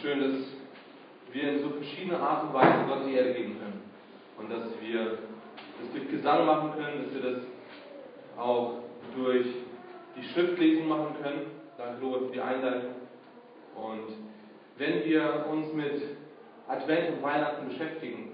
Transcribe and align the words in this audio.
schön, 0.00 0.20
dass 0.20 0.46
wir 1.32 1.52
in 1.52 1.62
so 1.62 1.70
verschiedenen 1.70 2.20
Art 2.20 2.44
und 2.44 2.54
Weise 2.54 2.84
Gott 2.88 3.06
die 3.06 3.14
Erde 3.14 3.34
geben 3.34 3.58
können. 3.58 3.82
Und 4.38 4.50
dass 4.50 4.64
wir 4.80 5.04
das 5.04 5.92
durch 5.92 6.10
Gesang 6.10 6.46
machen 6.46 6.72
können, 6.72 7.04
dass 7.04 7.14
wir 7.14 7.30
das 7.30 7.42
auch 8.38 8.78
durch 9.14 9.46
die 10.16 10.22
Schriftlesung 10.28 10.88
machen 10.88 11.14
können. 11.22 11.50
Danke, 11.76 12.02
Robert, 12.02 12.28
für 12.28 12.32
die 12.32 12.40
Einleitung. 12.40 12.94
Und 13.76 14.16
wenn 14.78 15.04
wir 15.04 15.46
uns 15.50 15.72
mit 15.74 16.02
Advent 16.66 17.16
und 17.16 17.22
Weihnachten 17.22 17.68
beschäftigen, 17.68 18.32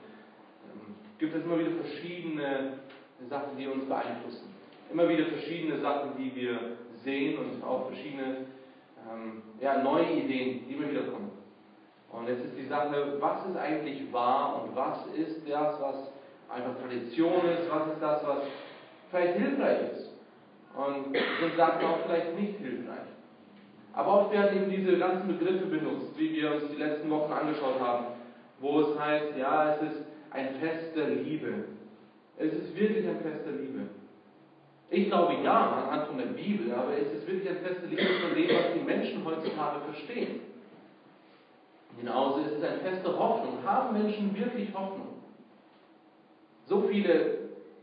ähm, 0.64 0.94
gibt 1.18 1.34
es 1.34 1.44
immer 1.44 1.58
wieder 1.58 1.72
verschiedene 1.82 2.78
Sachen, 3.28 3.56
die 3.58 3.66
uns 3.66 3.86
beeinflussen. 3.86 4.54
Immer 4.92 5.08
wieder 5.08 5.26
verschiedene 5.26 5.80
Sachen, 5.80 6.10
die 6.16 6.34
wir 6.34 6.58
sehen 7.02 7.38
und 7.38 7.64
auch 7.64 7.88
verschiedene 7.88 8.46
ähm, 9.10 9.42
ja, 9.60 9.82
neue 9.82 10.12
Ideen, 10.12 10.64
die 10.68 10.74
immer 10.74 10.90
wieder 10.90 11.02
kommen. 11.04 11.35
Und 12.16 12.28
jetzt 12.28 12.44
ist 12.46 12.56
die 12.56 12.66
Sache, 12.66 13.18
was 13.20 13.46
ist 13.46 13.56
eigentlich 13.56 14.10
wahr 14.10 14.62
und 14.62 14.74
was 14.74 15.06
ist 15.14 15.46
das, 15.46 15.80
was 15.80 16.12
einfach 16.48 16.80
Tradition 16.80 17.44
ist, 17.44 17.70
was 17.70 17.92
ist 17.92 18.00
das, 18.00 18.26
was 18.26 18.38
vielleicht 19.10 19.36
hilfreich 19.36 19.92
ist. 19.92 20.12
Und 20.74 21.12
sind 21.12 21.56
Sachen 21.56 21.84
auch 21.84 21.98
vielleicht 22.06 22.38
nicht 22.38 22.58
hilfreich. 22.58 23.08
Aber 23.92 24.20
oft 24.20 24.32
werden 24.32 24.62
eben 24.62 24.70
diese 24.70 24.98
ganzen 24.98 25.28
Begriffe 25.28 25.66
benutzt, 25.66 26.18
wie 26.18 26.32
wir 26.34 26.54
uns 26.54 26.70
die 26.70 26.76
letzten 26.76 27.10
Wochen 27.10 27.32
angeschaut 27.32 27.80
haben, 27.80 28.06
wo 28.60 28.80
es 28.80 28.98
heißt, 28.98 29.36
ja, 29.38 29.74
es 29.74 29.82
ist 29.90 30.06
ein 30.30 30.56
Fest 30.60 30.96
der 30.96 31.08
Liebe. 31.08 31.64
Es 32.38 32.52
ist 32.52 32.76
wirklich 32.78 33.06
ein 33.08 33.20
Fest 33.20 33.46
der 33.46 33.54
Liebe. 33.54 33.80
Ich 34.88 35.08
glaube 35.08 35.34
ja 35.42 35.84
anhand 35.84 36.08
von 36.08 36.18
der 36.18 36.26
Bibel, 36.26 36.72
aber 36.72 36.92
es 36.96 37.12
ist 37.12 37.26
wirklich 37.26 37.48
ein 37.48 37.58
Fest 37.58 37.80
der 37.82 37.90
Liebe 37.90 38.02
von 38.20 38.34
dem, 38.34 38.48
was 38.48 38.72
die 38.74 38.84
Menschen 38.84 39.24
heutzutage 39.24 39.80
verstehen. 39.80 40.55
Genauso 41.98 42.40
ist 42.40 42.52
es 42.58 42.62
ein 42.62 42.80
Fest 42.80 43.04
der 43.04 43.18
Hoffnung. 43.18 43.58
Haben 43.64 44.00
Menschen 44.00 44.36
wirklich 44.36 44.72
Hoffnung? 44.74 45.08
So 46.66 46.82
viele 46.82 47.38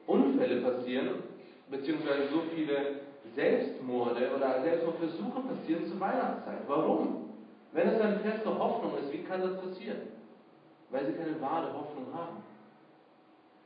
Unfälle 0.05 0.61
passieren, 0.61 1.23
beziehungsweise 1.69 2.27
so 2.31 2.41
viele 2.53 3.01
Selbstmorde 3.35 4.29
oder 4.35 4.61
Selbstmordversuche 4.61 5.41
passieren 5.41 5.85
zur 5.87 5.99
Weihnachtszeit. 5.99 6.59
Warum? 6.67 7.29
Wenn 7.71 7.87
es 7.87 8.01
ein 8.01 8.19
Fest 8.19 8.45
der 8.45 8.59
Hoffnung 8.59 8.97
ist, 8.99 9.11
wie 9.11 9.23
kann 9.23 9.41
das 9.41 9.59
passieren? 9.59 10.01
Weil 10.91 11.05
sie 11.05 11.13
keine 11.13 11.41
wahre 11.41 11.73
Hoffnung 11.73 12.13
haben. 12.13 12.43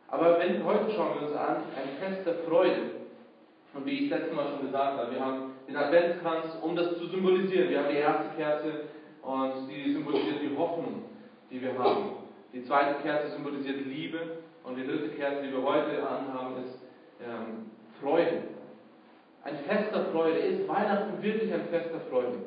Aber 0.07 0.39
wenn, 0.39 0.63
heute 0.63 0.91
schauen 0.91 1.19
wir 1.19 1.27
uns 1.27 1.35
an, 1.35 1.57
ein 1.75 1.97
Fest 1.99 2.25
der 2.25 2.35
Freude. 2.47 2.91
Und 3.73 3.85
wie 3.85 4.05
ich 4.05 4.09
letztes 4.09 4.33
Mal 4.33 4.47
schon 4.51 4.67
gesagt 4.67 4.97
habe, 4.97 5.11
wir 5.11 5.19
haben 5.19 5.51
den 5.67 5.75
Adventskranz, 5.75 6.45
um 6.61 6.75
das 6.75 6.97
zu 6.97 7.07
symbolisieren. 7.07 7.69
Wir 7.69 7.79
haben 7.79 7.89
die 7.91 7.97
erste 7.97 8.35
Kerze 8.37 8.71
und 9.27 9.67
die 9.67 9.91
symbolisiert 9.91 10.41
die 10.41 10.55
Hoffnung, 10.57 11.03
die 11.51 11.61
wir 11.61 11.77
haben. 11.77 12.11
Die 12.53 12.63
zweite 12.63 13.01
Kerze 13.01 13.31
symbolisiert 13.31 13.85
Liebe 13.85 14.19
und 14.63 14.77
die 14.77 14.87
dritte 14.87 15.09
Kerze, 15.09 15.41
die 15.43 15.51
wir 15.51 15.63
heute 15.63 16.01
anhaben, 16.07 16.63
ist 16.63 16.79
ähm, 17.21 17.69
Freude. 18.01 18.43
Ein 19.43 19.57
Fest 19.67 19.93
der 19.93 20.05
Freude. 20.05 20.39
Ist 20.39 20.67
Weihnachten 20.67 21.21
wirklich 21.21 21.53
ein 21.53 21.67
Fest 21.69 21.89
der 21.91 21.99
Freude? 22.09 22.37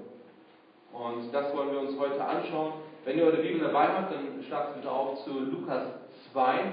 Und 0.92 1.32
das 1.32 1.54
wollen 1.54 1.70
wir 1.70 1.80
uns 1.80 1.98
heute 1.98 2.24
anschauen. 2.24 2.72
Wenn 3.04 3.18
ihr 3.18 3.24
eure 3.24 3.42
Bibel 3.42 3.60
dabei 3.60 3.88
habt, 3.88 4.12
dann 4.12 4.42
schlagt 4.42 4.76
bitte 4.76 4.90
auf 4.90 5.22
zu 5.24 5.38
Lukas 5.38 5.86
2. 6.32 6.72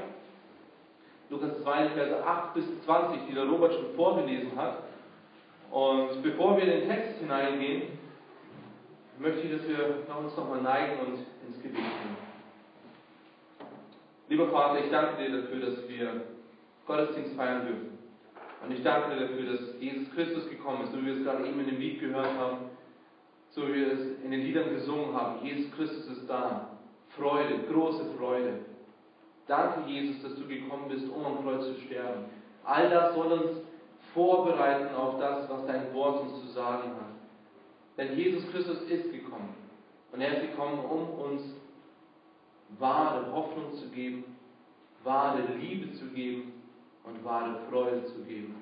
Lukas 1.29 1.61
2, 1.63 1.89
Verse 1.89 2.25
8 2.25 2.53
bis 2.53 2.65
20, 2.85 3.19
die 3.27 3.33
der 3.33 3.45
Robert 3.45 3.73
schon 3.73 3.93
vorgelesen 3.97 4.55
hat. 4.55 4.83
Und 5.69 6.23
bevor 6.23 6.55
wir 6.55 6.63
in 6.63 6.79
den 6.79 6.89
Text 6.89 7.19
hineingehen, 7.19 7.96
möchte 9.19 9.41
ich, 9.41 9.51
dass 9.51 9.67
wir 9.67 10.05
uns 10.17 10.35
nochmal 10.35 10.61
neigen 10.61 10.99
und 10.99 11.13
ins 11.47 11.61
Gebet 11.61 11.75
gehen. 11.75 12.17
Lieber 14.29 14.49
Vater, 14.49 14.83
ich 14.83 14.91
danke 14.91 15.23
dir 15.23 15.41
dafür, 15.41 15.59
dass 15.65 15.87
wir 15.87 16.21
Gottesdienst 16.85 17.35
feiern 17.35 17.65
dürfen. 17.65 17.97
Und 18.63 18.71
ich 18.71 18.83
danke 18.83 19.15
dir 19.15 19.27
dafür, 19.27 19.51
dass 19.51 19.79
Jesus 19.79 20.13
Christus 20.13 20.49
gekommen 20.49 20.83
ist, 20.83 20.91
so 20.91 20.97
wie 20.99 21.05
wir 21.05 21.17
es 21.17 21.23
gerade 21.23 21.47
eben 21.47 21.59
in 21.59 21.67
dem 21.67 21.79
Lied 21.79 21.99
gehört 21.99 22.37
haben, 22.37 22.69
so 23.49 23.67
wie 23.67 23.75
wir 23.75 23.93
es 23.93 24.21
in 24.23 24.31
den 24.31 24.41
Liedern 24.41 24.73
gesungen 24.73 25.15
haben. 25.15 25.45
Jesus 25.45 25.71
Christus 25.71 26.07
ist 26.07 26.27
da. 26.27 26.69
Freude, 27.15 27.59
große 27.71 28.05
Freude. 28.17 28.59
Danke, 29.47 29.89
Jesus, 29.89 30.21
dass 30.21 30.35
du 30.35 30.45
gekommen 30.45 30.89
bist, 30.89 31.07
um 31.09 31.25
am 31.25 31.43
Kreuz 31.43 31.65
zu 31.65 31.75
sterben. 31.85 32.25
All 32.65 32.89
das 32.89 33.15
soll 33.15 33.31
uns 33.31 33.61
vorbereiten 34.13 34.93
auf 34.93 35.19
das, 35.19 35.49
was 35.49 35.65
dein 35.65 35.93
Wort 35.93 36.21
uns 36.21 36.41
zu 36.41 36.47
sagen 36.47 36.89
hat. 36.89 37.06
Denn 37.97 38.15
Jesus 38.15 38.49
Christus 38.51 38.81
ist 38.83 39.11
gekommen. 39.11 39.55
Und 40.11 40.21
er 40.21 40.37
ist 40.41 40.51
gekommen, 40.51 40.79
um 40.79 41.09
uns 41.19 41.41
wahre 42.79 43.31
Hoffnung 43.31 43.73
zu 43.75 43.87
geben, 43.89 44.23
wahre 45.03 45.41
Liebe 45.59 45.93
zu 45.93 46.05
geben 46.07 46.53
und 47.03 47.23
wahre 47.23 47.59
Freude 47.69 48.05
zu 48.05 48.23
geben. 48.23 48.55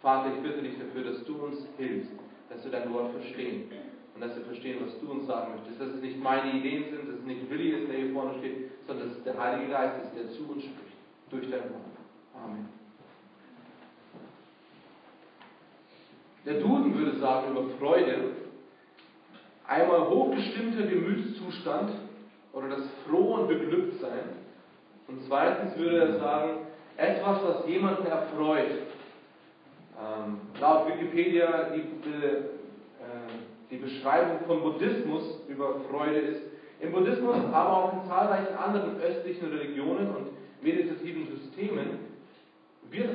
Vater, 0.00 0.34
ich 0.34 0.42
bitte 0.42 0.62
dich 0.62 0.78
dafür, 0.78 1.12
dass 1.12 1.24
du 1.24 1.44
uns 1.44 1.66
hilfst, 1.76 2.12
dass 2.48 2.64
wir 2.64 2.70
dein 2.70 2.92
Wort 2.92 3.12
verstehen 3.12 3.70
und 4.14 4.20
dass 4.20 4.34
wir 4.36 4.44
verstehen, 4.44 4.78
was 4.84 4.98
du 5.00 5.10
uns 5.10 5.26
sagen 5.26 5.54
möchtest. 5.54 5.80
Dass 5.80 5.88
es 5.88 6.02
nicht 6.02 6.22
meine 6.22 6.52
Ideen 6.52 6.90
sind, 6.90 7.08
dass 7.08 7.18
es 7.18 7.24
nicht 7.24 7.50
Willi 7.50 7.70
ist, 7.70 7.88
der 7.88 7.98
hier 7.98 8.12
vorne 8.12 8.38
steht, 8.38 8.70
sondern 8.86 9.08
dass 9.08 9.18
es 9.18 9.24
der 9.24 9.38
Heilige 9.38 9.72
Geist 9.72 10.04
ist, 10.04 10.14
der 10.16 10.30
zu 10.30 10.50
uns 10.50 10.64
spricht, 10.64 10.96
durch 11.30 11.50
dein 11.50 11.70
Wort. 11.70 11.90
Amen. 12.34 12.79
Der 16.46 16.54
Duden 16.54 16.96
würde 16.98 17.18
sagen 17.18 17.50
über 17.50 17.64
Freude, 17.78 18.16
einmal 19.66 20.08
hochgestimmter 20.08 20.84
Gemütszustand 20.84 21.92
oder 22.52 22.68
das 22.68 22.82
frohe 23.06 23.40
und 23.40 23.48
beglückt 23.48 24.00
sein. 24.00 24.40
Und 25.06 25.22
zweitens 25.26 25.76
würde 25.76 25.98
er 25.98 26.18
sagen, 26.18 26.50
etwas, 26.96 27.38
was 27.44 27.68
jemanden 27.68 28.06
erfreut. 28.06 28.70
Ähm, 29.98 30.40
laut 30.60 30.88
Wikipedia 30.88 31.70
die, 31.74 31.82
die, 31.82 32.24
äh, 32.24 32.42
die 33.70 33.76
Beschreibung 33.76 34.38
von 34.46 34.62
Buddhismus 34.62 35.40
über 35.48 35.80
Freude 35.90 36.18
ist, 36.18 36.42
im 36.80 36.92
Buddhismus, 36.92 37.36
aber 37.52 37.76
auch 37.76 37.92
in 37.92 38.08
zahlreichen 38.08 38.54
anderen 38.56 38.98
östlichen 39.00 39.48
Religionen 39.50 40.08
und 40.14 40.28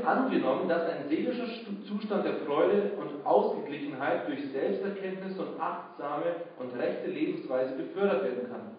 angenommen, 0.06 0.68
dass 0.68 0.90
ein 0.90 1.10
seelischer 1.10 1.48
Zustand 1.88 2.26
der 2.26 2.36
Freude 2.46 2.92
und 3.00 3.26
Ausgeglichenheit 3.26 4.28
durch 4.28 4.40
Selbsterkenntnis 4.52 5.38
und 5.38 5.60
achtsame 5.60 6.36
und 6.60 6.78
rechte 6.78 7.10
Lebensweise 7.10 7.76
gefördert 7.76 8.24
werden 8.24 8.50
kann. 8.50 8.78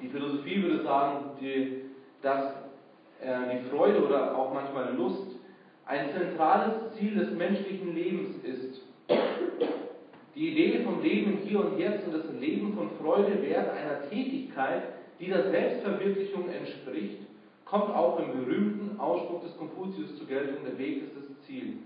Die 0.00 0.08
Philosophie 0.08 0.62
würde 0.62 0.82
sagen, 0.82 1.30
die, 1.40 1.82
dass 2.22 2.54
äh, 3.20 3.56
die 3.56 3.68
Freude 3.68 4.04
oder 4.04 4.36
auch 4.36 4.52
manchmal 4.52 4.94
Lust 4.94 5.36
ein 5.86 6.10
zentrales 6.10 6.94
Ziel 6.96 7.14
des 7.14 7.32
menschlichen 7.32 7.94
Lebens 7.94 8.36
ist. 8.44 8.80
Die 10.34 10.48
Idee 10.48 10.82
vom 10.84 11.02
Leben 11.02 11.38
hier 11.44 11.60
und 11.60 11.78
jetzt 11.78 12.06
und 12.06 12.14
das 12.14 12.32
Leben 12.40 12.74
von 12.74 12.90
Freude 13.00 13.38
während 13.42 13.68
einer 13.70 14.08
Tätigkeit, 14.08 14.82
die 15.20 15.28
der 15.28 15.50
Selbstverwirklichung 15.50 16.48
entspricht, 16.48 17.18
kommt 17.72 17.94
auch 17.94 18.18
im 18.18 18.32
berühmten 18.32 19.00
Ausspruch 19.00 19.42
des 19.42 19.56
Konfuzius 19.56 20.18
zur 20.18 20.26
Geltung, 20.26 20.58
der 20.62 20.76
Weg 20.76 21.04
ist 21.04 21.16
das 21.16 21.46
Ziel. 21.46 21.78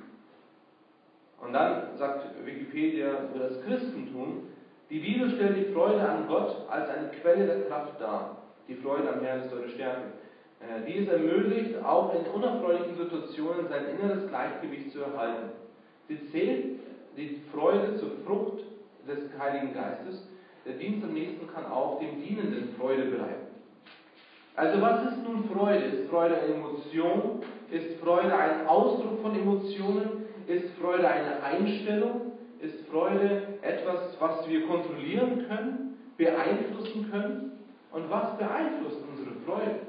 Und 1.41 1.53
dann 1.53 1.97
sagt 1.97 2.27
Wikipedia 2.45 3.29
über 3.31 3.49
das 3.49 3.63
Christentum, 3.63 4.49
die 4.91 4.99
Bibel 4.99 5.31
stellt 5.31 5.57
die 5.57 5.73
Freude 5.73 6.01
an 6.01 6.27
Gott 6.27 6.69
als 6.69 6.89
eine 6.89 7.09
Quelle 7.11 7.47
der 7.47 7.69
Kraft 7.69 8.01
dar. 8.01 8.39
Die 8.67 8.75
Freude 8.75 9.13
am 9.13 9.21
Herrn 9.21 9.43
ist 9.43 9.53
eure 9.53 9.69
Stärke. 9.69 10.03
Äh, 10.59 10.91
die 10.91 10.99
es 10.99 11.09
ermöglicht, 11.09 11.77
auch 11.85 12.13
in 12.15 12.33
unerfreulichen 12.33 12.97
Situationen 12.97 13.69
sein 13.69 13.85
inneres 13.87 14.29
Gleichgewicht 14.29 14.91
zu 14.91 15.03
erhalten. 15.03 15.51
Sie 16.09 16.19
zählt 16.33 16.81
die 17.17 17.41
Freude 17.53 17.97
zur 17.99 18.11
Frucht 18.27 18.65
des 19.07 19.19
Heiligen 19.39 19.73
Geistes. 19.73 20.27
Der 20.65 20.75
Dienst 20.75 21.05
am 21.05 21.13
nächsten 21.13 21.47
kann 21.47 21.67
auch 21.67 22.01
dem 22.01 22.21
Dienenden 22.21 22.75
Freude 22.77 23.05
bereiten. 23.05 23.46
Also 24.57 24.81
was 24.81 25.13
ist 25.13 25.23
nun 25.23 25.45
Freude? 25.51 25.85
Ist 25.85 26.11
Freude 26.11 26.35
eine 26.35 26.55
Emotion? 26.55 27.43
Ist 27.71 28.01
Freude 28.01 28.35
ein 28.35 28.67
Ausdruck 28.67 29.21
von 29.21 29.39
Emotionen? 29.39 30.25
Ist 30.47 30.71
Freude 30.81 31.07
eine 31.07 31.43
Einstellung? 31.43 32.33
Ist 32.61 32.89
Freude 32.89 33.59
etwas, 33.61 34.17
was 34.19 34.49
wir 34.49 34.67
kontrollieren 34.67 35.47
können, 35.47 35.99
beeinflussen 36.17 37.11
können? 37.11 37.53
Und 37.93 38.11
was 38.11 38.39
beeinflusst 38.39 39.03
unsere 39.11 39.37
Freude? 39.45 39.81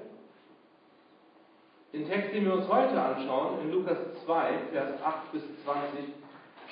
Den 1.93 2.05
Text, 2.09 2.33
den 2.33 2.45
wir 2.45 2.53
uns 2.55 2.67
heute 2.67 3.01
anschauen, 3.01 3.61
in 3.63 3.71
Lukas 3.71 3.97
2, 4.25 4.49
Vers 4.73 5.01
8 5.01 5.31
bis 5.31 5.43
20, 5.63 6.13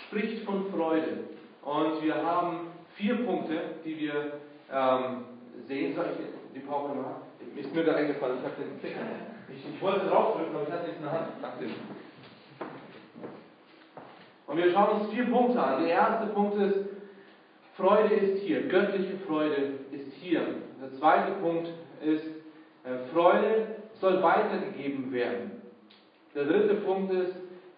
spricht 0.05 0.43
von 0.43 0.65
Freude. 0.69 1.29
Und 1.61 2.03
wir 2.03 2.15
haben 2.15 2.67
vier 2.95 3.25
Punkte, 3.25 3.57
die 3.85 3.97
wir 3.97 4.33
ähm, 4.71 5.23
sehen. 5.65 5.95
Soll 5.95 6.07
ich 6.11 6.53
die 6.53 6.67
Pauke 6.67 6.93
machen? 6.93 7.24
Mir 7.53 7.61
ist 7.61 7.75
mir 7.75 7.83
da 7.83 7.95
eingefallen, 7.95 8.37
ich 8.39 8.45
habe 8.45 8.61
den 8.61 8.79
Finger. 8.79 9.05
Ich, 9.49 9.75
ich 9.75 9.81
wollte 9.81 10.07
draufdrücken, 10.07 10.55
aber 10.55 10.63
ich 10.67 10.71
hatte 10.71 10.83
nichts 10.83 10.97
in 10.97 11.03
der 11.03 11.11
Hand. 11.11 11.27
Danke. 11.41 11.65
Und 14.47 14.57
wir 14.57 14.71
schauen 14.71 15.01
uns 15.01 15.13
vier 15.13 15.25
Punkte 15.25 15.61
an. 15.61 15.83
Der 15.83 15.91
erste 15.91 16.27
Punkt 16.27 16.55
ist, 16.57 16.89
Freude 17.75 18.13
ist 18.13 18.43
hier, 18.43 18.67
göttliche 18.67 19.17
Freude 19.27 19.73
ist 19.91 20.13
hier. 20.21 20.41
Der 20.81 20.93
zweite 20.97 21.33
Punkt 21.41 21.69
ist, 22.01 22.25
äh, 22.83 23.11
Freude 23.13 23.67
soll 23.99 24.21
weitergegeben 24.21 25.11
werden. 25.11 25.61
Der 26.33 26.45
dritte 26.45 26.75
Punkt 26.75 27.11
ist, 27.13 27.35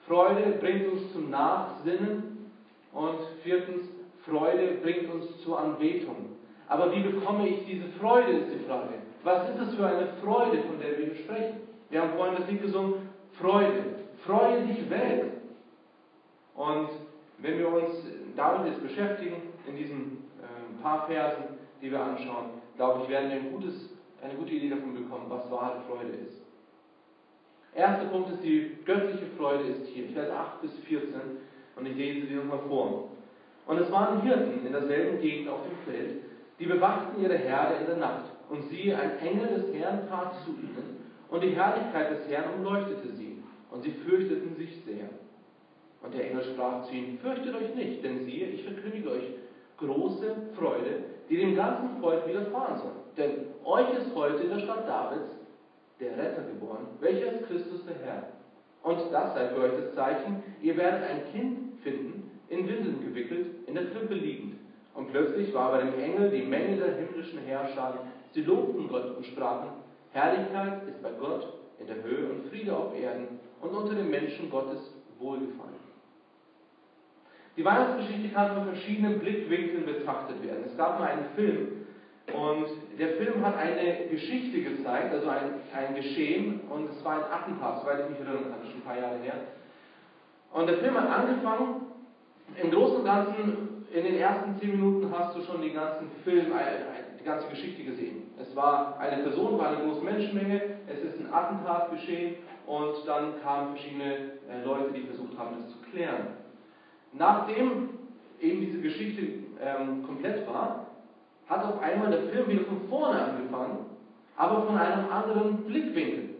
Freude 0.08 0.58
bringt 0.60 0.92
uns 0.92 1.12
zum 1.14 1.30
Nachsinnen. 1.30 2.52
Und 2.94 3.20
viertens, 3.44 3.90
Freude 4.26 4.78
bringt 4.82 5.12
uns 5.12 5.26
zur 5.44 5.60
Anbetung. 5.60 6.38
Aber 6.68 6.92
wie 6.94 7.02
bekomme 7.02 7.48
ich 7.48 7.66
diese 7.66 7.88
Freude, 8.00 8.32
ist 8.32 8.54
die 8.54 8.66
Frage. 8.68 8.94
Was 9.28 9.50
ist 9.50 9.60
es 9.60 9.76
für 9.76 9.86
eine 9.86 10.08
Freude, 10.24 10.64
von 10.64 10.80
der 10.80 10.98
wir 10.98 11.14
sprechen? 11.14 11.58
Wir 11.90 12.02
haben 12.02 12.14
vorhin 12.16 12.38
das 12.38 12.50
Lied 12.50 12.62
gesungen, 12.62 13.10
Freude. 13.34 13.84
Freue 14.26 14.66
dich 14.66 14.90
Welt. 14.90 15.34
Und 16.56 16.88
wenn 17.40 17.60
wir 17.60 17.68
uns 17.68 17.92
damit 18.38 18.68
jetzt 18.68 18.82
beschäftigen, 18.82 19.36
in 19.68 19.76
diesen 19.76 20.24
äh, 20.40 20.82
paar 20.82 21.08
Versen, 21.08 21.44
die 21.82 21.92
wir 21.92 22.00
anschauen, 22.00 22.52
glaube 22.78 23.02
ich, 23.04 23.10
werden 23.10 23.30
wir 23.30 23.36
ein 23.36 23.52
gutes, 23.52 23.90
eine 24.24 24.34
gute 24.36 24.54
Idee 24.54 24.70
davon 24.70 24.94
bekommen, 24.94 25.26
was 25.28 25.52
wahre 25.52 25.82
Freude 25.90 26.14
ist. 26.26 26.42
Erster 27.76 28.06
Punkt 28.06 28.30
ist, 28.30 28.42
die 28.42 28.78
göttliche 28.86 29.26
Freude 29.38 29.66
ist 29.66 29.88
hier. 29.88 30.08
Vers 30.12 30.32
8 30.32 30.62
bis 30.62 30.72
14. 30.88 31.20
Und 31.76 31.86
ich 31.86 31.98
lese 31.98 32.28
sie 32.28 32.34
nochmal 32.34 32.62
vor. 32.70 33.10
Und 33.66 33.78
es 33.78 33.92
waren 33.92 34.22
Hirten 34.22 34.66
in 34.66 34.72
derselben 34.72 35.20
Gegend 35.20 35.50
auf 35.50 35.60
dem 35.68 35.94
Feld, 35.94 36.24
die 36.60 36.66
bewachten 36.66 37.22
ihre 37.22 37.38
Herde 37.38 37.76
in 37.82 37.88
der 37.88 37.98
Nacht. 37.98 38.37
Und 38.50 38.64
siehe, 38.70 38.98
ein 38.98 39.20
Engel 39.20 39.48
des 39.48 39.74
Herrn 39.74 40.08
trat 40.08 40.36
zu 40.44 40.52
ihnen, 40.52 40.98
und 41.30 41.44
die 41.44 41.56
Herrlichkeit 41.56 42.12
des 42.12 42.30
Herrn 42.30 42.54
umleuchtete 42.58 43.10
sie, 43.10 43.44
und 43.72 43.84
sie 43.84 43.92
fürchteten 43.92 44.56
sich 44.56 44.82
sehr. 44.86 45.10
Und 46.02 46.14
der 46.14 46.30
Engel 46.30 46.44
sprach 46.44 46.84
zu 46.86 46.94
ihnen, 46.94 47.18
fürchtet 47.20 47.56
euch 47.56 47.76
nicht, 47.76 48.04
denn 48.04 48.24
siehe, 48.26 48.48
ich 48.48 48.64
verkündige 48.64 49.12
euch 49.12 49.34
große 49.78 50.36
Freude, 50.58 51.04
die 51.30 51.38
dem 51.38 51.56
ganzen 51.56 52.00
Volk 52.00 52.28
widerfahren 52.28 52.78
soll. 52.78 52.92
Denn 53.18 53.48
euch 53.66 53.90
ist 53.98 54.16
heute 54.16 54.44
in 54.44 54.50
der 54.50 54.60
Stadt 54.60 54.88
Davids 54.88 55.30
der 56.00 56.18
Retter 56.18 56.44
geboren, 56.44 56.88
welcher 57.00 57.34
ist 57.34 57.48
Christus 57.48 57.86
der 57.86 57.96
Herr. 58.06 58.24
Und 58.84 59.00
das 59.12 59.34
sei 59.34 59.48
für 59.50 59.62
euch 59.62 59.72
das 59.82 59.96
Zeichen, 59.96 60.44
ihr 60.62 60.78
werdet 60.78 61.10
ein 61.10 61.32
Kind 61.32 61.82
finden, 61.82 62.32
in 62.50 62.68
Windeln 62.68 63.02
gewickelt, 63.02 63.48
in 63.68 63.76
der 63.76 63.88
Krippe 63.88 64.14
liegend. 64.14 64.56
Und 64.94 65.12
plötzlich 65.12 65.54
war 65.54 65.72
bei 65.72 65.82
dem 65.82 66.00
Engel 66.00 66.30
die 66.32 66.44
Menge 66.44 66.78
der 66.78 66.96
himmlischen 66.96 67.40
Herrscher, 67.40 68.00
sie 68.38 68.44
lobten 68.44 68.88
Gott 68.88 69.18
und 69.18 69.26
sprachen, 69.26 69.70
Herrlichkeit 70.12 70.88
ist 70.88 71.02
bei 71.02 71.10
Gott 71.20 71.56
in 71.80 71.88
der 71.88 72.04
Höhe 72.04 72.30
und 72.30 72.50
Friede 72.50 72.76
auf 72.76 72.96
Erden 72.96 73.40
und 73.62 73.70
unter 73.72 73.96
den 73.96 74.12
Menschen 74.12 74.52
Gottes 74.52 74.94
Wohlgefallen. 75.18 75.88
Die 77.58 77.66
Weihnachtsgeschichte 77.66 78.30
kann 78.30 78.54
von 78.54 78.66
verschiedenen 78.66 79.18
Blickwinkeln 79.18 79.88
betrachtet 79.88 80.44
werden. 80.44 80.66
Es 80.68 80.78
gab 80.78 81.00
mal 81.00 81.10
einen 81.10 81.26
Film 81.36 81.88
und 82.32 82.68
der 83.00 83.16
Film 83.16 83.44
hat 83.44 83.58
eine 83.58 84.06
Geschichte 84.12 84.62
gezeigt, 84.62 85.16
also 85.16 85.30
ein, 85.30 85.54
ein 85.76 85.96
Geschehen 85.96 86.62
und 86.70 86.92
es 86.92 87.04
war 87.04 87.16
ein 87.16 87.32
Attentat, 87.32 87.82
soweit 87.82 88.02
ich 88.02 88.10
mich 88.12 88.20
erinnern 88.20 88.52
kann, 88.52 88.70
schon 88.70 88.82
ein 88.82 88.86
paar 88.86 89.00
Jahre 89.00 89.18
her. 89.18 89.34
Und 90.54 90.68
der 90.68 90.78
Film 90.78 90.94
hat 90.94 91.10
angefangen, 91.10 91.88
im 92.62 92.70
Großen 92.70 92.98
und 92.98 93.06
Ganzen, 93.06 93.86
in 93.92 94.04
den 94.04 94.16
ersten 94.16 94.60
zehn 94.60 94.72
Minuten 94.72 95.12
hast 95.12 95.36
du 95.36 95.42
schon 95.42 95.62
den 95.62 95.74
ganzen 95.74 96.12
Film, 96.24 96.52
ganze 97.28 97.48
Geschichte 97.48 97.84
gesehen. 97.84 98.32
Es 98.40 98.56
war 98.56 98.98
eine 99.00 99.24
Person, 99.24 99.58
war 99.58 99.70
eine 99.70 99.86
große 99.86 100.04
Menschenmenge, 100.04 100.62
es 100.88 101.00
ist 101.04 101.20
ein 101.20 101.32
Attentat 101.32 101.92
geschehen 101.92 102.36
und 102.66 102.96
dann 103.06 103.42
kamen 103.44 103.76
verschiedene 103.76 104.14
äh, 104.50 104.64
Leute, 104.66 104.92
die 104.94 105.02
versucht 105.02 105.38
haben, 105.38 105.56
das 105.58 105.70
zu 105.70 105.78
klären. 105.92 106.28
Nachdem 107.14 107.90
eben 108.40 108.62
diese 108.62 108.80
Geschichte 108.80 109.22
ähm, 109.62 110.04
komplett 110.06 110.48
war, 110.48 110.88
hat 111.48 111.64
auf 111.64 111.82
einmal 111.82 112.12
der 112.12 112.24
Film 112.24 112.48
wieder 112.48 112.66
von 112.66 112.88
vorne 112.90 113.22
angefangen, 113.22 113.86
aber 114.36 114.64
von 114.64 114.78
einem 114.78 115.10
anderen 115.10 115.64
Blickwinkel, 115.66 116.36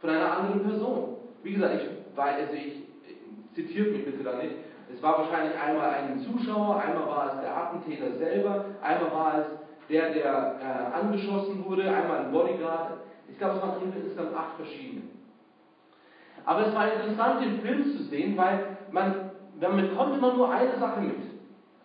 von 0.00 0.10
einer 0.10 0.38
anderen 0.38 0.62
Person. 0.62 1.16
Wie 1.42 1.54
gesagt, 1.54 1.74
ich, 1.74 2.18
also 2.18 2.54
ich, 2.54 2.82
zitiert 3.54 3.92
mich 3.92 4.04
bitte 4.04 4.24
da 4.24 4.36
nicht. 4.36 4.54
Es 4.92 5.02
war 5.02 5.18
wahrscheinlich 5.18 5.58
einmal 5.58 5.90
ein 5.90 6.20
Zuschauer, 6.20 6.80
einmal 6.80 7.06
war 7.06 7.34
es 7.34 7.40
der 7.40 7.56
Attentäter 7.56 8.16
selber, 8.18 8.66
einmal 8.82 9.12
war 9.12 9.38
es 9.38 9.46
der, 9.88 10.10
der 10.10 10.56
äh, 10.60 10.96
angeschossen 10.96 11.64
wurde, 11.64 11.82
einmal 11.84 12.26
ein 12.26 12.32
Bodyguard. 12.32 12.98
Ich 13.28 13.38
glaube, 13.38 13.56
es 13.56 13.62
waren 13.62 13.92
insgesamt 13.94 14.34
acht 14.34 14.56
verschiedene. 14.56 15.02
Aber 16.44 16.66
es 16.66 16.74
war 16.74 16.92
interessant, 16.92 17.42
den 17.42 17.60
Film 17.60 17.96
zu 17.96 18.02
sehen, 18.04 18.36
weil 18.36 18.76
man, 18.90 19.30
man 19.60 19.76
bekommt 19.76 20.18
immer 20.18 20.34
nur 20.34 20.52
eine 20.52 20.78
Sache 20.78 21.00
mit. 21.00 21.16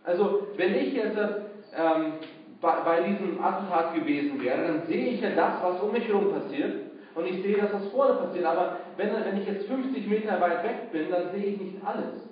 Also, 0.04 0.48
wenn 0.58 0.76
ich 0.76 0.94
jetzt 0.94 1.18
ähm, 1.18 2.14
bei, 2.62 2.74
bei 2.84 3.04
diesem 3.04 3.42
Attentat 3.42 3.94
gewesen 3.94 4.42
wäre, 4.42 4.68
dann 4.68 4.86
sehe 4.88 5.12
ich 5.12 5.22
ja 5.22 5.30
das, 5.32 5.64
was 5.64 5.82
um 5.82 5.92
mich 5.92 6.08
herum 6.08 6.32
passiert. 6.32 6.90
Und 7.16 7.26
ich 7.26 7.42
sehe, 7.42 7.58
dass 7.58 7.74
was 7.74 7.88
vorne 7.88 8.14
passiert. 8.14 8.46
Aber 8.46 8.78
wenn, 8.98 9.14
wenn 9.14 9.42
ich 9.42 9.48
jetzt 9.48 9.68
50 9.68 10.08
Meter 10.08 10.40
weit 10.42 10.64
weg 10.64 10.92
bin, 10.92 11.10
dann 11.10 11.32
sehe 11.32 11.46
ich 11.46 11.62
nicht 11.62 11.78
alles. 11.86 12.28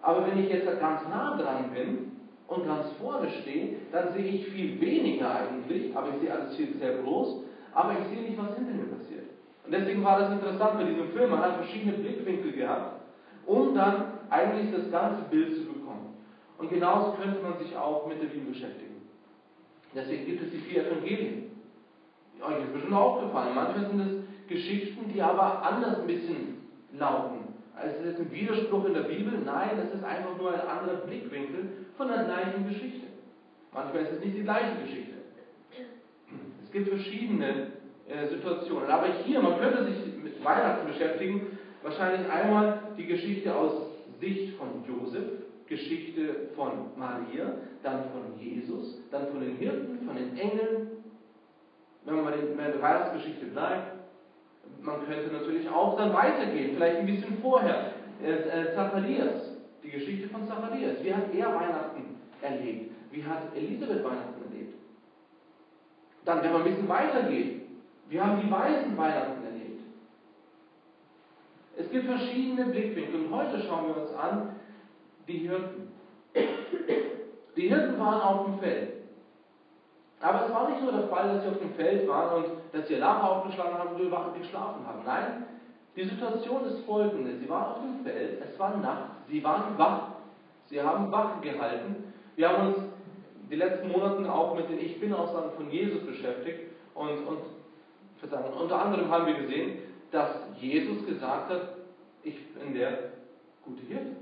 Aber 0.00 0.26
wenn 0.26 0.38
ich 0.38 0.50
jetzt 0.50 0.66
ganz 0.80 1.02
nah 1.08 1.36
dran 1.36 1.70
bin 1.72 2.21
und 2.56 2.66
ganz 2.66 2.90
vorne 3.00 3.28
stehe, 3.42 3.76
dann 3.90 4.12
sehe 4.12 4.24
ich 4.24 4.46
viel 4.48 4.80
weniger 4.80 5.34
eigentlich. 5.34 5.96
Aber 5.96 6.08
ich 6.08 6.20
sehe 6.20 6.32
alles 6.32 6.56
viel 6.56 6.74
sehr 6.74 6.98
groß. 6.98 7.42
Aber 7.74 7.92
ich 7.92 8.06
sehe 8.08 8.28
nicht, 8.28 8.38
was 8.38 8.56
hinter 8.56 8.72
mir 8.72 8.86
passiert. 8.86 9.24
Und 9.64 9.72
deswegen 9.72 10.04
war 10.04 10.20
das 10.20 10.32
interessant 10.32 10.78
bei 10.78 10.84
diesem 10.84 11.08
Film. 11.10 11.30
Man 11.30 11.40
hat 11.40 11.56
verschiedene 11.56 11.92
Blickwinkel 11.92 12.52
gehabt, 12.52 13.00
um 13.46 13.74
dann 13.74 14.04
eigentlich 14.30 14.74
das 14.74 14.90
ganze 14.90 15.22
Bild 15.30 15.54
zu 15.54 15.64
bekommen. 15.64 16.16
Und 16.58 16.70
genauso 16.70 17.12
könnte 17.12 17.40
man 17.42 17.58
sich 17.58 17.76
auch 17.76 18.06
mit 18.06 18.22
der 18.22 18.28
Bibel 18.28 18.52
beschäftigen. 18.52 19.02
Deswegen 19.94 20.26
gibt 20.26 20.42
es 20.42 20.50
die 20.50 20.58
vier 20.58 20.86
Evangelien. 20.86 21.50
Euch 22.40 22.64
ist 22.64 22.72
bestimmt 22.72 22.94
aufgefallen. 22.94 23.54
Manchmal 23.54 23.86
sind 23.86 24.00
es 24.00 24.48
Geschichten, 24.48 25.12
die 25.12 25.22
aber 25.22 25.62
anders 25.62 26.00
ein 26.00 26.06
bisschen 26.06 26.68
lauten. 26.92 27.41
Also 27.74 28.04
ist 28.04 28.18
ein 28.18 28.32
Widerspruch 28.32 28.84
in 28.86 28.94
der 28.94 29.02
Bibel. 29.02 29.38
Nein, 29.44 29.70
es 29.78 29.94
ist 29.94 30.04
einfach 30.04 30.36
nur 30.36 30.52
ein 30.52 30.60
anderer 30.60 30.98
Blickwinkel 31.06 31.68
von 31.96 32.08
der 32.08 32.24
gleichen 32.24 32.68
Geschichte. 32.68 33.06
Manchmal 33.72 34.02
ist 34.02 34.12
es 34.12 34.24
nicht 34.24 34.36
die 34.36 34.42
gleiche 34.42 34.82
Geschichte. 34.82 35.12
Es 36.62 36.70
gibt 36.70 36.88
verschiedene 36.88 37.72
äh, 38.08 38.28
Situationen. 38.28 38.88
Aber 38.88 39.06
hier, 39.24 39.40
man 39.40 39.58
könnte 39.58 39.84
sich 39.84 39.96
mit 40.22 40.44
Weihnachten 40.44 40.86
beschäftigen. 40.86 41.58
Wahrscheinlich 41.82 42.30
einmal 42.30 42.78
die 42.96 43.06
Geschichte 43.06 43.54
aus 43.54 43.72
Sicht 44.20 44.56
von 44.56 44.84
Josef, 44.86 45.24
Geschichte 45.66 46.50
von 46.54 46.90
Maria, 46.96 47.54
dann 47.82 48.04
von 48.10 48.38
Jesus, 48.38 48.98
dann 49.10 49.28
von 49.28 49.40
den 49.40 49.56
Hirten, 49.56 50.06
von 50.06 50.16
den 50.16 50.36
Engeln. 50.36 50.88
Wenn 52.04 52.22
man 52.22 52.34
in 52.34 52.56
der 52.56 52.82
Weihnachtsgeschichte 52.82 53.46
bleibt, 53.46 53.91
man 54.80 55.06
könnte 55.06 55.32
natürlich 55.32 55.68
auch 55.68 55.96
dann 55.96 56.12
weitergehen, 56.12 56.74
vielleicht 56.74 56.98
ein 56.98 57.06
bisschen 57.06 57.38
vorher. 57.42 57.92
Äh, 58.22 58.30
äh, 58.30 58.74
Zacharias, 58.74 59.56
die 59.82 59.90
Geschichte 59.90 60.28
von 60.28 60.46
Zacharias. 60.46 61.02
Wie 61.02 61.12
hat 61.12 61.34
er 61.34 61.54
Weihnachten 61.54 62.16
erlebt? 62.40 62.92
Wie 63.10 63.24
hat 63.24 63.54
Elisabeth 63.56 64.04
Weihnachten 64.04 64.42
erlebt? 64.44 64.74
Dann, 66.24 66.42
wenn 66.42 66.52
man 66.52 66.62
ein 66.62 66.68
bisschen 66.68 66.88
weitergeht, 66.88 67.62
wie 68.08 68.20
haben 68.20 68.40
die 68.40 68.50
Weisen 68.50 68.96
Weihnachten 68.96 69.44
erlebt? 69.44 69.80
Es 71.76 71.90
gibt 71.90 72.06
verschiedene 72.06 72.66
Blickwinkel 72.66 73.24
und 73.24 73.34
heute 73.34 73.60
schauen 73.62 73.88
wir 73.88 74.02
uns 74.02 74.14
an, 74.14 74.56
die 75.26 75.38
Hirten. 75.38 75.88
Die 77.56 77.68
Hirten 77.68 77.98
waren 77.98 78.20
auf 78.20 78.46
dem 78.46 78.58
Feld. 78.60 79.01
Aber 80.22 80.46
es 80.46 80.54
war 80.54 80.70
nicht 80.70 80.82
nur 80.82 80.92
der 80.92 81.08
Fall, 81.08 81.34
dass 81.34 81.42
sie 81.42 81.50
auf 81.50 81.58
dem 81.58 81.74
Feld 81.74 82.08
waren 82.08 82.44
und 82.44 82.52
dass 82.72 82.86
sie 82.86 82.94
Lager 82.94 83.30
aufgeschlagen 83.30 83.76
haben 83.76 83.96
und 83.96 84.38
geschlafen 84.38 84.86
haben. 84.86 85.02
Nein, 85.04 85.46
die 85.96 86.04
Situation 86.04 86.64
ist 86.66 86.84
folgende. 86.86 87.36
Sie 87.38 87.48
waren 87.48 87.72
auf 87.72 87.78
dem 87.80 88.04
Feld, 88.04 88.40
es 88.40 88.58
war 88.58 88.76
Nacht, 88.76 89.10
sie 89.28 89.42
waren 89.42 89.76
wach. 89.76 90.12
Sie 90.70 90.80
haben 90.80 91.12
Wache 91.12 91.40
gehalten. 91.42 92.14
Wir 92.36 92.48
haben 92.48 92.68
uns 92.68 92.78
die 93.50 93.56
letzten 93.56 93.90
Monate 93.92 94.32
auch 94.32 94.54
mit 94.56 94.70
den 94.70 94.78
Ich 94.78 94.98
Bin-Aussagen 94.98 95.50
von 95.56 95.70
Jesus 95.70 96.06
beschäftigt 96.06 96.70
und, 96.94 97.26
und 97.26 97.40
versagen. 98.18 98.54
unter 98.54 98.80
anderem 98.80 99.10
haben 99.10 99.26
wir 99.26 99.34
gesehen, 99.34 99.80
dass 100.10 100.30
Jesus 100.58 101.04
gesagt 101.04 101.50
hat, 101.50 101.76
ich 102.22 102.54
bin 102.54 102.74
der 102.74 103.10
gute 103.64 103.82
Hirte. 103.82 104.16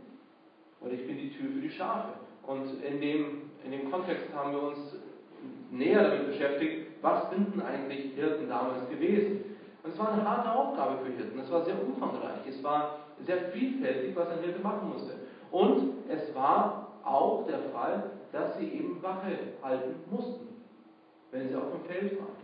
Und 0.80 0.92
ich 0.92 1.07
bin 1.07 1.19
die 1.19 1.30
Tür 1.30 1.50
für 1.52 1.61
die 1.61 1.71
Schafe. 1.71 2.14
Und 2.47 2.83
in 2.83 3.00
dem, 3.00 3.50
in 3.64 3.71
dem 3.71 3.90
Kontext 3.90 4.26
haben 4.35 4.52
wir 4.52 4.62
uns 4.62 4.97
näher 5.71 6.03
damit 6.03 6.27
beschäftigt, 6.29 6.87
was 7.03 7.31
sind 7.31 7.55
denn 7.55 7.62
eigentlich 7.62 8.15
Hirten 8.15 8.49
damals 8.49 8.89
gewesen? 8.89 9.45
Und 9.83 9.93
es 9.93 9.99
war 9.99 10.12
eine 10.12 10.29
harte 10.29 10.53
Aufgabe 10.53 10.99
für 11.05 11.12
Hirten. 11.12 11.39
Es 11.39 11.50
war 11.50 11.65
sehr 11.65 11.83
umfangreich. 11.83 12.47
Es 12.49 12.62
war 12.62 12.99
sehr 13.25 13.39
vielfältig, 13.53 14.15
was 14.15 14.29
ein 14.29 14.41
Hirte 14.41 14.61
machen 14.61 14.91
musste. 14.91 15.15
Und 15.50 15.95
es 16.09 16.35
war 16.35 16.89
auch 17.03 17.47
der 17.47 17.61
Fall, 17.73 18.11
dass 18.33 18.59
sie 18.59 18.67
eben 18.67 19.03
Wache 19.03 19.33
halten 19.62 19.95
mussten, 20.11 20.49
wenn 21.31 21.49
sie 21.49 21.57
auf 21.57 21.73
dem 21.73 21.85
Feld 21.85 22.19
waren. 22.19 22.41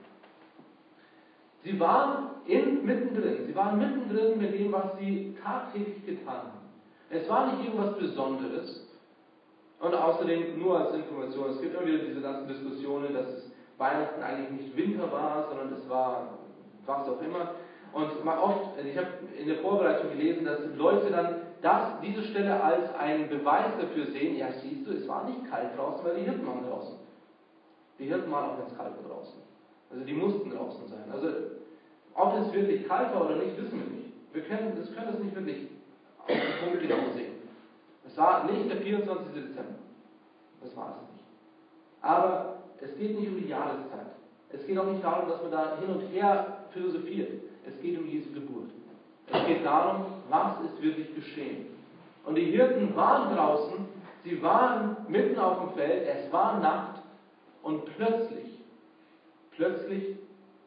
Sie 1.63 1.79
waren 1.81 2.29
in, 2.47 2.85
mittendrin. 2.85 3.47
Sie 3.47 3.55
waren 3.55 3.79
mittendrin 3.79 4.39
mit 4.39 4.55
dem, 4.55 4.73
was 4.73 4.97
sie 4.99 5.37
tagtäglich 5.43 6.07
getan 6.07 6.37
haben. 6.37 6.51
Es 7.11 7.29
war 7.29 7.53
nicht 7.53 7.67
irgendwas 7.67 7.99
Besonderes. 7.99 8.86
Und 9.81 9.95
außerdem, 9.95 10.59
nur 10.59 10.79
als 10.79 10.95
Information, 10.95 11.51
es 11.51 11.61
gibt 11.61 11.75
immer 11.75 11.87
wieder 11.87 11.99
diese 11.99 12.21
ganzen 12.21 12.49
Diskussionen, 12.49 13.13
dass 13.13 13.27
es 13.29 13.53
Weihnachten 13.79 14.23
eigentlich 14.23 14.51
nicht 14.51 14.77
Winter 14.77 15.11
war, 15.13 15.49
sondern 15.49 15.73
es 15.75 15.89
war 15.89 16.39
was 16.87 17.09
auch 17.09 17.21
immer. 17.21 17.51
Und 17.93 18.11
oft, 18.27 18.77
also 18.77 18.89
ich 18.89 18.97
habe 18.97 19.09
in 19.39 19.49
der 19.49 19.59
Vorbereitung 19.59 20.11
gelesen, 20.11 20.45
dass 20.45 20.61
Leute 20.77 21.11
dann 21.11 21.41
das, 21.63 22.01
diese 22.03 22.23
Stelle 22.25 22.63
als 22.63 22.95
einen 22.95 23.29
Beweis 23.29 23.73
dafür 23.81 24.07
sehen, 24.07 24.37
ja 24.37 24.53
siehst 24.63 24.87
du, 24.87 24.93
es 24.93 25.09
war 25.09 25.25
nicht 25.25 25.51
kalt 25.51 25.77
draußen, 25.77 26.05
weil 26.05 26.17
die 26.17 26.23
Hirten 26.23 26.47
waren 26.47 26.65
draußen. 26.65 26.97
Die 27.99 28.05
Hirten 28.05 28.31
waren 28.31 28.51
auch 28.51 28.59
ganz 28.59 28.77
kalt 28.77 28.93
draußen. 29.09 29.41
Also 29.91 30.05
die 30.05 30.13
mussten 30.13 30.51
draußen 30.51 30.89
sein. 30.89 31.11
Also 31.11 31.29
ob 32.15 32.35
es 32.39 32.53
wirklich 32.53 32.87
kalt 32.87 33.15
war 33.15 33.27
oder 33.27 33.37
nicht, 33.37 33.57
wissen 33.57 33.81
wir 33.81 33.97
nicht. 33.97 34.13
Wir 34.33 34.43
können, 34.43 34.77
das 34.79 34.95
können 34.95 35.13
das 35.13 35.19
nicht 35.19 35.35
wirklich 35.35 35.69
auf 36.19 36.27
den 36.27 36.65
Punkt 36.65 36.83
genau 36.83 37.13
sehen. 37.15 37.36
Es 38.07 38.17
war 38.17 38.45
nicht 38.45 38.71
der 38.71 38.79
24. 38.79 39.35
Dezember. 39.35 39.75
Das 40.63 40.77
war 40.77 40.97
es 40.97 41.13
nicht. 41.13 41.25
Aber 42.03 42.57
es 42.81 42.97
geht 42.97 43.19
nicht 43.19 43.29
um 43.29 43.39
die 43.39 43.49
Jahreszeit. 43.49 44.07
Es 44.51 44.67
geht 44.67 44.79
auch 44.79 44.87
nicht 44.87 45.05
darum, 45.05 45.29
dass 45.29 45.43
man 45.43 45.51
da 45.51 45.79
hin 45.79 45.89
und 45.89 46.01
her 46.13 46.59
philosophiert. 46.73 47.43
Es 47.67 47.81
geht 47.81 47.99
um 47.99 48.07
Jesu 48.07 48.33
Geburt. 48.33 48.71
Es 49.33 49.47
geht 49.47 49.65
darum, 49.65 50.07
was 50.29 50.61
ist 50.61 50.81
wirklich 50.81 51.15
geschehen. 51.15 51.67
Und 52.25 52.37
die 52.37 52.45
Hirten 52.45 52.95
waren 52.97 53.35
draußen, 53.35 53.87
sie 54.25 54.41
waren 54.43 54.97
mitten 55.09 55.39
auf 55.39 55.59
dem 55.61 55.71
Feld, 55.75 56.07
es 56.07 56.33
war 56.33 56.59
Nacht 56.61 57.03
und 57.63 57.85
plötzlich, 57.97 58.61
plötzlich 59.53 60.17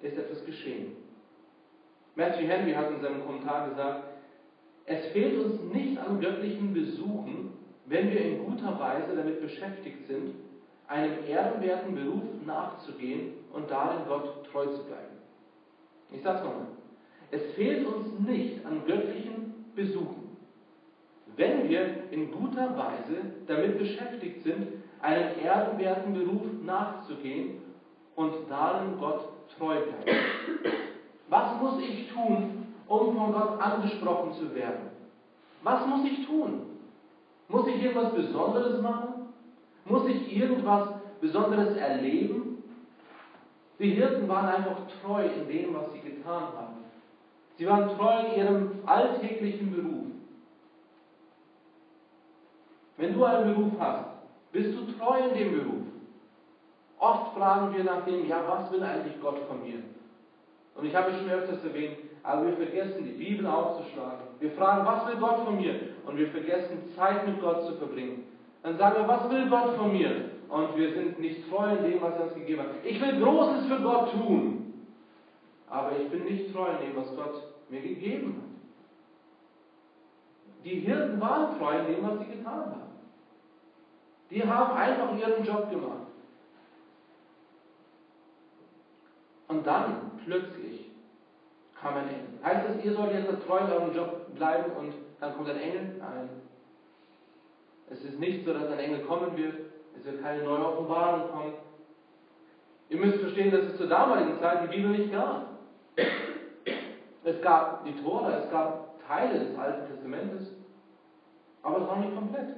ist 0.01 0.17
etwas 0.17 0.45
geschehen. 0.45 0.95
Matthew 2.15 2.47
Henry 2.47 2.73
hat 2.73 2.91
in 2.91 3.01
seinem 3.01 3.25
Kommentar 3.25 3.69
gesagt, 3.69 4.03
es 4.89 5.05
fehlt 5.11 5.37
uns 5.45 5.61
nicht 5.71 5.99
an 5.99 6.19
göttlichen 6.19 6.73
Besuchen, 6.73 7.51
wenn 7.85 8.09
wir 8.09 8.21
in 8.21 8.43
guter 8.43 8.79
Weise 8.79 9.15
damit 9.15 9.39
beschäftigt 9.39 10.07
sind, 10.07 10.33
einem 10.87 11.13
ehrenwerten 11.27 11.93
Beruf 11.93 12.23
nachzugehen 12.43 13.33
und 13.53 13.69
darin 13.69 14.07
Gott 14.07 14.47
treu 14.51 14.65
zu 14.65 14.83
bleiben. 14.85 15.19
Ich 16.11 16.23
sage 16.23 16.39
es 16.39 16.43
nochmal. 16.43 16.67
Es 17.29 17.53
fehlt 17.53 17.85
uns 17.85 18.19
nicht 18.27 18.65
an 18.65 18.81
göttlichen 18.87 19.71
Besuchen, 19.75 20.35
wenn 21.35 21.69
wir 21.69 22.09
in 22.09 22.31
guter 22.31 22.75
Weise 22.75 23.21
damit 23.45 23.77
beschäftigt 23.77 24.41
sind, 24.41 24.69
einem 25.01 25.39
ehrenwerten 25.43 26.15
Beruf 26.15 26.47
nachzugehen 26.65 27.61
und 28.15 28.33
darin 28.49 28.97
Gott 28.97 29.29
treu 29.55 29.75
bleiben. 29.75 30.19
Was 31.29 31.61
muss 31.61 31.79
ich 31.83 32.11
tun, 32.11 32.68
um 32.89 33.15
von 33.15 33.31
Gott 33.31 33.61
angesprochen 33.61 34.33
zu 34.33 34.53
werden? 34.53 34.89
Was 35.61 35.85
muss 35.85 36.05
ich 36.05 36.25
tun? 36.25 36.61
Muss 37.47 37.67
ich 37.67 37.83
irgendwas 37.83 38.13
Besonderes 38.13 38.81
machen? 38.81 39.33
Muss 39.85 40.07
ich 40.07 40.35
irgendwas 40.35 40.89
Besonderes 41.21 41.77
erleben? 41.77 42.63
Die 43.79 43.91
Hirten 43.91 44.27
waren 44.27 44.47
einfach 44.47 44.77
treu 45.01 45.23
in 45.23 45.47
dem, 45.47 45.73
was 45.73 45.91
sie 45.93 45.99
getan 46.01 46.43
haben. 46.55 46.83
Sie 47.57 47.67
waren 47.67 47.95
treu 47.97 48.25
in 48.25 48.39
ihrem 48.39 48.71
alltäglichen 48.85 49.71
Beruf. 49.71 50.05
Wenn 52.97 53.13
du 53.13 53.23
einen 53.23 53.53
Beruf 53.53 53.73
hast, 53.79 54.09
bist 54.51 54.77
du 54.77 54.91
treu 54.97 55.19
in 55.29 55.37
dem 55.37 55.57
Beruf. 55.57 55.85
Oft 56.97 57.33
fragen 57.37 57.73
wir 57.73 57.83
nach 57.85 58.03
dem, 58.03 58.27
ja, 58.27 58.43
was 58.45 58.71
will 58.71 58.83
eigentlich 58.83 59.21
Gott 59.21 59.37
von 59.47 59.63
mir? 59.63 59.79
Und 60.75 60.85
ich 60.85 60.95
habe 60.95 61.11
es 61.11 61.17
schon 61.17 61.29
öfters 61.29 61.63
erwähnt, 61.63 61.97
aber 62.23 62.47
wir 62.47 62.53
vergessen, 62.53 63.05
die 63.05 63.23
Bibel 63.23 63.45
aufzuschlagen. 63.47 64.27
Wir 64.39 64.51
fragen, 64.51 64.85
was 64.85 65.07
will 65.07 65.17
Gott 65.17 65.45
von 65.45 65.57
mir? 65.57 65.75
Und 66.05 66.17
wir 66.17 66.27
vergessen, 66.29 66.89
Zeit 66.95 67.27
mit 67.27 67.41
Gott 67.41 67.65
zu 67.65 67.75
verbringen. 67.75 68.25
Dann 68.63 68.77
sagen 68.77 69.01
wir, 69.01 69.07
was 69.07 69.29
will 69.29 69.49
Gott 69.49 69.75
von 69.75 69.93
mir? 69.93 70.31
Und 70.49 70.75
wir 70.75 70.93
sind 70.93 71.19
nicht 71.19 71.49
treu 71.49 71.75
in 71.75 71.83
dem, 71.83 72.01
was 72.01 72.15
er 72.15 72.23
uns 72.23 72.33
gegeben 72.33 72.61
hat. 72.61 72.69
Ich 72.83 72.99
will 72.99 73.21
Großes 73.21 73.67
für 73.67 73.79
Gott 73.81 74.11
tun. 74.11 74.73
Aber 75.69 75.91
ich 75.97 76.09
bin 76.09 76.23
nicht 76.23 76.51
treu 76.51 76.67
in 76.67 76.87
dem, 76.87 76.95
was 76.95 77.15
Gott 77.15 77.43
mir 77.69 77.81
gegeben 77.81 78.41
hat. 78.41 78.49
Die 80.65 80.79
Hirten 80.79 81.21
waren 81.21 81.57
treu 81.57 81.79
in 81.79 81.87
dem, 81.93 82.03
was 82.03 82.19
sie 82.19 82.25
getan 82.25 82.65
haben. 82.65 82.89
Die 84.29 84.43
haben 84.43 84.75
einfach 84.75 85.17
ihren 85.17 85.45
Job 85.45 85.69
gemacht. 85.69 86.07
Und 89.47 89.65
dann 89.65 90.11
plötzlich 90.25 90.88
kam 91.81 91.95
ein 91.95 92.09
Engel. 92.09 92.43
Heißt 92.43 92.67
das, 92.67 92.83
ihr 92.83 92.93
sollt 92.93 93.13
jetzt 93.13 93.47
treu 93.47 93.57
in 93.59 93.71
eurem 93.71 93.95
Job 93.95 94.35
bleiben 94.35 94.71
und 94.77 94.93
dann 95.19 95.35
kommt 95.35 95.49
ein 95.49 95.59
Engel? 95.59 95.95
Nein. 95.99 96.29
Es 97.89 98.03
ist 98.03 98.19
nicht 98.19 98.45
so, 98.45 98.53
dass 98.53 98.71
ein 98.71 98.79
Engel 98.79 99.01
kommen 99.05 99.35
wird. 99.35 99.55
Es 99.97 100.05
wird 100.05 100.21
keine 100.21 100.43
neue 100.43 100.65
Offenbarung 100.65 101.29
kommen. 101.31 101.53
Ihr 102.89 102.97
müsst 102.97 103.19
verstehen, 103.19 103.51
dass 103.51 103.61
es 103.61 103.77
zur 103.77 103.87
damaligen 103.87 104.39
Zeit 104.39 104.63
die 104.63 104.75
Bibel 104.75 104.91
nicht 104.91 105.11
gab. 105.11 105.47
Es 107.23 107.41
gab 107.41 107.85
die 107.85 107.93
Tora, 108.01 108.39
es 108.39 108.49
gab 108.49 108.99
Teile 109.07 109.39
des 109.39 109.57
Alten 109.57 109.87
Testamentes, 109.87 110.47
aber 111.61 111.81
es 111.81 111.87
war 111.87 111.97
nicht 111.97 112.15
komplett. 112.15 112.55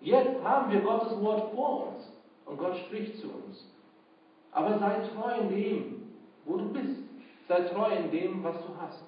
Jetzt 0.00 0.42
haben 0.44 0.70
wir 0.70 0.80
Gottes 0.80 1.20
Wort 1.20 1.52
vor 1.54 1.88
uns 1.88 2.12
und 2.44 2.58
Gott 2.58 2.76
spricht 2.76 3.18
zu 3.18 3.28
uns. 3.28 3.70
Aber 4.52 4.78
sei 4.78 5.00
treu 5.14 5.40
in 5.40 5.48
dem, 5.48 6.12
wo 6.44 6.56
du 6.56 6.72
bist. 6.72 7.05
Sei 7.48 7.60
treu 7.60 7.90
in 7.90 8.10
dem, 8.10 8.42
was 8.42 8.56
du 8.56 8.74
hast. 8.80 9.04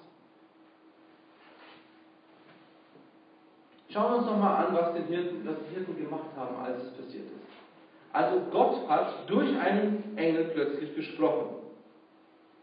Schauen 3.89 4.11
wir 4.11 4.17
uns 4.19 4.27
nochmal 4.27 4.65
an, 4.65 4.75
was, 4.75 4.93
den 4.93 5.07
Hirten, 5.07 5.45
was 5.45 5.55
die 5.67 5.75
Hirten 5.75 5.97
gemacht 5.97 6.29
haben, 6.37 6.55
als 6.63 6.83
es 6.83 6.91
passiert 6.91 7.25
ist. 7.25 7.49
Also 8.13 8.41
Gott 8.51 8.87
hat 8.87 9.27
durch 9.27 9.57
einen 9.57 10.15
Engel 10.15 10.45
plötzlich 10.53 10.95
gesprochen. 10.95 11.55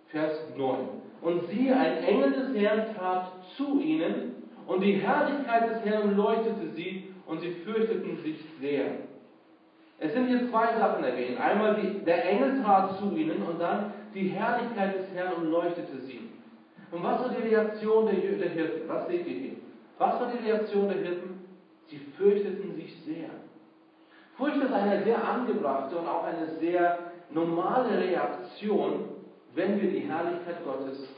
Vers 0.09 0.39
9. 0.57 0.79
Und 1.21 1.49
siehe, 1.49 1.77
ein 1.77 2.05
Engel 2.05 2.33
des 2.33 2.57
Herrn 2.57 2.95
trat 2.95 3.33
zu 3.57 3.81
ihnen, 3.81 4.35
und 4.67 4.81
die 4.81 4.95
Herrlichkeit 4.95 5.71
des 5.71 5.85
Herrn 5.85 6.17
leuchtete 6.17 6.71
sie, 6.75 7.15
und 7.27 7.41
sie 7.41 7.53
fürchteten 7.65 8.23
sich 8.23 8.39
sehr. 8.61 8.87
Es 9.99 10.13
sind 10.13 10.29
hier 10.29 10.49
zwei 10.51 10.77
Sachen 10.79 11.03
erwähnt. 11.03 11.41
Einmal 11.41 11.77
die, 11.77 12.05
der 12.05 12.25
Engel 12.25 12.63
trat 12.63 12.99
zu 12.99 13.17
ihnen 13.17 13.43
und 13.43 13.61
dann 13.61 13.93
die 14.17 14.29
Herrlichkeit 14.29 14.99
des 14.99 15.15
Herrn 15.15 15.35
umleuchtete 15.35 15.99
sie. 16.07 16.31
Und 16.91 17.03
was 17.03 17.21
war 17.21 17.29
die 17.29 17.49
Reaktion 17.49 18.07
der, 18.07 18.15
der 18.15 18.51
Hirten? 18.51 18.89
Was 18.89 19.07
seht 19.09 19.27
ihr 19.27 19.35
hier? 19.35 19.57
Was 19.99 20.19
war 20.21 20.33
die 20.33 20.49
Reaktion 20.49 20.89
der 20.89 20.99
Hirten? 20.99 21.41
Sie 21.89 21.99
fürchteten 22.17 22.75
sich 22.75 22.97
sehr. 23.05 23.29
Furcht 24.37 24.57
ist 24.57 24.73
eine 24.73 25.05
sehr 25.05 25.23
angebrachte 25.23 25.97
und 25.97 26.07
auch 26.07 26.25
eine 26.25 26.47
sehr 26.61 26.99
normale 27.31 27.99
Reaktion, 27.99 29.05
wenn 29.55 29.81
wir 29.81 29.91
die 29.91 30.01
Herrlichkeit 30.01 30.65
Gottes 30.65 31.09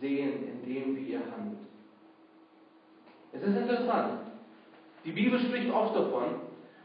sehen, 0.00 0.48
indem 0.64 0.96
wir 0.96 1.02
ihr 1.02 1.20
handelt. 1.20 1.58
Es 3.32 3.42
ist 3.42 3.56
interessant. 3.56 4.20
Die 5.04 5.12
Bibel 5.12 5.38
spricht 5.38 5.70
oft 5.72 5.94
davon 5.96 6.24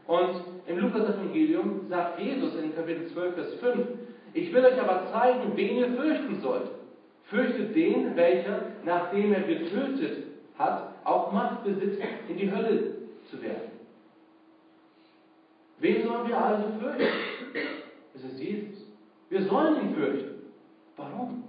und 0.06 0.42
im 0.66 0.78
Lukas-Evangelium 0.78 1.88
sagt 1.88 2.18
Jesus 2.18 2.54
in 2.56 2.74
Kapitel 2.74 3.08
12, 3.08 3.34
Vers 3.34 3.54
5, 3.54 3.86
ich 4.36 4.52
will 4.52 4.64
euch 4.66 4.78
aber 4.78 5.10
zeigen, 5.10 5.52
wen 5.54 5.76
ihr 5.76 5.88
fürchten 5.92 6.40
sollt. 6.42 6.70
Fürchtet 7.24 7.74
den, 7.74 8.14
welcher, 8.14 8.66
nachdem 8.84 9.32
er 9.32 9.40
getötet 9.40 10.24
hat, 10.58 10.94
auch 11.04 11.32
Macht 11.32 11.64
besitzt, 11.64 12.00
in 12.28 12.36
die 12.36 12.50
Hölle 12.50 12.96
zu 13.30 13.40
werden. 13.42 13.70
Wen 15.78 16.06
sollen 16.06 16.28
wir 16.28 16.38
also 16.38 16.68
fürchten? 16.78 17.06
Es 18.14 18.24
ist 18.24 18.38
Jesus. 18.38 18.86
Wir 19.30 19.42
sollen 19.44 19.80
ihn 19.80 19.94
fürchten. 19.94 20.42
Warum? 20.96 21.44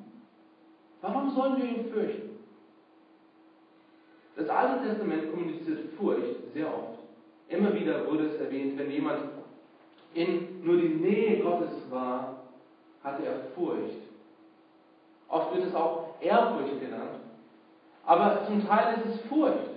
Warum 1.01 1.29
sollen 1.35 1.57
wir 1.57 1.65
ihn 1.65 1.91
fürchten? 1.91 2.29
Das 4.37 4.49
Alte 4.49 4.87
Testament 4.87 5.31
kommuniziert 5.31 5.79
Furcht 5.97 6.53
sehr 6.53 6.67
oft. 6.67 6.99
Immer 7.49 7.73
wieder 7.73 8.07
wurde 8.07 8.27
es 8.27 8.35
erwähnt, 8.35 8.77
wenn 8.77 8.91
jemand 8.91 9.19
in 10.13 10.63
nur 10.63 10.77
die 10.77 10.89
Nähe 10.89 11.43
Gottes 11.43 11.71
war, 11.89 12.36
hatte 13.03 13.25
er 13.25 13.39
Furcht. 13.55 14.01
Oft 15.29 15.55
wird 15.55 15.67
es 15.67 15.75
auch 15.75 16.15
Ehrfurcht 16.21 16.79
genannt. 16.79 17.19
Aber 18.05 18.45
zum 18.45 18.65
Teil 18.65 18.95
ist 18.97 19.15
es 19.15 19.21
Furcht. 19.27 19.69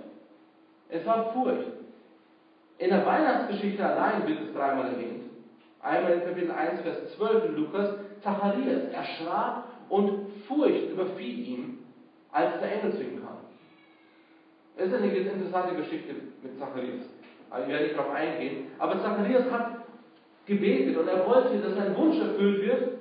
Es 0.89 1.05
war 1.05 1.33
Furcht. 1.33 1.67
In 2.77 2.89
der 2.89 3.05
Weihnachtsgeschichte 3.05 3.85
allein 3.85 4.27
wird 4.27 4.41
es 4.41 4.53
dreimal 4.53 4.87
erwähnt. 4.87 5.23
Einmal 5.81 6.13
in 6.13 6.21
Kapitel 6.21 6.51
1, 6.51 6.81
Vers 6.81 7.15
12 7.15 7.45
in 7.45 7.55
Lukas, 7.55 7.89
Zacharias 8.23 8.83
erschrak 8.91 9.63
und 9.89 10.27
Furcht 10.47 10.91
überfiel 10.91 11.39
ihn, 11.39 11.79
als 12.31 12.59
der 12.59 12.71
Engel 12.71 12.91
zu 12.93 13.03
ihm 13.03 13.21
kam. 13.23 13.37
Es 14.77 14.87
ist 14.87 14.95
eine 14.95 15.13
interessante 15.13 15.75
Geschichte 15.75 16.13
mit 16.41 16.57
Zacharias. 16.57 17.05
Also 17.49 17.65
ich 17.65 17.71
werde 17.71 17.83
nicht 17.85 17.97
darauf 17.97 18.13
eingehen. 18.13 18.67
Aber 18.79 19.01
Zacharias 19.01 19.51
hat 19.51 19.81
gebetet 20.45 20.97
und 20.97 21.07
er 21.07 21.27
wollte, 21.27 21.57
dass 21.57 21.75
sein 21.75 21.95
Wunsch 21.95 22.17
erfüllt 22.17 22.61
wird. 22.61 23.00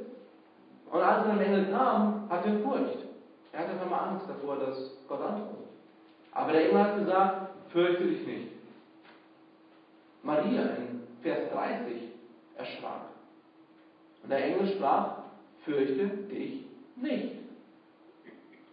Und 0.90 1.00
als 1.00 1.26
er 1.26 1.32
am 1.32 1.40
Engel 1.40 1.70
kam, 1.70 2.28
hatte 2.28 2.48
er 2.48 2.58
Furcht. 2.60 2.98
Er 3.52 3.60
hatte 3.60 3.72
einfach 3.72 4.08
Angst 4.08 4.28
davor, 4.28 4.56
dass 4.56 4.76
Gott 5.08 5.20
antwortet. 5.20 5.68
Aber 6.32 6.52
der 6.52 6.68
Engel 6.68 6.82
hat 6.82 6.98
gesagt, 6.98 7.50
fürchte 7.70 8.04
dich 8.04 8.26
nicht. 8.26 8.48
Maria 10.22 10.62
in 10.62 11.02
Vers 11.22 11.50
30 11.52 12.02
erschrak. 12.56 13.02
Und 14.22 14.30
der 14.30 14.44
Engel 14.44 14.76
sprach, 14.76 15.16
fürchte 15.64 16.08
dich 16.28 16.64
nicht. 16.96 17.36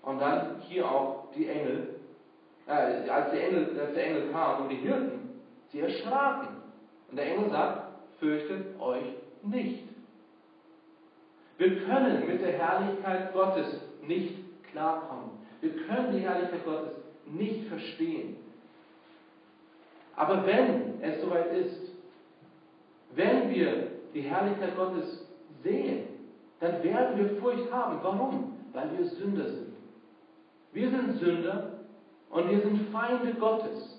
Und 0.02 0.20
dann 0.20 0.62
hier 0.62 0.90
auch 0.90 1.32
die 1.36 1.48
Engel, 1.48 1.96
äh, 2.68 3.10
als, 3.10 3.32
der 3.32 3.48
Engel, 3.48 3.80
als 3.80 3.94
der 3.94 4.08
Engel 4.08 4.32
kam 4.32 4.64
und 4.64 4.70
die 4.70 4.78
Hirten, 4.78 5.42
sie 5.72 5.82
erschraken. 5.82 6.50
Und 7.10 7.18
der 7.18 7.34
Engel 7.34 7.50
sagt, 7.50 7.92
fürchtet 8.20 8.80
euch 8.80 9.04
nicht. 9.44 9.87
Wir 11.58 11.84
können 11.86 12.28
mit 12.28 12.42
der 12.42 12.54
Herrlichkeit 12.54 13.34
Gottes 13.34 13.82
nicht 14.06 14.36
klarkommen. 14.72 15.32
Wir 15.62 15.72
können 15.86 16.12
die 16.14 16.20
Herrlichkeit 16.20 16.64
Gottes 16.66 16.94
nicht 17.26 17.68
verstehen. 17.68 18.38
Aber 20.16 20.46
wenn 20.46 21.02
es 21.02 21.22
soweit 21.22 21.52
ist, 21.54 21.92
wenn 23.16 23.50
wir 23.50 23.88
die 24.14 24.22
Herrlichkeit 24.22 24.76
Gottes 24.76 25.26
sehen, 25.64 26.08
dann 26.60 26.84
werden 26.84 27.18
wir 27.18 27.42
Furcht 27.42 27.72
haben. 27.72 28.00
Warum? 28.02 28.54
Weil 28.74 28.98
wir 28.98 29.06
Sünder 29.06 29.50
sind. 29.50 29.74
Wir 30.74 30.90
sind 30.90 31.20
Sünder 31.20 31.80
und 32.30 32.50
wir 32.50 32.62
sind 32.62 32.90
Feinde 32.92 33.34
Gottes. 33.34 33.98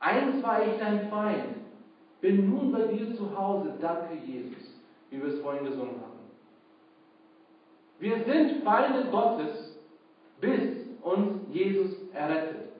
Eins 0.00 0.42
war 0.42 0.66
ich 0.66 0.78
dein 0.78 1.08
Feind, 1.08 1.54
bin 2.20 2.50
nun 2.50 2.72
bei 2.72 2.82
dir 2.86 3.14
zu 3.16 3.36
Hause, 3.36 3.74
danke 3.80 4.14
Jesus, 4.26 4.61
wie 5.12 5.22
wir 5.22 5.28
es 5.28 5.40
vorhin 5.40 5.64
gesungen 5.64 6.00
haben. 6.00 6.12
Wir 8.00 8.16
sind 8.24 8.64
Feinde 8.64 9.08
Gottes, 9.10 9.78
bis 10.40 10.88
uns 11.02 11.42
Jesus 11.52 11.94
errettet. 12.14 12.72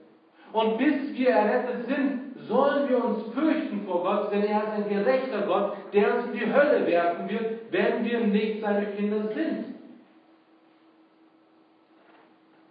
Und 0.53 0.79
bis 0.79 1.15
wir 1.15 1.29
errettet 1.31 1.87
sind, 1.87 2.49
sollen 2.49 2.89
wir 2.89 3.05
uns 3.05 3.33
fürchten 3.35 3.85
vor 3.87 4.03
Gott, 4.03 4.33
denn 4.33 4.45
er 4.45 4.63
ist 4.63 4.71
ein 4.71 4.89
gerechter 4.89 5.43
Gott, 5.43 5.77
der 5.93 6.17
uns 6.17 6.27
in 6.27 6.33
die 6.33 6.53
Hölle 6.53 6.87
werfen 6.87 7.29
wird, 7.29 7.71
wenn 7.71 8.05
wir 8.05 8.21
nicht 8.21 8.61
seine 8.61 8.87
Kinder 8.87 9.29
sind. 9.33 9.67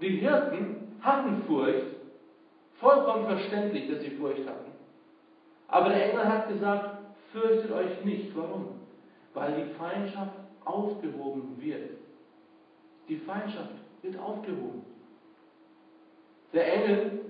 Die 0.01 0.17
Hirten 0.17 0.97
hatten 1.01 1.43
Furcht, 1.43 1.85
vollkommen 2.79 3.25
verständlich, 3.27 3.89
dass 3.89 4.01
sie 4.01 4.11
Furcht 4.11 4.47
hatten. 4.47 4.71
Aber 5.67 5.89
der 5.89 6.11
Engel 6.11 6.27
hat 6.27 6.49
gesagt, 6.49 6.97
fürchtet 7.31 7.71
euch 7.71 8.03
nicht. 8.03 8.35
Warum? 8.35 8.80
Weil 9.33 9.63
die 9.63 9.73
Feindschaft 9.75 10.33
aufgehoben 10.65 11.55
wird. 11.59 11.91
Die 13.07 13.17
Feindschaft 13.17 13.73
wird 14.01 14.17
aufgehoben. 14.17 14.83
Der 16.53 16.73
Engel 16.73 17.21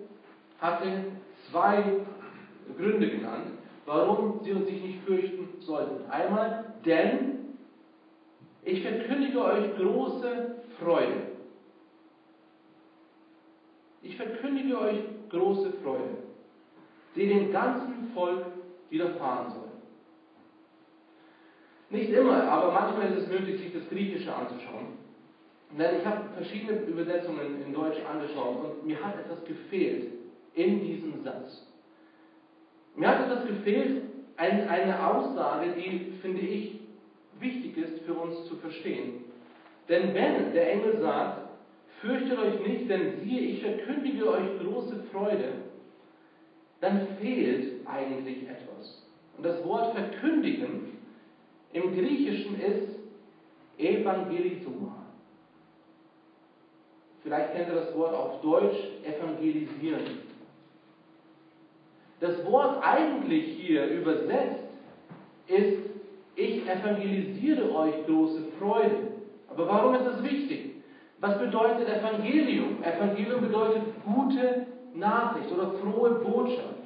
hatte 0.60 1.06
zwei 1.50 1.84
Gründe 2.78 3.10
genannt, 3.10 3.52
warum 3.86 4.40
sie 4.44 4.52
uns 4.52 4.68
sich 4.68 4.82
nicht 4.82 5.04
fürchten 5.04 5.62
sollten. 5.62 6.10
Einmal, 6.10 6.74
denn 6.86 7.56
ich 8.64 8.82
verkündige 8.82 9.44
euch 9.44 9.76
große 9.76 10.56
Freude. 10.80 11.32
Ich 14.04 14.16
verkündige 14.18 14.80
euch 14.80 15.00
große 15.30 15.74
Freude, 15.84 16.18
die 17.16 17.28
dem 17.28 17.52
ganzen 17.52 18.12
Volk 18.14 18.46
widerfahren 18.90 19.52
soll. 19.52 19.71
Nicht 21.92 22.10
immer, 22.12 22.44
aber 22.44 22.72
manchmal 22.72 23.12
ist 23.12 23.24
es 23.24 23.28
nötig, 23.28 23.60
sich 23.60 23.74
das 23.74 23.90
Griechische 23.90 24.34
anzuschauen. 24.34 24.88
Denn 25.78 26.00
ich 26.00 26.06
habe 26.06 26.22
verschiedene 26.36 26.80
Übersetzungen 26.82 27.62
in 27.66 27.74
Deutsch 27.74 28.00
angeschaut 28.10 28.64
und 28.64 28.88
mir 28.88 29.04
hat 29.04 29.20
etwas 29.20 29.44
gefehlt 29.46 30.08
in 30.54 30.82
diesem 30.82 31.22
Satz. 31.24 31.68
Mir 32.96 33.10
hat 33.10 33.26
etwas 33.26 33.46
gefehlt, 33.46 34.04
ein, 34.38 34.68
eine 34.70 35.06
Aussage, 35.06 35.74
die, 35.78 36.14
finde 36.22 36.42
ich, 36.42 36.80
wichtig 37.40 37.78
ist 37.78 38.00
für 38.06 38.14
uns 38.14 38.46
zu 38.48 38.56
verstehen. 38.56 39.26
Denn 39.90 40.14
wenn 40.14 40.54
der 40.54 40.72
Engel 40.72 40.98
sagt, 41.00 41.50
fürchtet 42.00 42.40
euch 42.40 42.60
nicht, 42.66 42.90
denn 42.90 43.20
siehe, 43.22 43.42
ich 43.42 43.62
verkündige 43.62 44.30
euch 44.30 44.60
große 44.62 45.04
Freude, 45.12 45.54
dann 46.80 47.08
fehlt 47.20 47.86
eigentlich 47.86 48.44
etwas. 48.44 49.06
Und 49.38 49.46
das 49.46 49.64
Wort 49.66 49.94
verkündigen 49.94 51.01
im 51.74 51.96
Griechischen 51.96 52.60
ist 52.60 53.00
Evangelisuma. 53.78 55.06
Vielleicht 57.24 57.54
kennt 57.54 57.70
ihr 57.70 57.76
das 57.76 57.96
Wort 57.96 58.14
auf 58.14 58.42
Deutsch 58.42 58.78
evangelisieren. 59.04 60.20
Das 62.20 62.46
Wort 62.46 62.84
eigentlich 62.84 63.58
hier 63.58 63.86
übersetzt 63.86 64.64
ist, 65.48 65.90
ich 66.36 66.68
evangelisiere 66.68 67.74
euch 67.74 68.06
große 68.06 68.44
Freude. 68.60 69.12
Aber 69.50 69.68
warum 69.68 69.96
ist 69.96 70.06
das 70.06 70.24
wichtig? 70.24 70.76
Was 71.20 71.38
bedeutet 71.38 71.88
Evangelium? 71.88 72.84
Evangelium 72.84 73.42
bedeutet 73.42 73.84
gute 74.06 74.66
Nachricht 74.96 75.52
oder 75.52 75.72
frohe 75.74 76.12
Botschaft. 76.16 76.81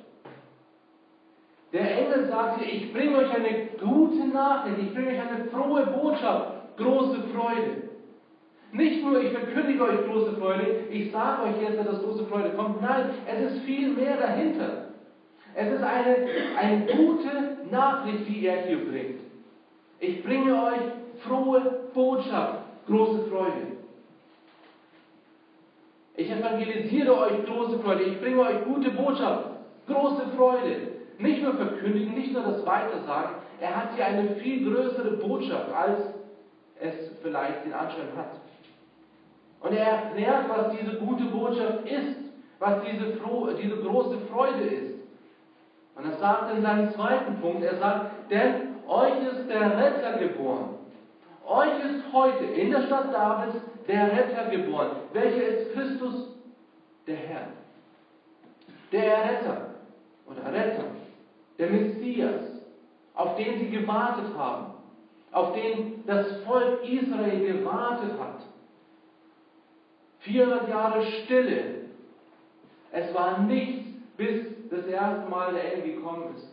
Der 1.75 1.97
Engel 1.97 2.29
sagt 2.29 2.61
hier, 2.61 2.73
ich 2.73 2.93
bringe 2.93 3.17
euch 3.17 3.35
eine 3.35 3.65
gute 3.77 4.25
Nachricht, 4.29 4.77
ich 4.81 4.93
bringe 4.93 5.09
euch 5.09 5.19
eine 5.19 5.43
frohe 5.49 5.85
Botschaft, 5.87 6.77
große 6.77 7.19
Freude. 7.33 7.89
Nicht 8.71 9.03
nur, 9.03 9.21
ich 9.21 9.33
verkündige 9.33 9.83
euch 9.83 10.05
große 10.05 10.37
Freude, 10.37 10.85
ich 10.89 11.11
sage 11.11 11.43
euch 11.43 11.61
jetzt, 11.61 11.85
dass 11.85 12.01
große 12.01 12.27
Freude 12.27 12.51
kommt. 12.51 12.81
Nein, 12.81 13.09
es 13.27 13.51
ist 13.51 13.65
viel 13.65 13.89
mehr 13.89 14.15
dahinter. 14.15 14.85
Es 15.53 15.73
ist 15.73 15.83
eine, 15.83 16.15
eine 16.57 16.85
gute 16.85 17.57
Nachricht, 17.69 18.25
die 18.25 18.45
er 18.45 18.67
hier 18.67 18.89
bringt. 18.89 19.19
Ich 19.99 20.23
bringe 20.23 20.53
euch 20.53 20.81
frohe 21.27 21.89
Botschaft, 21.93 22.59
große 22.87 23.23
Freude. 23.29 23.75
Ich 26.15 26.31
evangelisiere 26.31 27.17
euch 27.19 27.45
große 27.45 27.79
Freude. 27.79 28.03
Ich 28.03 28.21
bringe 28.21 28.39
euch 28.39 28.63
gute 28.63 28.91
Botschaft, 28.91 29.49
große 29.87 30.27
Freude. 30.37 30.94
Nicht 31.17 31.43
nur 31.43 31.53
verkündigen, 31.55 32.13
nicht 32.13 32.33
nur 32.33 32.43
das 32.43 32.65
Weitersagen. 32.65 33.35
Er 33.61 33.75
hat 33.75 33.95
hier 33.95 34.05
eine 34.05 34.35
viel 34.35 34.69
größere 34.69 35.11
Botschaft, 35.17 35.73
als 35.73 35.99
es 36.79 36.93
vielleicht 37.21 37.65
den 37.65 37.73
Anschein 37.73 38.09
hat. 38.15 38.31
Und 39.61 39.73
er 39.73 39.85
erklärt, 39.85 40.49
was 40.49 40.77
diese 40.77 40.97
gute 40.97 41.23
Botschaft 41.25 41.85
ist, 41.85 42.17
was 42.59 42.83
diese, 42.83 43.13
froh, 43.17 43.49
diese 43.61 43.77
große 43.77 44.17
Freude 44.31 44.63
ist. 44.63 44.95
Und 45.95 46.05
er 46.05 46.17
sagt 46.17 46.53
in 46.53 46.61
seinem 46.61 46.91
zweiten 46.91 47.39
Punkt, 47.39 47.63
er 47.63 47.77
sagt, 47.77 48.29
denn 48.29 48.75
euch 48.87 49.13
ist 49.31 49.49
der 49.49 49.77
Retter 49.77 50.19
geboren. 50.19 50.75
Euch 51.47 51.79
ist 51.85 52.11
heute 52.11 52.43
in 52.45 52.71
der 52.71 52.83
Stadt 52.83 53.13
Davids 53.13 53.57
der 53.87 54.11
Retter 54.11 54.49
geboren. 54.49 54.97
Welcher 55.13 55.43
ist 55.43 55.73
Christus? 55.73 56.29
Der 57.07 57.15
Herr. 57.15 57.47
Der 58.91 59.23
Retter 59.23 59.69
oder 60.27 60.51
Retter, 60.51 60.85
der 61.57 61.69
Messias, 61.69 62.41
auf 63.13 63.35
den 63.37 63.59
sie 63.59 63.69
gewartet 63.69 64.35
haben, 64.35 64.73
auf 65.31 65.53
den 65.53 66.03
das 66.05 66.43
Volk 66.43 66.83
Israel 66.83 67.53
gewartet 67.53 68.19
hat. 68.19 68.41
400 70.19 70.69
Jahre 70.69 71.05
Stille. 71.05 71.85
Es 72.91 73.13
war 73.13 73.43
nichts, 73.43 73.85
bis 74.17 74.45
das 74.69 74.85
erste 74.87 75.29
Mal 75.29 75.53
der 75.53 75.75
Engel 75.75 75.95
gekommen 75.95 76.35
ist. 76.35 76.47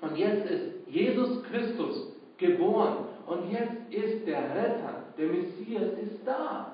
Und 0.00 0.16
jetzt 0.16 0.50
ist 0.50 0.86
Jesus 0.88 1.42
Christus 1.44 2.12
geboren. 2.38 3.06
Und 3.26 3.50
jetzt 3.50 3.92
ist 3.92 4.26
der 4.26 4.54
Retter, 4.54 5.02
der 5.18 5.28
Messias, 5.28 5.98
ist 6.00 6.20
da. 6.24 6.72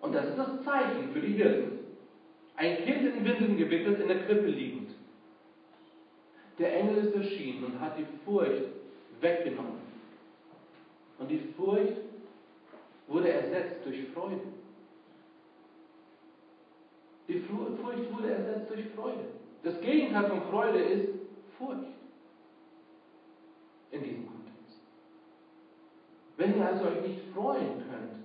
Und 0.00 0.14
das 0.14 0.26
ist 0.26 0.38
das 0.38 0.64
Zeichen 0.64 1.10
für 1.12 1.20
die 1.20 1.32
Hirten. 1.32 1.75
Ein 2.56 2.84
Kind 2.84 3.14
in 3.14 3.24
Windeln 3.24 3.56
gewickelt, 3.58 4.00
in 4.00 4.08
der 4.08 4.24
Krippe 4.24 4.46
liegend. 4.46 4.90
Der 6.58 6.74
Engel 6.74 7.04
ist 7.04 7.14
erschienen 7.14 7.64
und 7.64 7.80
hat 7.80 7.98
die 7.98 8.06
Furcht 8.24 8.64
weggenommen. 9.20 9.80
Und 11.18 11.30
die 11.30 11.38
Furcht 11.54 11.98
wurde 13.08 13.30
ersetzt 13.30 13.84
durch 13.84 14.08
Freude. 14.14 14.40
Die 17.28 17.40
Furcht 17.40 17.82
wurde 18.12 18.30
ersetzt 18.30 18.70
durch 18.70 18.86
Freude. 18.94 19.24
Das 19.62 19.80
Gegenteil 19.80 20.30
von 20.30 20.42
Freude 20.50 20.78
ist 20.78 21.08
Furcht. 21.58 21.92
In 23.90 24.02
diesem 24.02 24.26
Kontext. 24.26 24.80
Wenn 26.36 26.56
ihr 26.56 26.66
also 26.66 26.84
euch 26.86 27.06
nicht 27.06 27.20
freuen 27.34 27.82
könnt, 27.90 28.24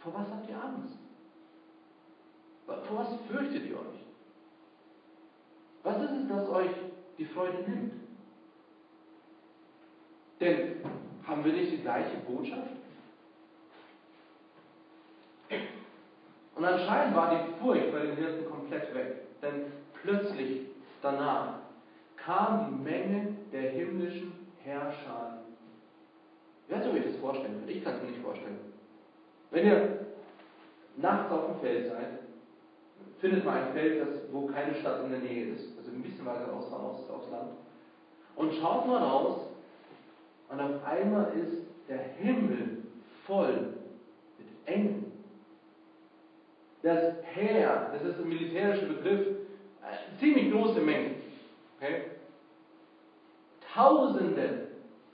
vor 0.00 0.14
was 0.14 0.28
habt 0.30 0.48
ihr 0.48 0.62
Angst? 0.62 1.01
Vor 2.66 2.98
was 2.98 3.08
fürchtet 3.28 3.66
ihr 3.66 3.76
euch? 3.76 4.02
Was 5.82 6.02
ist 6.02 6.10
es, 6.10 6.28
das 6.28 6.48
euch 6.48 6.70
die 7.18 7.24
Freude 7.24 7.58
nimmt? 7.68 7.92
Denn 10.40 10.76
haben 11.26 11.44
wir 11.44 11.52
nicht 11.52 11.72
die 11.72 11.82
gleiche 11.82 12.16
Botschaft? 12.26 12.70
Und 16.54 16.64
anscheinend 16.64 17.16
war 17.16 17.30
die 17.30 17.60
Furcht 17.60 17.92
bei 17.92 18.00
den 18.00 18.16
Hirten 18.16 18.48
komplett 18.48 18.94
weg. 18.94 19.22
Denn 19.40 19.72
plötzlich 20.02 20.66
danach 21.00 21.54
kam 22.16 22.68
die 22.68 22.90
Menge 22.90 23.36
der 23.52 23.70
himmlischen 23.70 24.32
Herrscher. 24.62 25.38
Wer 26.68 26.82
soll 26.82 26.94
sich 26.94 27.04
das 27.04 27.16
vorstellen? 27.16 27.62
Ich 27.66 27.82
kann 27.82 27.94
es 27.94 28.02
mir 28.02 28.10
nicht 28.10 28.22
vorstellen. 28.22 28.58
Wenn 29.50 29.66
ihr 29.66 30.06
nachts 30.96 31.32
auf 31.32 31.46
dem 31.46 31.60
Feld 31.60 31.88
seid, 31.88 32.18
findet 33.20 33.44
man 33.44 33.58
ein 33.58 33.72
Feld, 33.72 34.00
das, 34.00 34.32
wo 34.32 34.46
keine 34.46 34.74
Stadt 34.74 35.04
in 35.04 35.10
der 35.10 35.20
Nähe 35.20 35.54
ist, 35.54 35.78
also 35.78 35.90
ein 35.90 36.02
bisschen 36.02 36.26
weiter 36.26 36.46
raus, 36.46 36.66
raus 36.72 37.08
aufs 37.10 37.30
Land, 37.30 37.52
und 38.36 38.52
schaut 38.54 38.86
mal 38.86 39.02
raus, 39.02 39.40
und 40.48 40.60
auf 40.60 40.84
einmal 40.84 41.32
ist 41.38 41.62
der 41.88 41.98
Himmel 42.18 42.82
voll 43.26 43.74
mit 44.38 44.48
Engeln. 44.66 45.12
Das 46.82 47.14
Heer, 47.22 47.90
das 47.92 48.02
ist 48.02 48.18
ein 48.18 48.28
militärischer 48.28 48.86
Begriff, 48.86 49.36
eine 49.82 50.18
ziemlich 50.18 50.52
große 50.52 50.80
Menge. 50.80 51.14
Okay? 51.76 52.02
Tausende, 53.72 54.68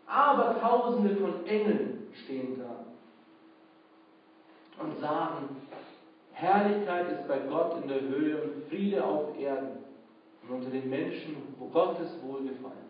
aber 0.06 0.58
Tausende 0.60 1.14
von 1.16 1.46
Engeln 1.46 2.08
stehen 2.24 2.58
da 2.58 2.84
und 4.82 4.98
sagen, 4.98 5.56
Herrlichkeit 6.40 7.10
ist 7.10 7.26
bei 7.26 7.38
Gott 7.50 7.82
in 7.82 7.88
der 7.88 8.00
Höhe 8.00 8.40
und 8.40 8.68
Friede 8.68 9.04
auf 9.04 9.36
Erden 9.40 9.78
und 10.42 10.54
unter 10.54 10.70
den 10.70 10.88
Menschen 10.88 11.36
Gottes 11.72 12.16
Wohlgefallen. 12.22 12.88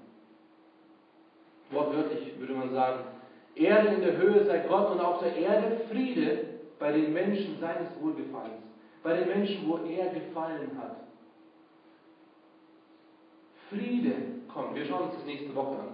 Wortwörtlich 1.71 2.39
würde 2.39 2.53
man 2.53 2.71
sagen, 2.73 3.01
Erde 3.55 3.89
in 3.89 4.01
der 4.03 4.19
Höhe 4.19 4.45
sei 4.45 4.59
Gott 4.69 4.91
und 4.91 5.01
auf 5.01 5.21
der 5.21 5.35
Erde 5.35 5.81
Friede 5.91 6.45
bei 6.79 6.93
den 6.93 7.15
Menschen 7.15 7.59
seines 7.59 7.89
Wohlgefallens, 8.01 8.63
bei 9.03 9.17
den 9.17 9.29
Menschen, 9.29 9.67
wo 9.67 9.79
er 9.79 10.11
gefallen 10.11 10.71
hat. 10.79 10.97
Friede 13.71 14.13
kommt. 14.53 14.75
Wir 14.75 14.85
schauen 14.85 15.05
uns 15.05 15.15
das 15.15 15.25
nächste 15.25 15.55
Woche 15.55 15.79
an, 15.79 15.89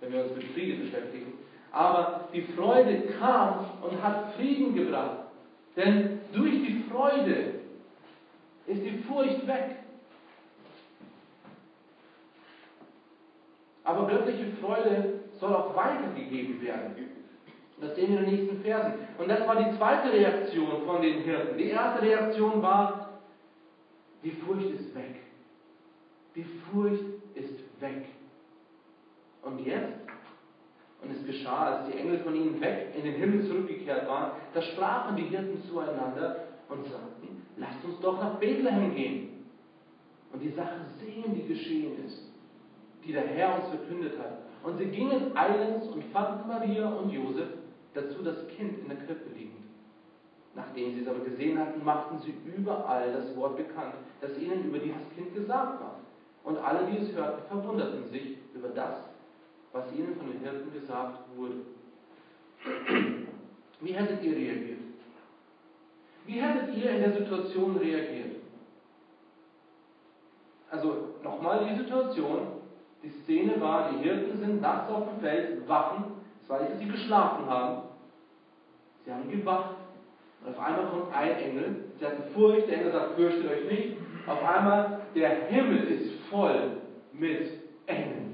wenn 0.00 0.12
wir 0.12 0.24
uns 0.24 0.36
mit 0.36 0.44
Friede 0.44 0.84
beschäftigen. 0.84 1.32
Aber 1.72 2.28
die 2.34 2.42
Freude 2.42 3.00
kam 3.18 3.64
und 3.82 4.02
hat 4.02 4.34
Frieden 4.34 4.74
gebracht. 4.74 5.20
Denn 5.74 6.17
durch 6.32 6.52
die 6.52 6.84
Freude 6.90 7.60
ist 8.66 8.82
die 8.84 8.98
Furcht 9.06 9.46
weg. 9.46 9.76
Aber 13.84 14.06
göttliche 14.06 14.52
Freude 14.60 15.20
soll 15.40 15.54
auch 15.54 15.74
weitergegeben 15.74 16.60
werden. 16.60 16.94
Das 17.80 17.94
sehen 17.94 18.12
wir 18.12 18.18
in 18.20 18.26
den 18.26 18.34
nächsten 18.34 18.62
Versen. 18.62 18.94
Und 19.16 19.28
das 19.28 19.46
war 19.46 19.56
die 19.56 19.76
zweite 19.76 20.12
Reaktion 20.12 20.84
von 20.84 21.00
den 21.00 21.22
Hirten. 21.22 21.56
Die 21.56 21.68
erste 21.68 22.02
Reaktion 22.02 22.60
war, 22.60 23.20
die 24.22 24.32
Furcht 24.32 24.70
ist 24.70 24.94
weg. 24.94 25.20
Die 26.34 26.44
Furcht 26.44 27.04
ist 27.34 27.80
weg. 27.80 28.06
Und 29.42 29.60
jetzt? 29.64 29.97
Und 31.02 31.12
es 31.12 31.24
geschah, 31.24 31.76
als 31.76 31.86
die 31.86 31.98
Engel 31.98 32.18
von 32.20 32.34
ihnen 32.34 32.60
weg 32.60 32.92
in 32.96 33.04
den 33.04 33.14
Himmel 33.14 33.46
zurückgekehrt 33.46 34.08
waren, 34.08 34.32
da 34.52 34.62
sprachen 34.62 35.16
die 35.16 35.24
Hirten 35.24 35.62
zueinander 35.68 36.44
und 36.68 36.84
sagten, 36.86 37.42
lasst 37.56 37.84
uns 37.84 38.00
doch 38.00 38.20
nach 38.20 38.34
Bethlehem 38.40 38.94
gehen 38.94 39.28
und 40.32 40.40
die 40.40 40.50
Sache 40.50 40.80
sehen, 41.00 41.34
die 41.34 41.46
geschehen 41.46 42.04
ist, 42.04 42.32
die 43.04 43.12
der 43.12 43.26
Herr 43.26 43.56
uns 43.56 43.68
verkündet 43.68 44.18
hat. 44.18 44.38
Und 44.62 44.76
sie 44.78 44.86
gingen 44.86 45.36
eilends 45.36 45.86
und 45.88 46.04
fanden 46.12 46.48
Maria 46.48 46.88
und 46.88 47.10
Josef, 47.10 47.48
dazu 47.94 48.22
das 48.22 48.46
Kind 48.48 48.78
in 48.80 48.88
der 48.88 48.98
Krippe 48.98 49.30
liegend. 49.34 49.54
Nachdem 50.54 50.94
sie 50.94 51.02
es 51.02 51.08
aber 51.08 51.20
gesehen 51.20 51.58
hatten, 51.58 51.84
machten 51.84 52.18
sie 52.18 52.34
überall 52.56 53.12
das 53.12 53.34
Wort 53.36 53.56
bekannt, 53.56 53.94
das 54.20 54.36
ihnen 54.38 54.64
über 54.64 54.78
dieses 54.78 55.08
Kind 55.14 55.32
gesagt 55.34 55.80
war. 55.80 56.00
Und 56.42 56.58
alle, 56.58 56.86
die 56.90 56.98
es 56.98 57.14
hörten, 57.14 57.46
verwunderten 57.48 58.10
sich 58.10 58.38
über 58.54 58.68
das, 58.68 58.96
was 59.72 59.92
ihnen 59.92 60.16
von 60.16 60.30
den 60.30 60.40
Hirten 60.40 60.72
gesagt 60.72 61.20
wurde. 61.36 61.54
Wie 63.80 63.92
hättet 63.92 64.22
ihr 64.22 64.36
reagiert? 64.36 64.78
Wie 66.26 66.40
hättet 66.40 66.76
ihr 66.76 66.90
in 66.90 67.00
der 67.00 67.12
Situation 67.12 67.76
reagiert? 67.76 68.36
Also 70.70 71.14
nochmal 71.22 71.66
die 71.66 71.76
Situation. 71.76 72.58
Die 73.02 73.10
Szene 73.22 73.60
war, 73.60 73.90
die 73.90 73.98
Hirten 73.98 74.38
sind 74.38 74.60
nachts 74.60 74.90
auf 74.90 75.08
dem 75.08 75.20
Feld, 75.20 75.68
wachen, 75.68 76.04
das 76.40 76.50
war 76.50 76.60
nicht, 76.60 76.72
dass 76.72 76.78
sie 76.80 76.88
geschlafen 76.88 77.46
haben. 77.46 77.82
Sie 79.04 79.12
haben 79.12 79.30
gewacht. 79.30 79.76
Und 80.44 80.54
auf 80.54 80.60
einmal 80.60 80.86
kommt 80.86 81.14
ein 81.14 81.36
Engel. 81.36 81.84
Sie 81.98 82.06
hatten 82.06 82.22
Furcht, 82.34 82.68
der 82.68 82.78
Engel 82.78 82.92
sagt, 82.92 83.14
fürchtet 83.14 83.50
euch 83.50 83.64
nicht. 83.70 83.96
Auf 84.26 84.42
einmal, 84.44 85.00
der 85.14 85.46
Himmel 85.46 85.84
ist 85.88 86.12
voll 86.30 86.72
mit 87.12 87.50
Engeln. 87.86 88.27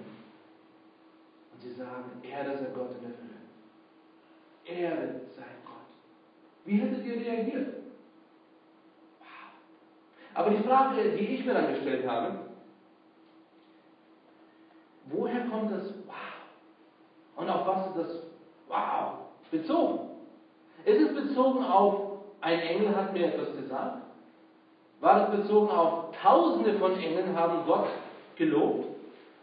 Und 1.65 1.71
sie 1.71 1.77
sagen, 1.77 2.23
Erde 2.23 2.59
sei 2.59 2.67
Gott 2.75 2.91
in 2.91 3.01
der 3.01 4.77
Höhe. 4.77 4.83
Erde 4.83 5.21
sei 5.35 5.43
Gott. 5.65 5.87
Wie 6.65 6.77
hättet 6.77 7.05
ihr 7.05 7.17
reagiert? 7.17 7.75
Wow. 9.19 9.27
Aber 10.35 10.51
die 10.51 10.63
Frage, 10.63 11.17
die 11.17 11.27
ich 11.27 11.45
mir 11.47 11.55
dann 11.55 11.75
gestellt 11.75 12.07
habe, 12.07 12.39
woher 15.07 15.47
kommt 15.47 15.73
das 15.73 15.89
Wow? 16.07 16.15
Und 17.37 17.49
auf 17.49 17.67
was 17.67 17.87
ist 17.89 17.97
das 17.97 18.23
Wow 18.69 19.15
bezogen? 19.51 20.11
Ist 20.85 21.01
es 21.01 21.15
bezogen 21.15 21.65
auf, 21.65 22.19
ein 22.43 22.61
Engel 22.61 22.95
hat 22.95 23.15
mir 23.15 23.33
etwas 23.33 23.57
gesagt? 23.57 24.03
War 25.01 25.29
es 25.29 25.41
bezogen 25.41 25.71
auf 25.71 26.15
Tausende 26.21 26.79
von 26.79 26.99
Engeln 26.99 27.35
haben 27.35 27.65
Gott 27.65 27.89
gelobt? 28.37 28.87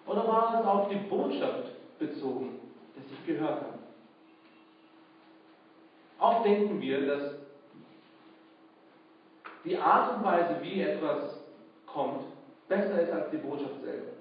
Oder 0.05 0.27
war 0.27 0.59
es 0.59 0.67
auf 0.67 0.89
die 0.89 0.95
Botschaft 1.09 1.80
bezogen, 2.01 2.59
das 2.95 3.05
ich 3.11 3.25
gehört 3.25 3.61
habe? 3.61 3.79
Oft 6.19 6.45
denken 6.45 6.81
wir, 6.81 7.07
dass 7.07 7.35
die 9.63 9.77
Art 9.77 10.17
und 10.17 10.23
Weise, 10.23 10.57
wie 10.61 10.81
etwas 10.81 11.39
kommt, 11.85 12.23
besser 12.67 13.01
ist 13.01 13.11
als 13.11 13.29
die 13.31 13.37
Botschaft 13.37 13.81
selber. 13.83 14.11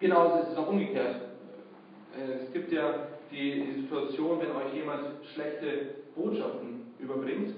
Genauso 0.00 0.42
ist 0.42 0.52
es 0.52 0.58
auch 0.58 0.68
umgekehrt. 0.68 1.16
Äh, 2.16 2.44
es 2.44 2.52
gibt 2.52 2.70
ja 2.72 3.08
die, 3.30 3.64
die 3.64 3.80
Situation, 3.82 4.40
wenn 4.40 4.52
euch 4.52 4.72
jemand 4.74 5.24
schlechte 5.32 5.96
Botschaften 6.14 6.94
überbringt, 6.98 7.54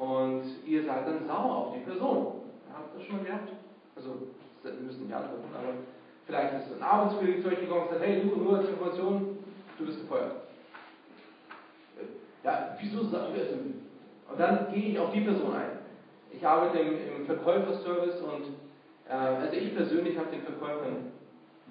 und 0.00 0.44
ihr 0.64 0.82
seid 0.84 1.06
dann 1.06 1.26
sauer 1.26 1.56
auf 1.56 1.74
die 1.74 1.80
Person. 1.80 2.40
Habt 2.72 2.94
ihr 2.94 2.98
das 2.98 3.06
schon 3.06 3.16
mal 3.18 3.24
gehabt? 3.26 3.52
Also, 3.94 4.16
wir 4.62 4.72
müssen 4.72 5.04
nicht 5.04 5.14
antworten, 5.14 5.54
aber 5.54 5.74
vielleicht 6.30 6.54
ist 6.54 6.76
ein 6.76 6.82
Arbeitskollege 6.82 7.42
zu 7.42 7.48
euch 7.48 7.60
gekommen 7.60 7.82
und 7.82 7.90
sagt, 7.90 8.02
hey, 8.02 8.22
du, 8.22 8.36
nur 8.36 8.58
als 8.58 8.68
Information, 8.68 9.38
du 9.76 9.84
bist 9.84 10.00
gefeuert. 10.00 10.36
Ja, 12.44 12.76
wieso 12.78 13.02
sagst 13.04 13.34
du 13.34 13.38
das? 13.38 13.48
Und 14.30 14.38
dann 14.38 14.72
gehe 14.72 14.92
ich 14.92 14.98
auf 14.98 15.10
die 15.10 15.22
Person 15.22 15.52
ein. 15.52 15.70
Ich 16.30 16.46
arbeite 16.46 16.78
im, 16.78 17.16
im 17.16 17.26
Verkäuferservice 17.26 18.20
und 18.20 18.44
äh, 19.08 19.12
also 19.12 19.56
ich 19.56 19.74
persönlich 19.74 20.16
habe 20.16 20.30
den 20.30 20.42
Verkäufern 20.42 21.10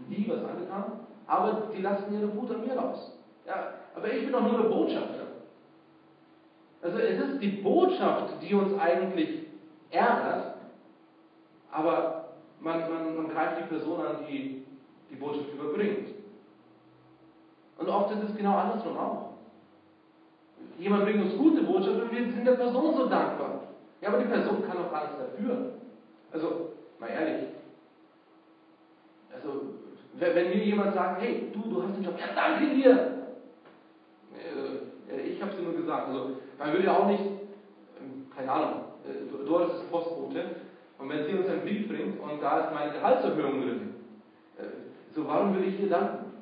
nie 0.07 0.29
was 0.29 0.43
angetan, 0.43 0.99
aber 1.25 1.69
die 1.73 1.81
lassen 1.81 2.13
ihre 2.13 2.35
Wut 2.35 2.51
an 2.51 2.67
mir 2.67 2.77
raus. 2.77 3.13
Ja, 3.47 3.75
aber 3.95 4.11
ich 4.11 4.23
bin 4.23 4.33
doch 4.33 4.41
nur 4.41 4.61
der 4.61 4.69
Botschafter. 4.69 5.27
Also 6.81 6.97
es 6.97 7.17
ist 7.17 7.41
die 7.41 7.61
Botschaft, 7.61 8.33
die 8.41 8.53
uns 8.53 8.77
eigentlich 8.77 9.43
ärgert, 9.89 10.55
aber 11.71 12.28
man, 12.61 12.79
man, 12.89 13.15
man 13.15 13.29
greift 13.29 13.59
die 13.59 13.73
Person 13.73 14.05
an, 14.05 14.25
die 14.27 14.65
die 15.09 15.15
Botschaft 15.15 15.51
überbringt. 15.53 16.09
Und 17.77 17.89
oft 17.89 18.11
ist 18.11 18.29
es 18.29 18.35
genau 18.35 18.55
andersrum 18.55 18.97
auch. 18.97 19.29
Jemand 20.77 21.05
bringt 21.05 21.23
uns 21.23 21.37
gute 21.37 21.61
Botschaft 21.63 22.01
und 22.01 22.11
wir 22.11 22.23
sind 22.23 22.45
der 22.45 22.53
Person 22.53 22.95
so 22.95 23.07
dankbar. 23.07 23.63
Ja, 24.01 24.09
aber 24.09 24.19
die 24.19 24.29
Person 24.29 24.63
kann 24.65 24.77
doch 24.77 24.93
alles 24.93 25.11
dafür. 25.17 25.73
Also, 26.31 26.73
mal 26.99 27.09
ehrlich. 27.09 27.47
Also, 29.33 29.61
wenn 30.13 30.33
mir 30.33 30.63
jemand 30.63 30.93
sagt, 30.93 31.21
hey, 31.21 31.49
du, 31.53 31.69
du 31.69 31.83
hast 31.83 31.95
den 31.95 32.03
Job, 32.03 32.15
ja, 32.19 32.27
danke 32.35 32.75
dir. 32.75 33.19
Äh, 34.33 35.21
ich 35.21 35.41
habe 35.41 35.51
es 35.51 35.61
nur 35.61 35.73
gesagt. 35.73 36.09
Also, 36.09 36.31
man 36.57 36.73
will 36.73 36.83
ja 36.83 36.97
auch 36.97 37.07
nicht, 37.07 37.23
ähm, 37.99 38.25
keine 38.35 38.51
Ahnung, 38.51 38.81
äh, 39.05 39.45
Doris 39.45 39.73
ist 39.73 39.91
Postbote 39.91 40.55
und 40.99 41.09
wenn 41.09 41.25
sie 41.25 41.33
uns 41.33 41.47
einen 41.47 41.61
Brief 41.61 41.87
bringt 41.87 42.19
und 42.19 42.41
da 42.41 42.59
ist 42.59 42.73
meine 42.73 42.91
Gehaltserhöhung 42.91 43.61
drin, 43.61 43.95
äh, 44.57 44.63
so 45.15 45.25
warum 45.27 45.55
will 45.55 45.67
ich 45.67 45.79
ihr 45.79 45.89
danken? 45.89 46.33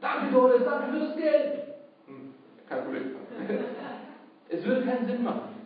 Danke 0.00 0.32
Doris, 0.32 0.64
danke 0.64 0.92
für 0.92 1.00
das 1.00 1.16
Geld. 1.16 1.62
Hm, 2.06 2.34
kein 2.68 2.84
Problem. 2.84 3.16
es 4.48 4.64
würde 4.64 4.86
keinen 4.86 5.06
Sinn 5.06 5.24
machen. 5.24 5.56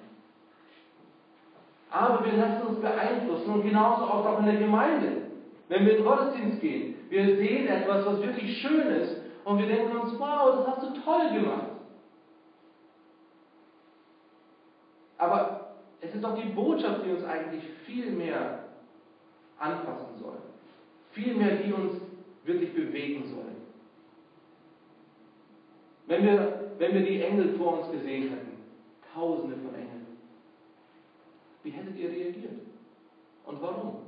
Aber 1.90 2.24
wir 2.24 2.32
lassen 2.32 2.66
uns 2.66 2.80
beeinflussen 2.80 3.50
und 3.50 3.62
genauso 3.62 4.04
auch 4.04 4.38
in 4.38 4.46
der 4.46 4.56
Gemeinde. 4.56 5.22
Wenn 5.68 5.84
wir 5.84 5.92
in 5.92 5.98
den 5.98 6.06
Gottesdienst 6.06 6.60
gehen, 6.60 6.94
wir 7.08 7.36
sehen 7.36 7.68
etwas, 7.68 8.06
was 8.06 8.22
wirklich 8.22 8.58
schön 8.60 8.86
ist 8.88 9.16
und 9.44 9.58
wir 9.58 9.66
denken 9.66 9.96
uns, 9.96 10.18
wow, 10.18 10.56
das 10.56 10.66
hast 10.66 10.82
du 10.82 11.00
toll 11.00 11.30
gemacht. 11.32 11.70
Es 16.10 16.16
ist 16.16 16.24
doch 16.24 16.34
die 16.34 16.48
Botschaft, 16.48 17.06
die 17.06 17.12
uns 17.12 17.22
eigentlich 17.22 17.62
viel 17.86 18.10
mehr 18.10 18.64
anfassen 19.60 20.18
soll. 20.18 20.38
Viel 21.12 21.36
mehr, 21.36 21.54
die 21.54 21.72
uns 21.72 22.00
wirklich 22.44 22.74
bewegen 22.74 23.28
soll. 23.28 23.44
Wenn 26.08 26.24
wir, 26.24 26.72
wenn 26.78 26.94
wir 26.94 27.02
die 27.02 27.22
Engel 27.22 27.56
vor 27.56 27.78
uns 27.78 27.92
gesehen 27.92 28.30
hätten, 28.30 28.58
tausende 29.14 29.54
von 29.58 29.72
Engeln, 29.72 30.18
wie 31.62 31.70
hättet 31.70 31.96
ihr 31.96 32.10
reagiert? 32.10 32.60
Und 33.46 33.62
warum? 33.62 34.00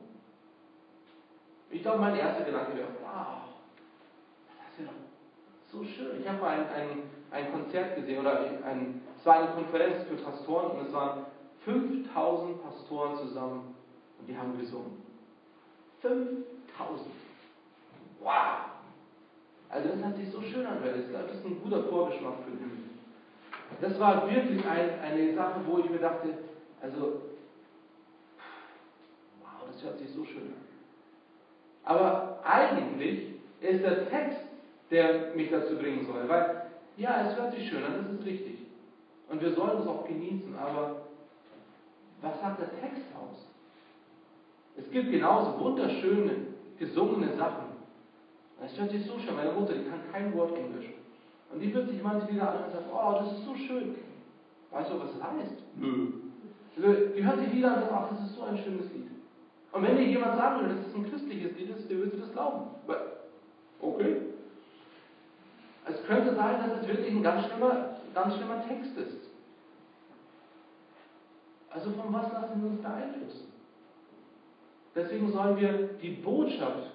Ich 1.71 1.83
glaube, 1.83 2.01
mein 2.01 2.17
erster 2.17 2.45
Gedanke 2.45 2.77
wäre, 2.77 2.89
wow, 3.01 3.43
das 4.59 4.73
ist 4.77 4.87
ja 4.87 4.93
so 5.71 5.85
schön. 5.85 6.21
Ich 6.21 6.29
habe 6.29 6.41
mal 6.41 6.59
ein, 6.59 6.69
ein, 6.69 7.03
ein 7.31 7.53
Konzert 7.53 7.95
gesehen, 7.95 8.19
oder 8.19 8.41
ein, 8.41 9.03
es 9.17 9.25
war 9.25 9.37
eine 9.37 9.53
Konferenz 9.53 10.03
für 10.09 10.17
Pastoren 10.17 10.73
und 10.73 10.87
es 10.89 10.93
waren 10.93 11.27
5000 11.65 12.63
Pastoren 12.63 13.19
zusammen 13.19 13.75
und 14.19 14.29
die 14.29 14.37
haben 14.37 14.59
gesungen. 14.59 15.03
5000. 16.01 17.07
Wow! 18.21 18.73
Also 19.69 19.89
das 19.89 20.05
hat 20.05 20.17
sich 20.17 20.31
so 20.31 20.43
schön 20.43 20.67
angehört. 20.67 20.99
Das 21.13 21.37
ist 21.37 21.47
ein 21.47 21.61
guter 21.63 21.85
Vorgeschmack 21.85 22.35
für 22.45 22.51
den 22.51 22.91
Das 23.81 23.99
war 23.99 24.31
wirklich 24.31 24.65
ein, 24.67 25.01
eine 25.01 25.35
Sache, 25.35 25.61
wo 25.67 25.79
ich 25.79 25.89
mir 25.89 25.99
dachte, 25.99 26.29
also, 26.83 27.23
wow, 29.41 29.67
das 29.67 29.83
hört 29.83 29.99
sich 29.99 30.11
so 30.11 30.25
schön 30.25 30.43
an. 30.43 30.63
Aber 31.85 32.41
eigentlich 32.45 33.35
ist 33.61 33.83
der 33.83 34.11
Text, 34.11 34.41
der 34.91 35.35
mich 35.35 35.51
dazu 35.51 35.77
bringen 35.77 36.07
soll. 36.07 36.29
Weil, 36.29 36.67
ja, 36.97 37.29
es 37.29 37.37
hört 37.37 37.55
sich 37.55 37.69
schön 37.69 37.83
an, 37.83 38.05
das 38.05 38.21
ist 38.21 38.27
richtig. 38.27 38.59
Und 39.31 39.41
wir 39.41 39.55
sollen 39.55 39.81
es 39.81 39.87
auch 39.87 40.07
genießen, 40.07 40.55
aber 40.57 41.03
was 42.23 42.41
sagt 42.41 42.61
der 42.61 42.81
Text 42.81 43.03
aus? 43.15 43.47
Es 44.77 44.91
gibt 44.91 45.11
genauso 45.11 45.59
wunderschöne, 45.59 46.37
gesungene 46.79 47.37
Sachen. 47.37 47.73
Es 48.65 48.79
hört 48.79 48.91
sich 48.91 49.05
so 49.05 49.19
schön, 49.19 49.35
meine 49.35 49.53
Mutter, 49.53 49.75
die 49.75 49.85
kann 49.85 50.01
kein 50.13 50.33
Wort 50.35 50.57
Englisch. 50.57 50.87
Und 51.53 51.61
die 51.61 51.75
wird 51.75 51.89
sich 51.89 52.03
manchmal 52.03 52.33
wieder 52.33 52.49
an 52.49 52.65
und 52.65 52.73
sagt, 52.73 52.87
oh, 52.93 53.13
das 53.19 53.33
ist 53.33 53.45
so 53.45 53.55
schön. 53.55 53.97
Weißt 54.71 54.91
du, 54.91 55.01
was 55.01 55.13
das 55.13 55.23
heißt? 55.23 55.63
Nö. 55.77 56.13
Also, 56.77 57.15
die 57.15 57.25
hört 57.25 57.41
sich 57.41 57.53
wieder 57.53 57.73
an 57.73 57.83
und 57.83 57.89
sagt, 57.89 57.93
ach, 57.93 58.09
das 58.11 58.31
ist 58.31 58.37
so 58.37 58.43
ein 58.43 58.57
schönes 58.57 58.91
Lied. 58.93 59.09
Und 59.73 59.83
wenn 59.83 59.97
dir 59.97 60.05
jemand 60.05 60.37
sagen 60.37 60.61
würde, 60.61 60.77
das 60.77 60.87
ist 60.87 60.95
ein 60.95 61.11
christliches 61.11 61.57
Lied, 61.59 61.91
der 61.91 61.99
würde 61.99 62.17
das 62.17 62.33
glauben. 62.33 62.71
Okay. 63.81 64.17
Es 65.87 66.07
könnte 66.07 66.35
sein, 66.35 66.59
dass 66.59 66.81
es 66.81 66.89
wirklich 66.89 67.11
ein 67.11 67.23
ganz 67.23 67.47
schlimmer, 67.47 67.97
ganz 68.15 68.37
schlimmer 68.37 68.67
Text 68.67 68.97
ist. 68.97 69.32
Also 71.75 71.91
von 71.91 72.13
was 72.13 72.33
lassen 72.33 72.63
wir 72.63 72.71
uns 72.71 72.83
beeinflussen? 72.83 73.53
Deswegen 74.95 75.33
sollen 75.33 75.57
wir 75.57 75.91
die 76.03 76.11
Botschaft 76.11 76.91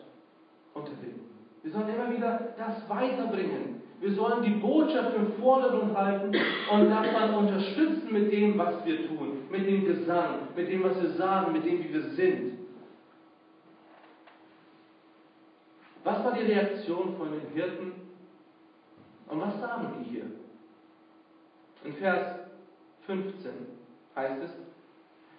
unterbinden. 0.74 1.22
Wir 1.64 1.72
sollen 1.72 1.90
immer 1.90 2.16
wieder 2.16 2.54
das 2.58 2.88
weiterbringen. 2.88 3.82
Wir 4.00 4.14
sollen 4.14 4.44
die 4.44 4.52
Botschaft 4.52 5.16
im 5.16 5.34
Vordergrund 5.42 5.98
halten 5.98 6.28
und 6.28 6.90
das 6.90 7.08
dann 7.12 7.34
unterstützen 7.34 8.08
mit 8.12 8.32
dem, 8.32 8.56
was 8.58 8.86
wir 8.86 9.08
tun, 9.08 9.48
mit 9.50 9.66
dem 9.66 9.86
Gesang, 9.86 10.50
mit 10.56 10.70
dem, 10.70 10.84
was 10.84 11.02
wir 11.02 11.10
sagen, 11.12 11.54
mit 11.54 11.66
dem, 11.66 11.84
wie 11.84 11.94
wir 11.94 12.04
sind. 12.12 12.60
Was 16.04 16.24
war 16.24 16.34
die 16.34 16.46
Reaktion 16.46 17.16
von 17.18 17.32
den 17.32 17.50
Hirten? 17.54 17.94
Und 19.28 19.42
was 19.42 19.60
sagen 19.60 19.88
die 20.00 20.10
hier? 20.10 20.26
In 21.84 21.94
Vers 21.96 22.40
15 23.08 23.52
heißt 24.18 24.42
es, 24.44 24.52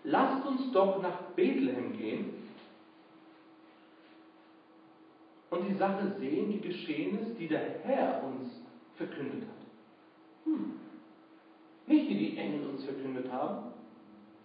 lasst 0.05 0.47
uns 0.47 0.73
doch 0.73 1.03
nach 1.03 1.21
Bethlehem 1.35 1.99
gehen 1.99 2.35
und 5.51 5.69
die 5.69 5.75
Sache 5.75 6.13
sehen, 6.19 6.51
die 6.53 6.61
geschehen 6.61 7.19
ist, 7.19 7.39
die 7.39 7.49
der 7.49 7.81
Herr 7.83 8.23
uns 8.25 8.51
verkündet 8.97 9.43
hat. 9.43 10.47
Hm. 10.47 10.73
Nicht 11.87 12.09
die 12.09 12.19
die 12.19 12.39
Engel 12.39 12.69
uns 12.69 12.85
verkündet 12.85 13.31
haben, 13.33 13.73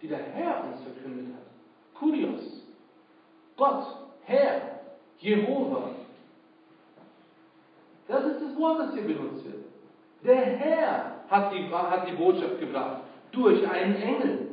die 0.02 0.08
der 0.08 0.22
Herr 0.22 0.64
uns 0.64 0.82
verkündet 0.82 1.34
hat. 1.34 1.98
Kurios. 1.98 2.62
Gott, 3.56 3.86
Herr, 4.24 4.80
Jehova, 5.18 5.90
das 8.08 8.24
ist 8.24 8.42
das 8.42 8.56
Wort, 8.58 8.80
das 8.80 8.94
hier 8.94 9.04
benutzt 9.04 9.44
wird. 9.44 9.64
Der 10.24 10.36
Herr 10.36 11.24
hat 11.28 11.52
die, 11.52 11.68
hat 11.70 12.08
die 12.08 12.16
Botschaft 12.16 12.58
gebracht 12.58 13.03
durch 13.34 13.68
einen 13.68 13.96
Engel. 13.96 14.48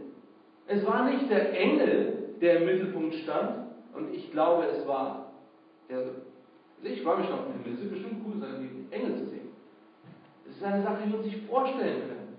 Es 0.67 0.85
war 0.85 1.05
nicht 1.05 1.29
der 1.29 1.57
Engel, 1.57 2.35
der 2.41 2.61
im 2.61 2.65
Mittelpunkt 2.65 3.15
stand, 3.15 3.67
und 3.93 4.13
ich 4.13 4.31
glaube, 4.31 4.65
es 4.65 4.87
war 4.87 5.31
der. 5.89 5.97
Also 5.97 6.11
ich 6.83 7.01
freue 7.03 7.17
mich 7.19 7.29
auf 7.29 7.45
den 7.45 7.61
Himmel. 7.61 7.73
Es 7.73 7.81
wird 7.81 7.91
bestimmt 7.91 8.25
cool 8.25 8.39
sein, 8.39 8.87
die 8.89 8.95
Engel 8.95 9.17
zu 9.17 9.25
sehen. 9.25 9.49
Es 10.49 10.55
ist 10.55 10.63
eine 10.63 10.81
Sache, 10.81 11.03
die 11.03 11.11
wir 11.11 11.17
uns 11.19 11.27
nicht 11.27 11.45
vorstellen 11.47 12.01
können. 12.07 12.37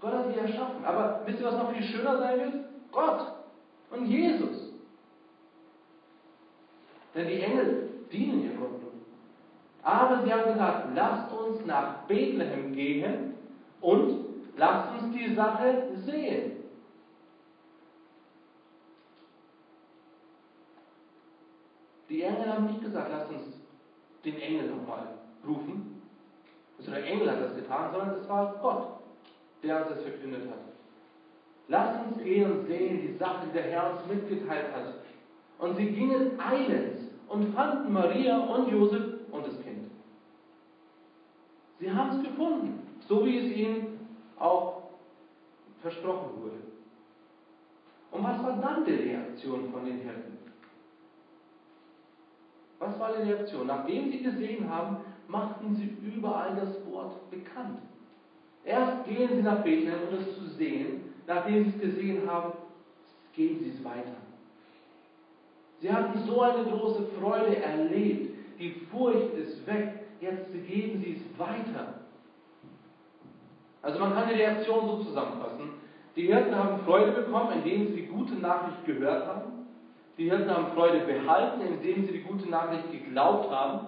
Gott 0.00 0.12
hat 0.12 0.34
die 0.34 0.38
erschaffen. 0.38 0.84
Aber 0.84 1.22
wisst 1.24 1.40
ihr, 1.40 1.46
was 1.46 1.56
noch 1.56 1.72
viel 1.72 1.82
schöner 1.84 2.18
sein 2.18 2.38
wird? 2.38 2.64
Gott 2.90 3.32
und 3.90 4.06
Jesus. 4.06 4.72
Denn 7.14 7.28
die 7.28 7.40
Engel 7.40 7.88
dienen 8.10 8.44
ihr 8.44 8.56
Gott 8.58 8.82
aber 9.82 10.22
sie 10.24 10.32
haben 10.32 10.52
gesagt, 10.52 10.88
lasst 10.94 11.32
uns 11.32 11.66
nach 11.66 12.06
Bethlehem 12.06 12.72
gehen 12.72 13.34
und 13.80 14.31
lasst 14.56 15.02
uns 15.02 15.14
die 15.14 15.34
Sache 15.34 15.88
sehen. 16.04 16.52
Die 22.08 22.22
Engel 22.22 22.52
haben 22.52 22.66
nicht 22.66 22.82
gesagt, 22.82 23.10
lasst 23.10 23.30
uns 23.30 23.56
den 24.24 24.38
Engel 24.40 24.70
nochmal 24.70 25.06
rufen. 25.46 26.02
Also 26.78 26.90
der 26.90 27.06
Engel 27.06 27.30
hat 27.30 27.40
das 27.40 27.54
getan, 27.54 27.90
sondern 27.92 28.20
es 28.20 28.28
war 28.28 28.54
Gott, 28.60 29.00
der 29.62 29.78
uns 29.78 29.88
das 29.94 30.02
verkündet 30.02 30.50
hat. 30.50 30.58
Lasst 31.68 32.06
uns 32.06 32.22
gehen 32.22 32.50
und 32.50 32.66
sehen 32.66 33.00
die 33.00 33.16
Sache, 33.16 33.46
die 33.46 33.52
der 33.52 33.62
Herr 33.62 33.92
uns 33.92 34.06
mitgeteilt 34.06 34.74
hat. 34.74 34.94
Und 35.58 35.76
sie 35.76 35.86
gingen 35.86 36.38
eilends 36.38 37.00
und 37.28 37.54
fanden 37.54 37.92
Maria 37.92 38.38
und 38.38 38.68
Josef 38.68 39.04
und 39.30 39.46
das 39.46 39.62
Kind. 39.62 39.90
Sie 41.78 41.90
haben 41.90 42.18
es 42.18 42.28
gefunden, 42.28 42.86
so 43.08 43.24
wie 43.24 43.38
es 43.38 43.56
ihnen 43.56 43.91
auch 44.42 44.82
versprochen 45.80 46.42
wurde. 46.42 46.56
Und 48.10 48.24
was 48.24 48.42
war 48.42 48.60
dann 48.60 48.84
die 48.84 48.92
Reaktion 48.92 49.72
von 49.72 49.84
den 49.84 50.00
Hirten? 50.00 50.38
Was 52.78 52.98
war 52.98 53.12
die 53.16 53.30
Reaktion? 53.30 53.66
Nachdem 53.66 54.10
sie 54.10 54.22
gesehen 54.22 54.68
haben, 54.68 54.98
machten 55.28 55.74
sie 55.76 55.96
überall 56.06 56.56
das 56.56 56.74
Wort 56.92 57.30
bekannt. 57.30 57.78
Erst 58.64 59.06
gehen 59.06 59.28
sie 59.36 59.42
nach 59.42 59.62
Bethlehem, 59.62 60.08
um 60.08 60.18
es 60.18 60.36
zu 60.36 60.46
sehen. 60.56 61.14
Nachdem 61.26 61.64
sie 61.64 61.70
es 61.70 61.80
gesehen 61.80 62.30
haben, 62.30 62.52
geben 63.32 63.60
sie 63.60 63.70
es 63.70 63.84
weiter. 63.84 64.16
Sie 65.80 65.92
hatten 65.92 66.18
so 66.26 66.42
eine 66.42 66.64
große 66.64 67.06
Freude 67.18 67.56
erlebt. 67.56 68.36
Die 68.58 68.70
Furcht 68.90 69.34
ist 69.34 69.66
weg 69.66 70.02
jetzt 70.22 70.52
geben 70.66 71.02
sie 71.02 71.16
es 71.16 71.38
weiter. 71.38 72.01
Also 73.82 73.98
man 73.98 74.14
kann 74.14 74.28
die 74.28 74.34
Reaktion 74.34 74.86
so 74.86 75.04
zusammenfassen. 75.04 75.70
Die 76.14 76.26
Hirten 76.26 76.54
haben 76.54 76.84
Freude 76.84 77.12
bekommen, 77.12 77.52
indem 77.52 77.88
sie 77.88 78.02
die 78.02 78.06
gute 78.06 78.34
Nachricht 78.34 78.84
gehört 78.86 79.26
haben. 79.26 79.66
Die 80.18 80.30
Hirten 80.30 80.50
haben 80.50 80.72
Freude 80.74 81.00
behalten, 81.00 81.60
indem 81.62 82.06
sie 82.06 82.12
die 82.12 82.22
gute 82.22 82.48
Nachricht 82.48 82.90
geglaubt 82.92 83.50
haben. 83.50 83.86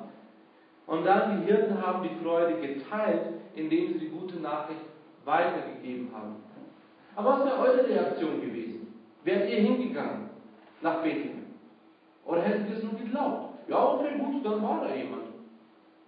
Und 0.87 1.05
dann 1.05 1.41
die 1.41 1.47
Hirten 1.47 1.81
haben 1.81 2.03
die 2.03 2.25
Freude 2.25 2.55
geteilt, 2.61 3.35
indem 3.55 3.93
sie 3.93 3.99
die 4.01 4.09
gute 4.09 4.37
Nachricht 4.37 4.81
weitergegeben 5.25 6.11
haben. 6.15 6.37
Aber 7.17 7.39
was 7.39 7.45
wäre 7.47 7.59
eure 7.59 7.89
Reaktion 7.89 8.41
gewesen? 8.41 8.95
Wärt 9.23 9.49
ihr 9.49 9.61
hingegangen 9.61 10.31
nach 10.83 11.03
Bethlehem? 11.03 11.45
Oder 12.25 12.43
hättet 12.43 12.71
ihr 12.71 12.77
es 12.79 12.83
nur 12.83 12.95
geglaubt? 12.95 13.55
Ja, 13.69 13.95
okay, 13.95 14.19
gut, 14.19 14.45
dann 14.45 14.63
war 14.63 14.87
da 14.87 14.95
jemand. 14.95 15.25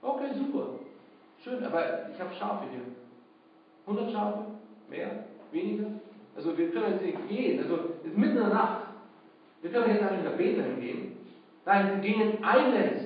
Okay, 0.03 0.35
super. 0.35 0.67
Schön, 1.43 1.65
aber 1.65 2.11
ich 2.13 2.21
habe 2.21 2.35
Schafe 2.35 2.65
hier. 2.71 2.96
100 3.87 4.13
Schafe? 4.13 4.47
Mehr? 4.89 5.25
Weniger? 5.53 5.87
Also 6.37 6.57
wir 6.57 6.71
können 6.71 6.93
jetzt 6.93 7.03
nicht 7.03 7.29
gehen. 7.29 7.63
Also 7.63 7.79
es 8.03 8.11
ist 8.11 8.17
mitten 8.17 8.37
in 8.37 8.43
der 8.43 8.49
Nacht. 8.49 8.87
Wir 9.63 9.71
können 9.71 9.95
jetzt 9.95 10.11
nicht 10.11 10.25
nach 10.25 10.37
Bethlehem 10.37 10.81
gehen. 10.81 11.17
Nein, 11.65 12.01
sie 12.01 12.09
gingen 12.09 12.45
eilends 12.45 13.05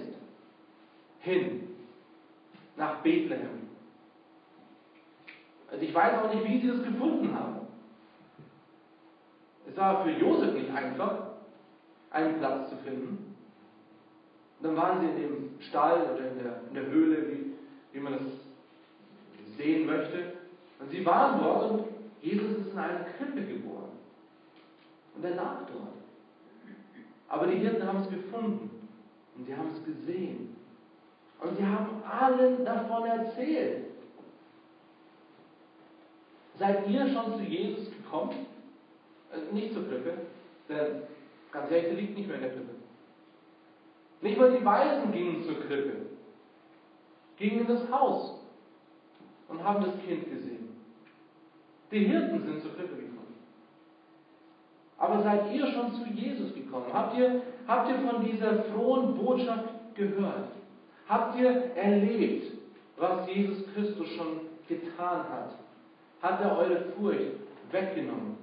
hin 1.20 1.68
nach 2.76 3.02
Bethlehem. 3.02 3.68
Also 5.70 5.84
ich 5.84 5.94
weiß 5.94 6.18
auch 6.18 6.34
nicht, 6.34 6.48
wie 6.48 6.60
sie 6.60 6.68
das 6.68 6.82
gefunden 6.82 7.32
haben. 7.34 7.60
Es 9.68 9.76
war 9.76 10.02
für 10.02 10.10
Josef 10.10 10.52
nicht 10.52 10.70
einfach, 10.74 11.28
einen 12.10 12.38
Platz 12.38 12.70
zu 12.70 12.76
finden. 12.78 13.36
Und 14.58 14.66
dann 14.66 14.76
waren 14.76 15.00
sie 15.00 15.06
in 15.06 15.16
dem 15.16 15.60
Stall 15.60 16.02
oder 16.12 16.30
in 16.30 16.38
der, 16.38 16.60
in 16.68 16.74
der 16.74 16.86
Höhle, 16.86 17.30
wie, 17.30 17.52
wie 17.92 18.00
man 18.00 18.14
das 18.14 19.56
sehen 19.56 19.86
möchte. 19.86 20.39
Und 20.80 20.90
sie 20.90 21.04
waren 21.04 21.40
dort 21.40 21.70
und 21.70 21.84
Jesus 22.22 22.58
ist 22.58 22.72
in 22.72 22.78
einer 22.78 23.04
Krippe 23.16 23.42
geboren. 23.42 23.90
Und 25.14 25.24
er 25.24 25.34
lag 25.34 25.58
dort. 25.72 25.94
Aber 27.28 27.46
die 27.46 27.58
Hirten 27.58 27.86
haben 27.86 28.02
es 28.02 28.10
gefunden. 28.10 28.70
Und 29.36 29.46
sie 29.46 29.56
haben 29.56 29.70
es 29.74 29.84
gesehen. 29.84 30.56
Und 31.40 31.56
sie 31.56 31.64
haben 31.64 32.02
allen 32.04 32.64
davon 32.64 33.06
erzählt. 33.06 33.86
Seid 36.58 36.86
ihr 36.88 37.08
schon 37.08 37.36
zu 37.36 37.42
Jesus 37.42 37.90
gekommen? 37.90 38.46
Also 39.32 39.46
nicht 39.52 39.72
zur 39.72 39.88
Krippe, 39.88 40.12
denn 40.68 41.02
ganz 41.52 41.70
ehrlich, 41.70 41.88
der 41.88 41.94
liegt 41.94 42.18
nicht 42.18 42.26
mehr 42.26 42.36
in 42.36 42.42
der 42.42 42.50
Krippe. 42.50 42.74
Nicht 44.20 44.36
mal 44.36 44.50
die 44.50 44.64
Weisen 44.64 45.12
gingen 45.12 45.42
zur 45.44 45.54
Krippe, 45.60 45.96
gingen 47.38 47.60
in 47.60 47.66
das 47.66 47.90
Haus 47.90 48.40
und 49.48 49.64
haben 49.64 49.84
das 49.84 49.94
Kind 50.04 50.24
gesehen. 50.28 50.59
Die 51.90 52.04
Hirten 52.04 52.40
sind 52.44 52.62
zur 52.62 52.74
Krippe 52.74 52.94
gekommen. 52.96 53.34
Aber 54.98 55.22
seid 55.22 55.52
ihr 55.52 55.66
schon 55.72 55.94
zu 55.94 56.04
Jesus 56.12 56.54
gekommen? 56.54 56.86
Habt 56.92 57.18
ihr, 57.18 57.42
habt 57.66 57.90
ihr 57.90 57.98
von 58.08 58.24
dieser 58.24 58.64
frohen 58.64 59.16
Botschaft 59.16 59.94
gehört? 59.94 60.50
Habt 61.08 61.38
ihr 61.38 61.74
erlebt, 61.74 62.52
was 62.96 63.28
Jesus 63.28 63.64
Christus 63.74 64.08
schon 64.10 64.40
getan 64.68 65.24
hat? 65.28 65.54
Hat 66.22 66.40
er 66.42 66.56
eure 66.56 66.84
Furcht 66.92 67.32
weggenommen? 67.72 68.36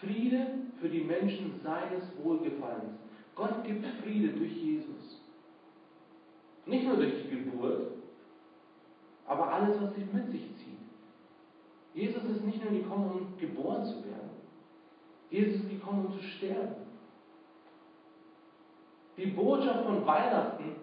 Friede 0.00 0.46
für 0.80 0.88
die 0.88 1.02
Menschen 1.02 1.60
seines 1.62 2.04
Wohlgefallens. 2.22 2.98
Gott 3.34 3.64
gibt 3.64 3.86
Friede 4.02 4.28
durch 4.28 4.52
Jesus. 4.52 5.20
Nicht 6.66 6.86
nur 6.86 6.96
durch 6.96 7.12
die 7.22 7.30
Geburt, 7.30 8.01
aber 9.26 9.52
alles, 9.52 9.80
was 9.80 9.94
sie 9.94 10.06
mit 10.12 10.30
sich 10.30 10.42
zieht. 10.56 10.72
Jesus 11.94 12.24
ist 12.24 12.44
nicht 12.44 12.62
nur 12.62 12.72
gekommen, 12.72 13.10
um 13.10 13.38
geboren 13.38 13.84
zu 13.84 14.04
werden. 14.04 14.30
Jesus 15.30 15.62
ist 15.62 15.70
gekommen, 15.70 16.06
um 16.06 16.12
zu 16.12 16.22
sterben. 16.22 16.76
Die 19.16 19.26
Botschaft 19.26 19.84
von 19.84 20.06
Weihnachten 20.06 20.76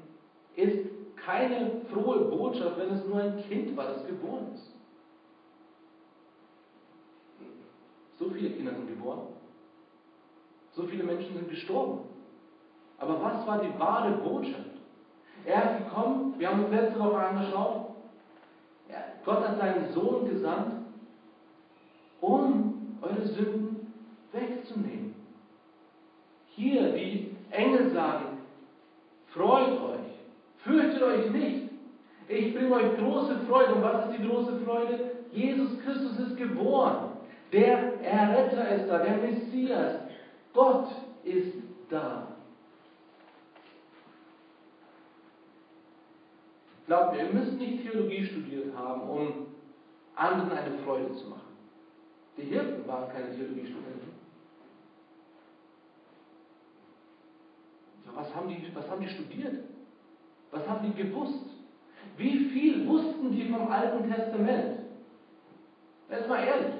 ist 0.56 0.90
keine 1.16 1.82
frohe 1.92 2.26
Botschaft, 2.26 2.78
wenn 2.78 2.92
es 2.92 3.06
nur 3.06 3.22
ein 3.22 3.38
Kind 3.44 3.76
war, 3.76 3.88
das 3.88 4.06
geboren 4.06 4.48
ist. 4.54 4.72
So 8.18 8.30
viele 8.30 8.52
Kinder 8.52 8.74
sind 8.74 8.88
geboren. 8.88 9.28
So 10.72 10.84
viele 10.84 11.04
Menschen 11.04 11.34
sind 11.34 11.50
gestorben. 11.50 12.02
Aber 12.98 13.22
was 13.22 13.48
war 13.48 13.62
die 13.62 13.80
wahre 13.80 14.12
Botschaft? 14.18 14.70
Er 15.46 15.72
ist 15.72 15.86
gekommen, 15.86 16.36
wir 16.38 16.50
haben 16.50 16.66
uns 16.66 16.72
letzte 16.72 17.00
Woche 17.00 17.18
angeschaut, 17.18 17.89
Gott 19.30 19.48
hat 19.48 19.60
seinen 19.60 19.94
Sohn 19.94 20.28
gesandt, 20.28 20.74
um 22.20 22.98
eure 23.00 23.28
Sünden 23.28 23.94
wegzunehmen. 24.32 25.14
Hier, 26.56 26.94
die 26.94 27.36
Engel 27.52 27.92
sagen, 27.92 28.40
freut 29.28 29.70
euch, 29.84 30.10
fürchtet 30.64 31.04
euch 31.04 31.30
nicht. 31.30 31.70
Ich 32.28 32.56
bringe 32.56 32.74
euch 32.74 32.98
große 32.98 33.38
Freude. 33.48 33.76
Und 33.76 33.84
was 33.84 34.06
ist 34.06 34.18
die 34.18 34.28
große 34.28 34.62
Freude? 34.66 35.12
Jesus 35.32 35.80
Christus 35.84 36.18
ist 36.28 36.36
geboren. 36.36 37.12
Der 37.54 38.02
Erretter 38.02 38.68
ist 38.78 38.90
da, 38.90 38.98
der 38.98 39.18
Messias. 39.18 40.00
Gott 40.56 40.88
ist 41.24 41.54
da. 41.92 42.30
Glaubt 46.90 47.14
mir, 47.14 47.20
ihr 47.22 47.32
müsst 47.32 47.54
nicht 47.60 47.84
Theologie 47.84 48.26
studiert 48.26 48.76
haben, 48.76 49.02
um 49.02 49.46
anderen 50.16 50.52
eine 50.52 50.76
Freude 50.80 51.14
zu 51.14 51.30
machen. 51.30 51.54
Die 52.36 52.42
Hirten 52.42 52.88
waren 52.88 53.14
keine 53.14 53.30
Theologiestudenten. 53.30 54.10
Was 58.16 58.34
haben, 58.34 58.50
die, 58.50 58.72
was 58.74 58.90
haben 58.90 59.02
die 59.02 59.10
studiert? 59.10 59.66
Was 60.50 60.68
haben 60.68 60.92
die 60.92 61.04
gewusst? 61.04 61.46
Wie 62.18 62.46
viel 62.46 62.88
wussten 62.88 63.34
die 63.34 63.48
vom 63.50 63.72
Alten 63.72 64.12
Testament? 64.12 64.80
Jetzt 66.10 66.28
mal 66.28 66.44
ehrlich. 66.44 66.74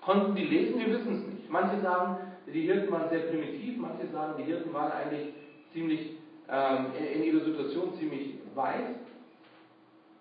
Konnten 0.00 0.34
die 0.34 0.44
lesen? 0.44 0.80
Wir 0.80 0.88
wissen 0.88 1.14
es 1.14 1.34
nicht. 1.34 1.48
Manche 1.48 1.80
sagen, 1.82 2.16
die 2.52 2.62
Hirten 2.62 2.90
waren 2.90 3.08
sehr 3.10 3.28
primitiv, 3.28 3.78
manche 3.78 4.08
sagen, 4.08 4.34
die 4.38 4.44
Hirten 4.44 4.72
waren 4.72 4.90
eigentlich 4.90 5.34
ziemlich 5.72 6.18
ähm, 6.48 6.86
in 7.14 7.22
ihrer 7.22 7.44
Situation 7.44 7.94
ziemlich 7.94 8.37
weiß. 8.58 8.96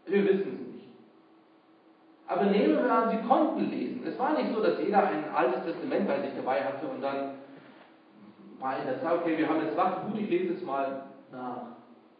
Wir 0.06 0.24
wissen 0.24 0.54
es 0.54 0.74
nicht. 0.74 0.88
Aber 2.28 2.46
nehmen 2.46 2.76
wir 2.76 2.92
an, 2.92 3.10
sie 3.10 3.28
konnten 3.28 3.70
lesen. 3.70 4.06
Es 4.06 4.18
war 4.20 4.38
nicht 4.38 4.54
so, 4.54 4.62
dass 4.62 4.80
jeder 4.80 5.08
ein 5.08 5.30
altes 5.34 5.64
Testament 5.66 6.08
bei 6.08 6.22
sich 6.22 6.32
dabei 6.36 6.64
hatte 6.64 6.88
und 6.88 7.02
dann 7.02 7.32
war 8.60 8.80
in 8.80 8.86
der 8.86 9.16
okay, 9.16 9.38
wir 9.38 9.50
haben 9.50 9.64
jetzt 9.64 9.78
was, 9.78 10.02
gut, 10.06 10.20
ich 10.20 10.30
lese 10.30 10.54
es 10.54 10.64
mal 10.64 11.04
nach. 11.32 11.64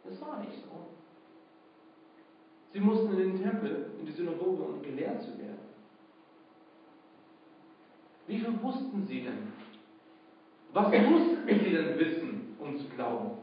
Das 0.04 0.20
war 0.20 0.38
nicht 0.40 0.62
so. 0.62 0.70
Sie 2.72 2.80
mussten 2.80 3.12
in 3.12 3.18
den 3.18 3.42
Tempel, 3.42 3.90
in 3.98 4.06
die 4.06 4.12
Synagoge, 4.12 4.62
um 4.62 4.82
gelehrt 4.82 5.22
zu 5.22 5.38
werden. 5.38 5.58
Wie 8.26 8.38
viel 8.38 8.62
wussten 8.62 9.06
sie 9.06 9.22
denn? 9.22 9.52
Was 10.72 10.86
mussten 10.86 11.46
sie 11.46 11.70
denn 11.70 11.98
wissen, 11.98 12.56
um 12.58 12.78
zu 12.78 12.84
glauben? 12.90 13.38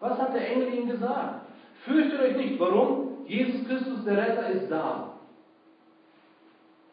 Was 0.00 0.18
hat 0.18 0.34
der 0.34 0.50
Engel 0.50 0.74
ihnen 0.74 0.90
gesagt? 0.90 1.47
Fürchtet 1.84 2.20
euch 2.20 2.36
nicht. 2.36 2.60
Warum? 2.60 3.08
Jesus 3.26 3.66
Christus, 3.66 4.04
der 4.04 4.16
Retter, 4.16 4.48
ist 4.50 4.70
da. 4.70 5.14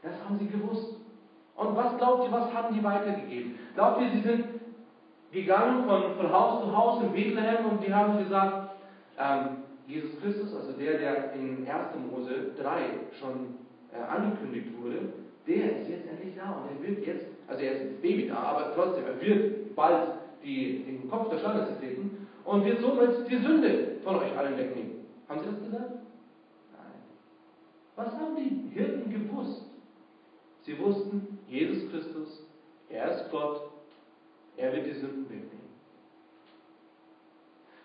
Das 0.03 0.13
haben 0.23 0.37
sie 0.37 0.47
gewusst. 0.47 0.95
Und 1.55 1.75
was 1.75 1.97
glaubt 1.97 2.25
ihr, 2.25 2.31
was 2.31 2.53
haben 2.53 2.75
die 2.75 2.83
weitergegeben? 2.83 3.57
Glaubt 3.73 4.01
ihr, 4.01 4.09
sie 4.09 4.21
sind 4.21 4.45
gegangen 5.31 5.85
von, 5.85 6.15
von 6.15 6.31
Haus 6.31 6.61
zu 6.61 6.75
Haus 6.75 7.03
in 7.03 7.13
Bethlehem 7.13 7.65
und 7.69 7.85
die 7.85 7.93
haben 7.93 8.17
gesagt, 8.17 8.71
ähm, 9.17 9.63
Jesus 9.87 10.19
Christus, 10.21 10.53
also 10.55 10.71
der, 10.73 10.97
der 10.97 11.33
in 11.33 11.67
1. 11.67 11.95
Mose 12.09 12.51
3 12.61 12.79
schon 13.19 13.55
äh, 13.93 14.03
angekündigt 14.03 14.67
wurde, 14.81 15.13
der 15.47 15.81
ist 15.81 15.89
jetzt 15.89 16.09
endlich 16.09 16.35
da 16.35 16.51
und 16.51 16.69
er 16.71 16.87
wird 16.87 17.05
jetzt, 17.05 17.27
also 17.47 17.63
er 17.63 17.73
ist 17.73 17.81
jetzt 17.83 18.01
Baby 18.01 18.27
da, 18.27 18.35
aber 18.35 18.73
trotzdem, 18.73 19.03
er 19.05 19.21
wird 19.21 19.75
bald 19.75 20.07
die, 20.43 20.83
den 20.83 21.09
Kopf 21.09 21.29
der 21.29 21.37
Schlange 21.37 21.65
zertreten 21.67 22.27
und 22.43 22.65
wird 22.65 22.81
somit 22.81 23.29
die 23.29 23.37
Sünde 23.37 23.94
von 24.05 24.17
euch 24.17 24.37
allen 24.37 24.57
wegnehmen. 24.57 25.05
Haben 25.27 25.39
Sie 25.41 25.49
das 25.49 25.59
gesagt? 25.59 25.89
Nein. 26.71 27.01
Was 27.95 28.13
haben 28.13 28.35
die 28.37 28.69
Hirten 28.69 29.11
gewusst? 29.11 29.63
Sie 30.61 30.79
wussten, 30.79 31.39
Jesus 31.47 31.89
Christus, 31.91 32.45
er 32.89 33.11
ist 33.11 33.31
Gott, 33.31 33.71
er 34.57 34.71
wird 34.73 34.85
die 34.85 34.93
Sünden 34.93 35.29
wegnehmen. 35.29 35.65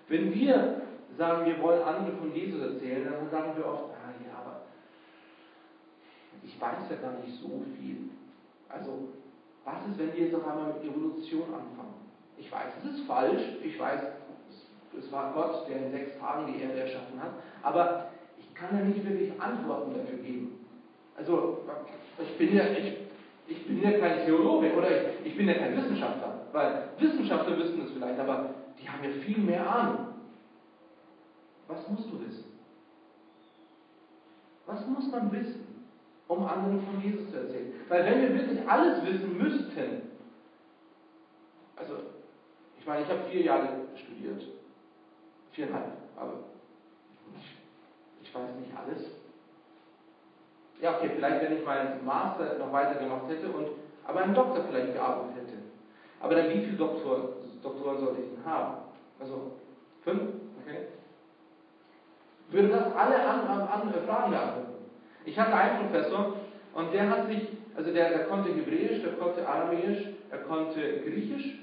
Wenn 0.08 0.34
wir 0.34 0.82
sagen, 1.16 1.46
wir 1.46 1.60
wollen 1.62 1.82
andere 1.82 2.16
von 2.16 2.34
Jesus 2.34 2.60
erzählen, 2.60 3.10
dann 3.10 3.30
sagen 3.30 3.56
wir 3.56 3.66
oft, 3.66 3.90
ah 3.94 4.12
ja, 4.26 4.38
aber 4.38 4.62
ich 6.42 6.60
weiß 6.60 6.90
ja 6.90 6.96
gar 6.96 7.18
nicht 7.20 7.40
so 7.40 7.64
viel. 7.78 8.10
Also, 8.68 9.08
was 9.64 9.86
ist, 9.88 9.98
wenn 9.98 10.12
wir 10.12 10.24
jetzt 10.24 10.34
auf 10.34 10.46
einmal 10.46 10.74
mit 10.74 10.84
Evolution 10.84 11.44
anfangen? 11.44 11.94
Ich 12.36 12.50
weiß, 12.50 12.72
es 12.82 12.94
ist 12.94 13.06
falsch, 13.06 13.42
ich 13.62 13.78
weiß, 13.78 14.00
es 14.98 15.10
war 15.12 15.32
Gott, 15.32 15.68
der 15.68 15.86
in 15.86 15.92
sechs 15.92 16.18
Tagen 16.18 16.52
die 16.52 16.62
Erde 16.62 16.80
erschaffen 16.80 17.22
hat. 17.22 17.32
Aber 17.62 18.10
ich 18.38 18.54
kann 18.54 18.76
ja 18.76 18.84
nicht 18.84 19.06
wirklich 19.06 19.40
Antworten 19.40 19.94
dafür 19.94 20.18
geben. 20.18 20.66
Also, 21.16 21.64
ich 22.18 22.38
bin 22.38 22.56
ja, 22.56 22.64
ich, 22.64 22.96
ich 23.46 23.66
bin 23.66 23.82
ja 23.82 23.92
kein 23.98 24.24
Theologe 24.24 24.72
oder 24.74 24.88
ich, 24.90 25.26
ich 25.26 25.36
bin 25.36 25.48
ja 25.48 25.54
kein 25.54 25.76
Wissenschaftler. 25.76 26.46
Weil 26.52 26.88
Wissenschaftler 26.98 27.58
wissen 27.58 27.82
es 27.84 27.92
vielleicht, 27.92 28.18
aber 28.18 28.54
die 28.80 28.88
haben 28.88 29.04
ja 29.04 29.10
viel 29.10 29.38
mehr 29.38 29.68
Ahnung. 29.68 30.06
Was 31.68 31.88
musst 31.88 32.10
du 32.10 32.20
wissen? 32.26 32.44
Was 34.66 34.86
muss 34.86 35.10
man 35.10 35.30
wissen, 35.32 35.84
um 36.28 36.46
anderen 36.46 36.80
von 36.82 37.00
Jesus 37.02 37.30
zu 37.30 37.36
erzählen? 37.36 37.72
Weil 37.88 38.04
wenn 38.04 38.22
wir 38.22 38.34
wirklich 38.34 38.68
alles 38.68 39.04
wissen 39.04 39.38
müssten, 39.38 40.02
also 41.76 41.94
ich 42.78 42.86
meine, 42.86 43.02
ich 43.02 43.08
habe 43.08 43.20
vier 43.30 43.42
Jahre 43.42 43.68
studiert 43.94 44.42
viereinhalb, 45.60 45.92
aber 46.16 46.32
ich, 48.22 48.34
weiß 48.34 48.54
nicht 48.60 48.76
alles. 48.76 49.10
Ja, 50.80 50.96
okay, 50.96 51.10
vielleicht 51.14 51.42
wenn 51.42 51.58
ich 51.58 51.64
meinen 51.64 52.04
Master 52.04 52.56
noch 52.58 52.72
weitergemacht 52.72 53.28
hätte 53.28 53.48
und 53.48 53.68
aber 54.06 54.20
einen 54.20 54.34
Doktor 54.34 54.64
vielleicht 54.64 54.94
gearbeitet 54.94 55.36
hätte. 55.36 55.58
Aber 56.20 56.34
dann 56.34 56.48
wie 56.50 56.60
viele 56.60 56.76
Doktor, 56.76 57.34
Doktoren 57.62 58.00
sollte 58.00 58.20
ich 58.20 58.28
denn 58.30 58.44
haben? 58.44 58.76
Also 59.18 59.52
fünf? 60.02 60.22
Okay. 60.62 60.86
Würde 62.48 62.68
das 62.68 62.94
alle 62.94 63.22
anderen 63.22 63.60
an, 63.68 63.92
Fragen 64.06 64.30
beantworten? 64.30 64.74
Ich 65.24 65.38
hatte 65.38 65.54
einen 65.54 65.78
Professor 65.80 66.36
und 66.72 66.92
der 66.92 67.10
hat 67.10 67.28
sich, 67.28 67.42
also 67.76 67.92
der, 67.92 68.08
der 68.08 68.24
konnte 68.24 68.50
Hebräisch, 68.50 69.02
der 69.02 69.12
konnte 69.12 69.46
Aramäisch, 69.46 70.08
er 70.30 70.38
konnte 70.38 71.00
Griechisch 71.00 71.58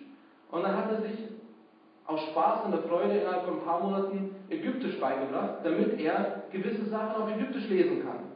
und 0.51 0.63
dann 0.63 0.77
hat 0.77 0.91
er 0.91 1.01
sich 1.01 1.36
aus 2.07 2.21
Spaß 2.21 2.65
und 2.65 2.71
der 2.71 2.83
Freude 2.83 3.17
innerhalb 3.19 3.43
von 3.43 3.59
ein 3.59 3.65
paar 3.65 3.83
Monaten 3.83 4.35
Ägyptisch 4.49 4.97
beigebracht, 4.99 5.59
damit 5.63 5.99
er 5.99 6.43
gewisse 6.51 6.85
Sachen 6.85 7.21
auf 7.21 7.29
Ägyptisch 7.29 7.67
lesen 7.67 8.01
kann. 8.01 8.31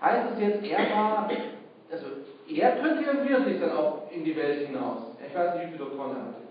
Heißt 0.00 0.32
es 0.32 0.40
jetzt, 0.40 0.64
er 0.64 0.90
war, 0.94 1.28
also 1.90 2.06
er 2.48 2.76
könnte 2.76 3.04
ja 3.04 3.28
wirklich 3.28 3.60
dann 3.60 3.72
auch 3.72 4.10
in 4.12 4.24
die 4.24 4.36
Welt 4.36 4.68
hinaus. 4.68 5.16
Ich 5.26 5.34
weiß 5.34 5.54
nicht, 5.54 5.64
wie 5.64 5.72
viele 5.72 5.84
Doktoren 5.84 6.16
er 6.16 6.22
hatte. 6.22 6.42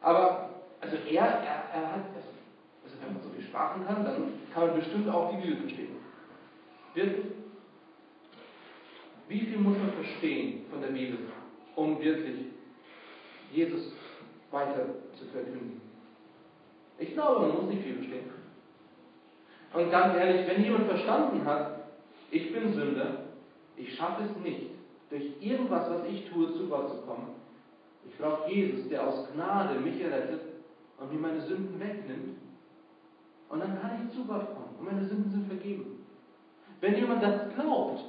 Aber, 0.00 0.50
also 0.80 0.96
er, 0.96 1.24
er, 1.24 1.64
er 1.72 1.92
hat, 1.92 2.04
also 2.84 2.96
wenn 3.00 3.14
man 3.14 3.22
so 3.22 3.30
viel 3.30 3.44
Sprachen 3.44 3.84
kann, 3.86 4.04
dann 4.04 4.32
kann 4.52 4.68
man 4.68 4.76
bestimmt 4.76 5.08
auch 5.08 5.30
die 5.30 5.42
Bibel 5.42 5.56
verstehen. 5.56 5.96
Wie 9.26 9.40
viel 9.40 9.58
muss 9.58 9.76
man 9.76 9.90
verstehen 9.92 10.66
von 10.70 10.80
der 10.82 10.88
Bibel, 10.88 11.18
um 11.74 11.98
wirklich 12.00 12.46
Jesus 13.50 13.92
weiter 14.54 14.86
zu 15.18 15.26
verkünden? 15.26 15.80
Ich 16.98 17.12
glaube, 17.12 17.46
man 17.46 17.56
muss 17.56 17.66
nicht 17.66 17.82
viel 17.82 17.96
verstehen. 17.96 18.30
Und 19.74 19.90
ganz 19.90 20.16
ehrlich, 20.16 20.46
wenn 20.48 20.62
jemand 20.62 20.86
verstanden 20.86 21.44
hat, 21.44 21.80
ich 22.30 22.52
bin 22.52 22.72
Sünder, 22.72 23.24
ich 23.76 23.94
schaffe 23.96 24.22
es 24.22 24.42
nicht, 24.42 24.70
durch 25.10 25.32
irgendwas, 25.40 25.90
was 25.90 26.06
ich 26.06 26.30
tue, 26.30 26.52
zu 26.54 26.68
Gott 26.68 26.90
zu 26.90 26.96
kommen. 27.02 27.34
Ich 28.06 28.16
brauche 28.18 28.50
Jesus, 28.50 28.88
der 28.88 29.06
aus 29.06 29.28
Gnade 29.32 29.80
mich 29.80 30.00
errettet 30.00 30.42
und 30.98 31.12
mir 31.12 31.18
meine 31.18 31.40
Sünden 31.40 31.78
wegnimmt. 31.80 32.38
Und 33.48 33.60
dann 33.60 33.80
kann 33.80 34.00
ich 34.02 34.16
zu 34.16 34.24
Gott 34.24 34.46
kommen 34.54 34.76
und 34.78 34.84
meine 34.84 35.04
Sünden 35.04 35.30
sind 35.30 35.46
vergeben. 35.46 36.06
Wenn 36.80 36.96
jemand 36.96 37.22
das 37.22 37.54
glaubt, 37.54 38.04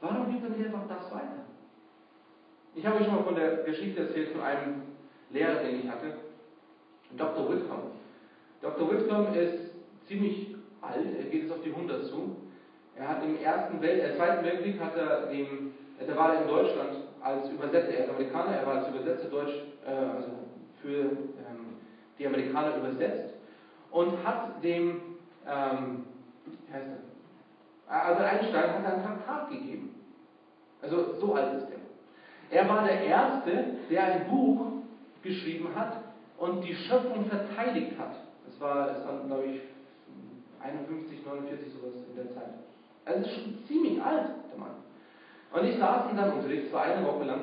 warum 0.00 0.30
gibt 0.30 0.44
er 0.44 0.50
nicht 0.50 0.66
einfach 0.66 0.88
das 0.88 1.12
weiter? 1.12 1.45
Ich 2.76 2.84
habe 2.84 2.98
euch 2.98 3.06
schon 3.06 3.14
mal 3.14 3.24
von 3.24 3.34
der 3.34 3.62
Geschichte 3.64 4.02
erzählt 4.02 4.32
von 4.32 4.42
einem 4.42 4.82
Lehrer, 5.30 5.62
den 5.64 5.80
ich 5.80 5.88
hatte, 5.88 6.12
Dr. 7.16 7.50
Whitcomb. 7.50 7.92
Dr. 8.60 8.90
Whitcomb 8.90 9.34
ist 9.34 9.70
ziemlich 10.06 10.54
alt, 10.82 11.06
er 11.18 11.24
geht 11.24 11.44
jetzt 11.44 11.52
auf 11.52 11.62
die 11.64 11.70
100 11.70 12.04
zu. 12.04 12.36
Er 12.94 13.08
hat 13.08 13.24
im 13.24 13.40
ersten 13.40 13.80
Welt, 13.80 14.02
äh, 14.02 14.16
Zweiten 14.16 14.44
Weltkrieg 14.44 14.78
hat 14.78 14.94
er 14.94 15.26
dem, 15.26 15.72
da 16.06 16.16
war 16.16 16.34
er 16.34 16.42
in 16.42 16.48
Deutschland 16.48 16.90
als 17.22 17.48
Übersetzer, 17.48 17.94
er 17.94 18.04
ist 18.04 18.10
Amerikaner, 18.10 18.56
er 18.56 18.66
war 18.66 18.74
als 18.74 18.88
Übersetzer 18.88 19.28
Deutsch, 19.30 19.54
äh, 19.86 19.90
also 19.90 20.28
für 20.82 21.00
ähm, 21.00 21.78
die 22.18 22.26
Amerikaner 22.26 22.76
übersetzt 22.76 23.34
und 23.90 24.22
hat 24.22 24.62
dem, 24.62 25.00
ähm, 25.46 26.04
wie 26.44 26.72
heißt 26.74 26.88
er? 26.88 27.96
Also 27.96 28.22
Einstein 28.22 28.70
hat 28.70 28.92
einen 28.92 29.02
Traktat 29.02 29.48
gegeben. 29.48 29.94
Also 30.82 31.14
so 31.18 31.34
alt 31.34 31.54
ist 31.54 31.70
er. 31.70 31.85
Er 32.50 32.68
war 32.68 32.84
der 32.84 33.02
Erste, 33.02 33.76
der 33.90 34.04
ein 34.04 34.28
Buch 34.28 34.66
geschrieben 35.22 35.68
hat 35.74 36.04
und 36.38 36.62
die 36.62 36.74
Schöpfung 36.74 37.26
verteidigt 37.26 37.98
hat. 37.98 38.14
Das 38.46 38.60
war, 38.60 38.86
das 38.86 39.04
war 39.06 39.24
glaube 39.26 39.44
ich, 39.46 39.60
51, 40.62 41.24
49, 41.24 41.72
sowas 41.72 41.94
in 42.08 42.16
der 42.16 42.34
Zeit. 42.34 42.54
Also 43.04 43.20
ist 43.20 43.34
schon 43.34 43.58
ziemlich 43.66 44.02
alt, 44.02 44.30
der 44.50 44.58
Mann. 44.58 44.76
Und 45.52 45.64
ich 45.64 45.78
saß 45.78 46.10
in 46.10 46.16
seinem 46.16 46.38
Unterricht, 46.38 46.66
es 46.66 46.72
war 46.72 46.82
eine 46.82 47.06
Woche 47.06 47.24
lang, 47.24 47.40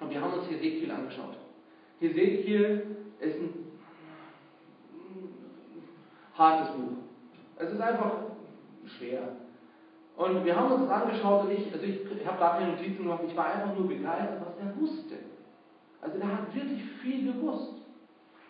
und 0.00 0.10
wir 0.10 0.20
haben 0.20 0.32
uns 0.34 0.50
Hesekiel 0.50 0.90
angeschaut. 0.90 1.36
Hesekiel 2.00 2.96
ist 3.20 3.36
ein 3.36 3.66
hartes 6.36 6.74
Buch. 6.74 6.98
Es 7.58 7.72
ist 7.72 7.80
einfach 7.80 8.12
schwer. 8.98 9.28
Und 10.16 10.44
wir 10.44 10.56
haben 10.56 10.72
uns 10.72 10.88
das 10.88 11.02
angeschaut 11.02 11.44
und 11.44 11.52
ich, 11.52 11.72
also 11.72 11.84
ich, 11.84 12.00
ich 12.10 12.26
habe 12.26 12.38
gar 12.38 12.58
keine 12.58 12.72
Notizen 12.72 13.04
gemacht, 13.04 13.20
ich 13.26 13.36
war 13.36 13.46
einfach 13.52 13.74
nur 13.76 13.86
begeistert, 13.86 14.40
was 14.40 14.56
er 14.58 14.80
wusste. 14.80 15.14
Also 16.00 16.18
der 16.18 16.28
hat 16.28 16.54
wirklich 16.54 16.82
viel 17.02 17.32
gewusst. 17.32 17.74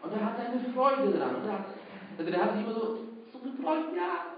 Und 0.03 0.13
er 0.13 0.25
hatte 0.25 0.43
eine 0.43 0.61
Freude 0.73 1.19
daran. 1.19 1.43
Der 1.43 1.53
hat, 1.53 1.65
also 2.19 2.31
der 2.31 2.43
hat 2.43 2.53
sich 2.53 2.65
immer 2.65 2.75
so, 2.75 2.99
so 3.33 3.39
gefreut, 3.39 3.91
ja, 3.97 4.37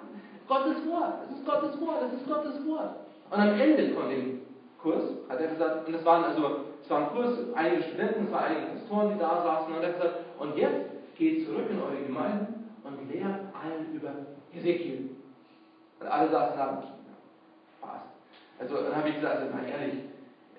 Gottes 0.48 0.88
Wort, 0.88 1.28
das 1.28 1.36
ist 1.36 1.44
Gottes 1.44 1.80
Wort, 1.80 2.02
das 2.02 2.12
ist 2.14 2.26
Gottes 2.26 2.66
Wort. 2.66 2.96
Und 3.30 3.38
am 3.38 3.60
Ende 3.60 3.92
von 3.92 4.08
dem 4.08 4.40
Kurs 4.80 5.04
hat 5.28 5.38
er 5.38 5.48
gesagt, 5.48 5.86
und 5.86 5.94
es 5.94 6.04
waren 6.06 6.24
also, 6.24 6.64
es 6.82 6.88
war 6.88 6.98
ein 7.00 7.08
Kurs, 7.08 7.38
einige 7.54 7.82
Studenten, 7.82 8.24
es 8.24 8.32
waren 8.32 8.44
einige 8.44 8.66
Pastoren, 8.72 9.12
die 9.12 9.18
da 9.18 9.42
saßen, 9.42 9.74
und 9.74 9.82
er 9.82 9.88
hat 9.88 10.00
gesagt, 10.00 10.16
und 10.38 10.56
jetzt 10.56 11.16
geht 11.18 11.44
zurück 11.44 11.66
in 11.68 11.82
eure 11.82 12.02
Gemeinden 12.06 12.70
und 12.84 13.12
lehrt 13.12 13.40
allen 13.52 13.92
über 13.92 14.10
Ezekiel. 14.54 15.10
Und 16.00 16.06
alle 16.06 16.30
saßen 16.30 16.56
da 16.56 16.82
Spaß. 17.78 18.02
Also 18.58 18.74
dann 18.82 18.96
habe 18.96 19.08
ich 19.08 19.16
gesagt, 19.16 19.36
also 19.36 19.54
mal 19.54 19.64
ehrlich, 19.64 19.94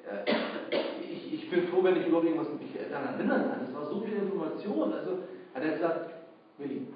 äh, 0.07 0.75
ich, 1.01 1.33
ich 1.33 1.49
bin 1.49 1.67
froh, 1.67 1.83
wenn 1.83 1.97
ich 1.97 2.07
über 2.07 2.23
irgendwas 2.23 2.47
mich 2.59 2.71
daran 2.89 3.15
erinnern 3.15 3.49
kann. 3.49 3.67
Es 3.67 3.73
war 3.73 3.85
so 3.85 4.01
viel 4.01 4.13
Information. 4.13 4.93
Also 4.93 5.19
hat 5.53 5.63
er 5.63 5.71
gesagt, 5.71 6.11
Willi, 6.57 6.87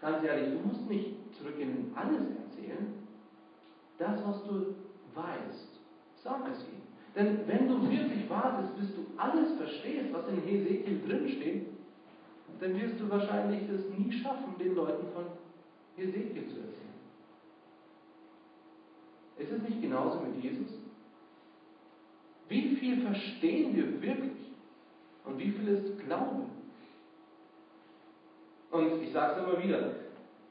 ganz 0.00 0.24
ehrlich, 0.24 0.52
du 0.52 0.68
musst 0.68 0.88
nicht 0.88 1.14
zurückgehen 1.36 1.76
und 1.76 1.96
alles 1.96 2.22
erzählen. 2.44 2.94
Das, 3.98 4.24
was 4.26 4.42
du 4.44 4.74
weißt, 5.14 5.80
sag 6.24 6.48
es 6.50 6.62
ihm. 6.62 6.80
Denn 7.14 7.40
wenn 7.46 7.68
du 7.68 7.82
wirklich 7.82 8.28
wartest, 8.30 8.78
bis 8.78 8.94
du 8.94 9.04
alles 9.16 9.52
verstehst, 9.58 10.12
was 10.12 10.28
in 10.28 10.40
Hesekiel 10.42 11.00
drinsteht, 11.06 11.66
dann 12.60 12.80
wirst 12.80 13.00
du 13.00 13.10
wahrscheinlich 13.10 13.62
es 13.68 13.98
nie 13.98 14.12
schaffen, 14.12 14.54
den 14.58 14.74
Leuten 14.74 15.06
von 15.12 15.24
Hesekiel 15.96 16.48
zu 16.48 16.60
erzählen. 16.60 16.89
Ist 19.40 19.50
es 19.50 19.62
nicht 19.62 19.80
genauso 19.80 20.20
mit 20.20 20.42
Jesus? 20.42 20.68
Wie 22.48 22.76
viel 22.76 23.02
verstehen 23.02 23.74
wir 23.74 24.02
wirklich 24.02 24.36
und 25.24 25.38
wie 25.38 25.50
viel 25.50 25.68
ist 25.68 25.98
Glaube? 26.04 26.44
Und 28.70 29.02
ich 29.02 29.12
sage 29.12 29.32
es 29.32 29.46
immer 29.46 29.62
wieder, 29.62 29.92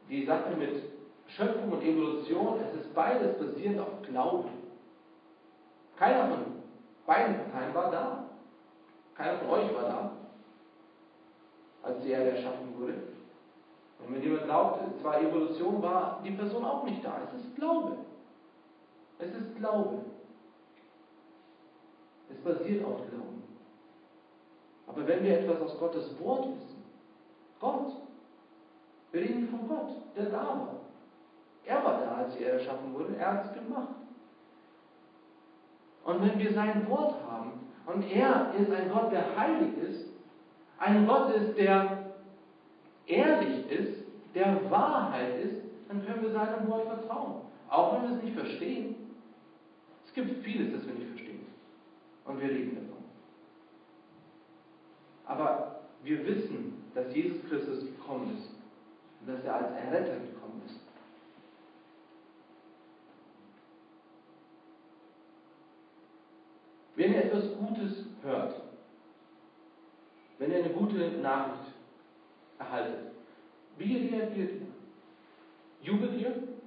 die 0.09 0.25
Sache 0.25 0.55
mit 0.57 0.81
Schöpfung 1.27 1.71
und 1.71 1.83
Evolution, 1.83 2.59
es 2.61 2.81
ist 2.81 2.93
beides 2.95 3.37
basierend 3.37 3.79
auf 3.79 4.01
Glauben. 4.01 4.49
Keiner 5.95 6.27
von 6.29 6.45
beiden 7.05 7.35
Parteien 7.35 7.73
war 7.75 7.91
da. 7.91 8.25
Keiner 9.15 9.37
von 9.39 9.49
euch 9.49 9.73
war 9.75 9.83
da, 9.83 10.11
als 11.83 12.01
die 12.01 12.09
Erde 12.09 12.31
erschaffen 12.31 12.73
wurde. 12.77 12.95
Und 13.99 14.15
wenn 14.15 14.23
jemand 14.23 14.45
glaubt, 14.45 15.01
zwar 15.01 15.21
Evolution 15.21 15.81
war 15.81 16.21
die 16.23 16.31
Person 16.31 16.65
auch 16.65 16.85
nicht 16.85 17.03
da. 17.03 17.21
Es 17.27 17.41
ist 17.41 17.55
Glaube. 17.55 17.97
Es 19.19 19.33
ist 19.33 19.55
Glaube. 19.57 19.99
Es 22.29 22.37
basiert 22.37 22.85
auf 22.85 22.97
Glauben. 23.09 23.43
Aber 24.87 25.07
wenn 25.07 25.23
wir 25.23 25.39
etwas 25.39 25.61
aus 25.61 25.77
Gottes 25.77 26.19
Wort 26.19 26.47
wissen, 26.47 26.83
Gott, 27.59 27.91
wir 29.11 29.21
reden 29.21 29.49
von 29.49 29.67
Gott, 29.67 29.91
der 30.15 30.25
da 30.25 30.37
war. 30.37 30.75
Er 31.65 31.83
war 31.83 31.99
da, 31.99 32.15
als 32.15 32.35
Erde 32.37 32.59
erschaffen 32.59 32.93
wurde. 32.93 33.15
Er 33.17 33.33
hat 33.33 33.45
es 33.45 33.53
gemacht. 33.53 33.95
Und 36.05 36.21
wenn 36.21 36.39
wir 36.39 36.53
sein 36.53 36.89
Wort 36.89 37.15
haben, 37.29 37.51
und 37.85 38.03
er 38.03 38.53
ist 38.57 38.71
ein 38.71 38.91
Gott, 38.91 39.11
der 39.11 39.35
heilig 39.35 39.77
ist, 39.77 40.09
ein 40.79 41.05
Gott 41.05 41.33
ist, 41.35 41.57
der 41.57 42.05
ehrlich 43.05 43.69
ist, 43.69 44.03
der 44.33 44.69
Wahrheit 44.71 45.39
ist, 45.43 45.61
dann 45.87 46.05
können 46.05 46.21
wir 46.21 46.31
seinem 46.31 46.67
Wort 46.69 46.87
vertrauen. 46.87 47.41
Auch 47.69 47.93
wenn 47.93 48.09
wir 48.09 48.17
es 48.17 48.23
nicht 48.23 48.37
verstehen. 48.37 48.95
Es 50.09 50.15
gibt 50.15 50.43
vieles, 50.43 50.73
das 50.73 50.87
wir 50.87 50.95
nicht 50.95 51.09
verstehen. 51.09 51.45
Und 52.25 52.41
wir 52.41 52.49
reden 52.49 52.75
davon. 52.75 53.03
Aber 55.25 55.81
wir 56.03 56.25
wissen, 56.25 56.81
dass 56.95 57.13
Jesus 57.13 57.37
Christus 57.47 57.81
gekommen 57.81 58.35
ist 58.35 58.49
und 59.21 59.27
dass 59.31 59.43
er 59.43 59.53
als 59.53 59.71
Erretter 59.75 60.15
gekommen 60.15 60.63
ist. 60.65 60.79
Wenn 66.95 67.13
ihr 67.13 67.25
etwas 67.25 67.55
Gutes 67.55 68.05
hört, 68.23 68.61
wenn 70.39 70.51
ihr 70.51 70.63
eine 70.63 70.73
gute 70.73 71.11
Nachricht 71.21 71.71
erhaltet, 72.57 73.11
wie 73.77 74.07
reagiert 74.07 74.53
ihr? 74.53 74.67
Jubelt 75.83 76.19
ihr? 76.19 76.58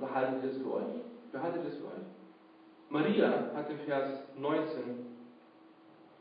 Oder 0.00 0.14
haltet 0.14 0.42
ihr 0.42 0.50
es 0.50 0.56
für 0.56 0.72
euch? 0.74 0.94
Behaltet 1.30 1.62
es 1.68 1.76
für 1.76 1.84
euch? 1.84 2.06
Maria 2.88 3.50
hat 3.54 3.70
im 3.70 3.78
Vers 3.80 4.20
19 4.38 4.66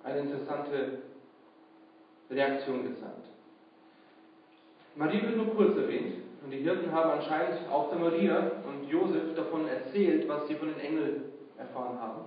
eine 0.03 0.19
interessante 0.19 0.99
Reaktion 2.29 2.83
gezeigt. 2.83 3.27
Maria 4.95 5.23
wird 5.23 5.37
nur 5.37 5.55
kurz 5.55 5.77
erwähnt 5.77 6.15
und 6.43 6.51
die 6.51 6.57
Hirten 6.57 6.91
haben 6.91 7.09
anscheinend 7.11 7.69
auch 7.69 7.89
der 7.89 7.99
Maria 7.99 8.51
und 8.67 8.89
Josef 8.89 9.33
davon 9.35 9.67
erzählt, 9.67 10.27
was 10.27 10.47
sie 10.47 10.55
von 10.55 10.67
den 10.67 10.79
Engeln 10.79 11.23
erfahren 11.57 11.99
haben. 11.99 12.21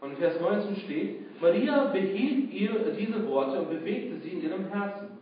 Und 0.00 0.10
in 0.12 0.16
Vers 0.18 0.40
19 0.40 0.76
steht, 0.76 1.40
Maria 1.40 1.86
behielt 1.86 2.52
ihr 2.52 2.92
diese 2.96 3.26
Worte 3.28 3.60
und 3.60 3.70
bewegte 3.70 4.20
sie 4.20 4.30
in 4.30 4.42
ihrem 4.42 4.66
Herzen. 4.66 5.18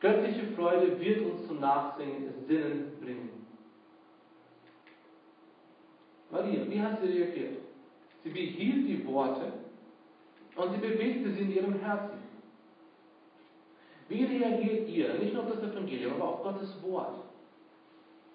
Göttliche 0.00 0.46
Freude 0.54 0.98
wird 0.98 1.20
uns 1.20 1.46
zum 1.46 1.60
Nachsinnen 1.60 2.34
bringen. 3.00 3.44
Maria, 6.34 6.68
wie 6.68 6.82
hat 6.82 7.00
sie 7.00 7.06
reagiert? 7.06 7.58
Sie 8.24 8.30
behielt 8.30 8.88
die 8.88 9.06
Worte 9.06 9.52
Und 10.56 10.72
sie 10.72 10.78
bewegte 10.78 11.30
sie 11.30 11.42
in 11.42 11.52
ihrem 11.52 11.78
Herzen. 11.78 12.18
Wie 14.08 14.24
reagiert 14.24 14.88
ihr, 14.88 15.14
nicht 15.14 15.32
nur 15.32 15.44
auf 15.44 15.50
das 15.52 15.62
Evangelium, 15.62 16.14
aber 16.14 16.30
auf 16.30 16.42
Gottes 16.42 16.76
Wort? 16.82 17.20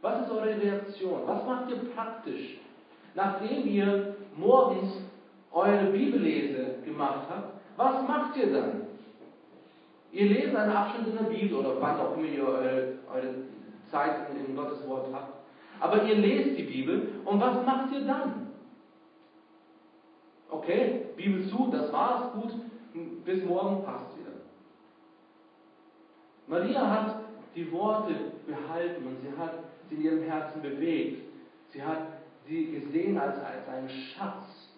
Was 0.02 0.26
ist 0.26 0.32
eure 0.32 0.62
Reaktion? 0.62 1.22
Was 1.26 1.46
macht 1.46 1.70
ihr 1.72 1.78
praktisch, 1.94 2.58
nachdem 3.16 3.68
ihr 3.68 4.16
morgens 4.36 4.94
eure 5.52 5.92
Bibellese 5.92 6.76
gemacht 6.86 7.28
habt? 7.30 7.60
Was 7.76 8.08
macht 8.08 8.38
ihr 8.38 8.54
dann? 8.54 8.82
Ihr 10.12 10.30
lest 10.30 10.56
einen 10.56 10.72
Abschnitt 10.72 11.08
in 11.08 11.18
der 11.18 11.32
Bibel 11.32 11.60
oder 11.60 11.80
wann 11.82 12.00
auch 12.00 12.18
immer 12.18 12.28
ihr 12.28 12.48
eure, 12.48 12.94
eure 13.14 13.36
Zeit 13.92 14.30
in, 14.32 14.46
in 14.46 14.56
Gottes 14.56 14.88
Wort 14.88 15.08
habt. 15.14 15.39
Aber 15.80 16.04
ihr 16.04 16.16
lest 16.16 16.58
die 16.58 16.64
Bibel 16.64 17.22
und 17.26 17.40
was 17.40 17.66
macht 17.66 17.94
ihr 17.94 18.06
dann? 18.06 18.48
Okay, 20.50 21.06
Bibel 21.16 21.48
zu, 21.48 21.70
das 21.72 21.92
war's, 21.94 22.34
gut, 22.34 22.54
bis 23.24 23.44
morgen 23.46 23.84
passt 23.84 24.18
wieder. 24.18 24.32
Maria 26.48 26.90
hat 26.90 27.16
die 27.56 27.72
Worte 27.72 28.14
behalten 28.48 29.06
und 29.06 29.18
sie 29.22 29.38
hat 29.38 29.54
sie 29.90 29.96
in 29.96 30.02
ihrem 30.02 30.24
Herzen 30.24 30.62
bewegt. 30.62 31.24
Sie 31.72 31.84
hat 31.84 32.08
sie 32.48 32.72
gesehen 32.72 33.18
als, 33.18 33.38
als 33.40 33.68
einen 33.68 33.90
Schatz. 33.90 34.70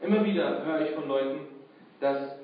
Immer 0.00 0.24
wieder 0.24 0.64
höre 0.64 0.80
ich 0.82 0.94
von 0.94 1.08
Leuten, 1.08 1.40
dass 2.00 2.36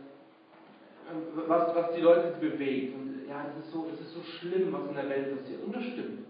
was, 1.46 1.74
was 1.74 1.94
die 1.94 2.00
Leute 2.00 2.36
bewegt. 2.40 2.94
Und 2.94 3.17
ja, 3.28 3.44
das 3.44 3.64
ist, 3.64 3.72
so, 3.72 3.86
das 3.90 4.00
ist 4.00 4.14
so 4.14 4.22
schlimm, 4.22 4.72
was 4.72 4.88
in 4.88 4.94
der 4.94 5.08
Welt 5.08 5.36
passiert. 5.36 5.62
Und 5.62 5.76
das 5.76 5.84
stimmt. 5.84 6.26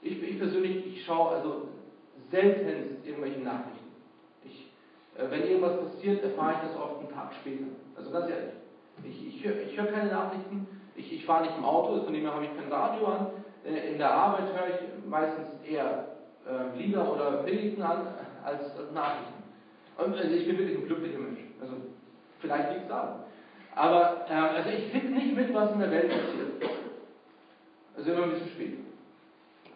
Ich, 0.00 0.22
ich 0.22 0.38
persönlich, 0.38 0.86
ich 0.86 1.04
schaue 1.04 1.36
also 1.36 1.68
selten 2.30 2.96
irgendwelche 3.04 3.40
Nachrichten. 3.40 3.92
Ich, 4.44 4.70
äh, 5.16 5.30
wenn 5.30 5.42
irgendwas 5.42 5.80
passiert, 5.80 6.22
erfahre 6.22 6.52
ich 6.52 6.68
das 6.68 6.76
oft 6.76 7.00
einen 7.00 7.10
Tag 7.10 7.32
später. 7.34 7.64
Also 7.96 8.10
ganz 8.10 8.30
ehrlich. 8.30 8.54
Ich, 9.04 9.44
ich 9.44 9.76
höre 9.76 9.86
keine 9.86 10.10
Nachrichten. 10.10 10.66
Ich, 10.96 11.12
ich 11.12 11.24
fahre 11.24 11.44
nicht 11.44 11.56
im 11.56 11.64
Auto, 11.64 12.02
von 12.02 12.12
dem 12.12 12.22
her 12.22 12.34
habe 12.34 12.44
ich 12.44 12.56
kein 12.56 12.72
Radio 12.72 13.06
an. 13.06 13.26
Äh, 13.64 13.92
in 13.92 13.98
der 13.98 14.10
Arbeit 14.10 14.52
höre 14.52 14.74
ich 14.74 15.06
meistens 15.08 15.48
eher 15.68 16.08
äh, 16.46 16.78
Lieder 16.78 17.12
oder 17.12 17.42
Predigten 17.42 17.82
an 17.82 18.06
als 18.44 18.72
Nachrichten. 18.94 19.42
Und, 19.98 20.14
also 20.14 20.34
ich 20.34 20.46
bin 20.46 20.58
wirklich 20.58 20.78
ein 20.78 20.86
glücklicher 20.86 21.18
Mensch. 21.18 21.40
Also 21.60 21.74
vielleicht 22.40 22.70
liegt 22.70 22.82
es 22.82 22.88
daran. 22.88 23.24
Aber 23.78 24.26
äh, 24.28 24.32
also 24.32 24.70
ich 24.70 24.90
kriege 24.90 25.08
nicht 25.08 25.36
mit, 25.36 25.54
was 25.54 25.72
in 25.72 25.78
der 25.78 25.90
Welt 25.92 26.08
passiert. 26.10 26.74
Also 27.96 28.10
immer 28.10 28.24
ein 28.24 28.30
bisschen 28.30 28.48
spät. 28.48 28.78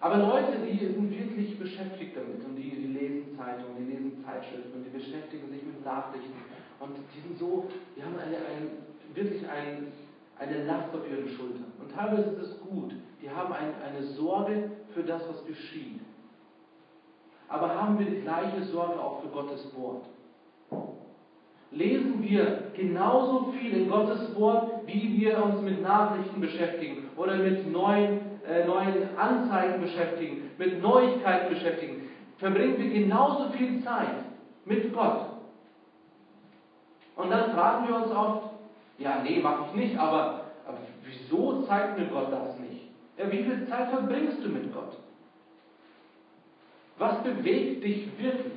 Aber 0.01 0.17
Leute, 0.17 0.59
die 0.59 0.77
sind 0.77 1.09
wirklich 1.09 1.57
beschäftigt 1.57 2.17
damit 2.17 2.45
und 2.45 2.57
die, 2.57 2.71
die 2.71 2.89
lesen 2.89 3.37
Zeitungen, 3.37 3.77
die 3.79 3.93
lesen 3.93 4.25
Zeitschriften 4.25 4.73
und 4.75 4.85
die 4.85 4.91
beschäftigen 4.91 5.49
sich 5.49 5.63
mit 5.63 5.85
Nachrichten 5.85 6.35
und 6.81 6.97
die 7.15 7.21
sind 7.21 7.39
so, 7.39 7.69
die 7.97 8.03
haben 8.03 8.19
eine, 8.19 8.39
ein, 8.39 9.15
wirklich 9.15 9.49
ein, 9.49 9.93
eine 10.37 10.65
Last 10.65 10.93
auf 10.93 11.09
ihren 11.09 11.29
Schultern. 11.29 11.73
Und 11.79 11.93
teilweise 11.93 12.31
ist 12.31 12.43
es 12.43 12.61
gut, 12.61 12.95
die 13.23 13.31
haben 13.31 13.53
ein, 13.53 13.71
eine 13.87 14.03
Sorge 14.03 14.73
für 14.95 15.05
das, 15.05 15.23
was 15.29 15.47
geschieht. 15.47 16.01
Aber 17.47 17.81
haben 17.81 18.01
wir 18.01 18.07
die 18.07 18.23
gleiche 18.23 18.65
Sorge 18.65 19.01
auch 19.01 19.23
für 19.23 19.29
Gottes 19.29 19.65
Wort? 19.77 20.07
Lesen 21.73 22.23
wir 22.23 22.71
genauso 22.77 23.53
viel 23.53 23.73
in 23.73 23.91
Gottes 23.91 24.35
Wort, 24.37 24.87
wie 24.87 25.21
wir 25.21 25.43
uns 25.43 25.63
mit 25.63 25.83
Nachrichten 25.83 26.41
beschäftigen 26.41 27.09
oder 27.17 27.37
mit 27.37 27.71
neuen, 27.71 28.21
äh, 28.47 28.67
neuen 28.67 29.17
Anzeigen 29.17 29.81
beschäftigen, 29.81 30.51
mit 30.59 30.83
Neuigkeiten 30.83 31.55
beschäftigen. 31.55 32.09
Verbringen 32.39 32.79
wir 32.79 32.91
genauso 32.91 33.51
viel 33.51 33.83
Zeit 33.83 34.25
mit 34.65 34.93
Gott. 34.93 35.27
Und 37.17 37.31
dann 37.31 37.53
fragen 37.53 37.89
wir 37.89 37.97
uns 37.97 38.11
oft, 38.11 38.51
ja, 38.99 39.21
nee, 39.23 39.41
mache 39.41 39.65
ich 39.69 39.75
nicht, 39.75 39.99
aber, 39.99 40.45
aber 40.67 40.79
wieso 41.05 41.63
zeigt 41.63 41.99
mir 41.99 42.07
Gott 42.07 42.33
das 42.33 42.59
nicht? 42.59 42.89
Ja, 43.17 43.31
wie 43.31 43.45
viel 43.45 43.67
Zeit 43.69 43.91
verbringst 43.91 44.45
du 44.45 44.49
mit 44.49 44.73
Gott? 44.73 44.97
Was 46.99 47.23
bewegt 47.23 47.85
dich 47.85 48.07
wirklich? 48.19 48.52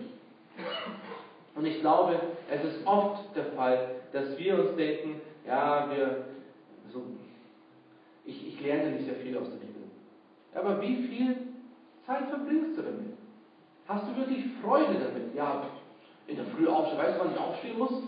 Und 1.56 1.66
ich 1.66 1.80
glaube, 1.80 2.20
es 2.50 2.64
ist 2.64 2.86
oft 2.86 3.36
der 3.36 3.46
Fall, 3.54 3.96
dass 4.12 4.38
wir 4.38 4.60
uns 4.60 4.76
denken, 4.76 5.22
ja, 5.46 5.90
wir, 5.90 6.26
so, 6.92 7.04
ich, 8.26 8.48
ich 8.48 8.62
lerne 8.62 8.92
nicht 8.92 9.06
sehr 9.06 9.16
viel 9.16 9.38
aus 9.38 9.50
der 9.50 9.58
Bibel. 9.58 9.84
Aber 10.54 10.82
wie 10.82 11.08
viel 11.08 11.38
Zeit 12.06 12.28
verbringst 12.30 12.78
du 12.78 12.82
damit? 12.82 13.14
Hast 13.88 14.08
du 14.08 14.16
wirklich 14.18 14.46
Freude 14.62 14.96
damit? 14.96 15.34
Ja, 15.34 15.64
in 16.28 16.36
der 16.36 16.46
Früh 16.46 16.68
aufstehen, 16.68 16.98
weißt 16.98 17.20
du, 17.20 17.24
wann 17.24 17.34
ich 17.34 17.40
aufstehen 17.40 17.78
muss? 17.78 18.04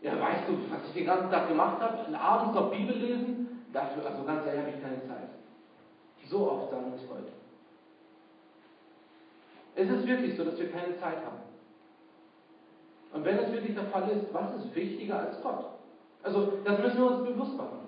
Ja, 0.00 0.20
weißt 0.20 0.48
du, 0.48 0.52
was 0.70 0.84
ich 0.88 0.94
den 0.94 1.06
ganzen 1.06 1.30
Tag 1.30 1.48
gemacht 1.48 1.80
habe? 1.80 2.18
Abends 2.18 2.54
noch 2.54 2.70
Bibel 2.70 2.96
lesen? 2.96 3.64
Dafür, 3.72 4.06
also 4.06 4.24
ganz 4.24 4.46
ehrlich, 4.46 4.60
habe 4.60 4.70
ich 4.76 4.82
keine 4.82 5.06
Zeit. 5.06 5.28
So 6.28 6.48
oft 6.48 6.70
sagen 6.70 6.92
wir 6.92 6.96
es 6.96 7.10
heute. 7.10 7.32
Es 9.74 9.90
ist 9.90 10.06
wirklich 10.06 10.36
so, 10.36 10.44
dass 10.44 10.58
wir 10.58 10.70
keine 10.70 10.96
Zeit 10.98 11.18
haben. 11.24 11.45
Und 13.12 13.24
wenn 13.24 13.38
es 13.38 13.52
wirklich 13.52 13.74
der 13.74 13.84
Fall 13.84 14.08
ist, 14.10 14.32
was 14.32 14.54
ist 14.56 14.74
wichtiger 14.74 15.20
als 15.20 15.40
Gott? 15.42 15.66
Also, 16.22 16.52
das 16.64 16.78
müssen 16.80 16.98
wir 16.98 17.10
uns 17.10 17.28
bewusst 17.28 17.56
machen. 17.56 17.78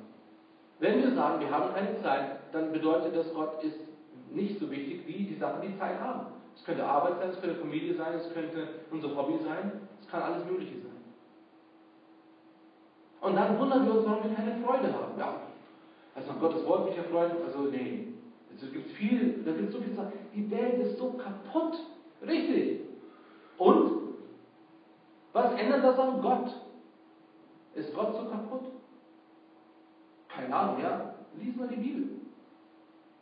Wenn 0.78 1.02
wir 1.02 1.12
sagen, 1.14 1.40
wir 1.40 1.50
haben 1.50 1.74
keine 1.74 2.00
Zeit, 2.02 2.38
dann 2.52 2.72
bedeutet 2.72 3.16
das, 3.16 3.32
Gott 3.34 3.62
ist 3.62 3.76
nicht 4.30 4.58
so 4.60 4.70
wichtig 4.70 5.06
wie 5.06 5.24
die 5.24 5.34
Sachen, 5.34 5.62
die 5.62 5.76
Zeit 5.78 6.00
haben. 6.00 6.26
Es 6.54 6.64
könnte 6.64 6.84
Arbeit 6.84 7.18
sein, 7.18 7.30
es 7.30 7.40
könnte 7.40 7.56
Familie 7.56 7.94
sein, 7.94 8.14
es 8.14 8.32
könnte 8.32 8.68
unser 8.90 9.16
Hobby 9.16 9.38
sein, 9.44 9.72
es 10.00 10.08
kann 10.08 10.22
alles 10.22 10.44
Mögliche 10.44 10.78
sein. 10.78 10.88
Und 13.20 13.34
dann 13.34 13.58
wundern 13.58 13.86
wir 13.86 13.94
uns, 13.94 14.06
warum 14.06 14.24
wir 14.24 14.36
keine 14.36 14.64
Freude 14.64 14.92
haben. 14.92 15.18
Ja, 15.18 15.40
also 16.14 16.30
an 16.30 16.40
Gottes 16.40 16.64
Wort 16.66 16.86
mich 16.88 16.96
erfreuen, 16.96 17.32
also 17.44 17.62
nee. 17.70 18.08
Es 18.60 18.72
gibt 18.72 18.90
viel, 18.92 19.42
da 19.44 19.52
gibt 19.52 19.68
es 19.68 19.74
so 19.74 19.80
viel 19.80 19.94
Sachen. 19.94 20.12
Die 20.34 20.50
Welt 20.50 20.80
ist 20.80 20.98
so 20.98 21.12
kaputt. 21.12 21.78
Richtig. 22.26 22.80
Und 23.56 24.07
was 25.32 25.52
ändert 25.54 25.84
das 25.84 25.98
an 25.98 26.20
Gott? 26.20 26.50
Ist 27.74 27.94
Gott 27.94 28.14
so 28.14 28.28
kaputt? 28.28 28.72
Keine 30.28 30.54
Ahnung, 30.54 30.82
ja? 30.82 31.14
Lies 31.36 31.56
mal 31.56 31.68
die 31.68 31.76
Bibel. 31.76 32.08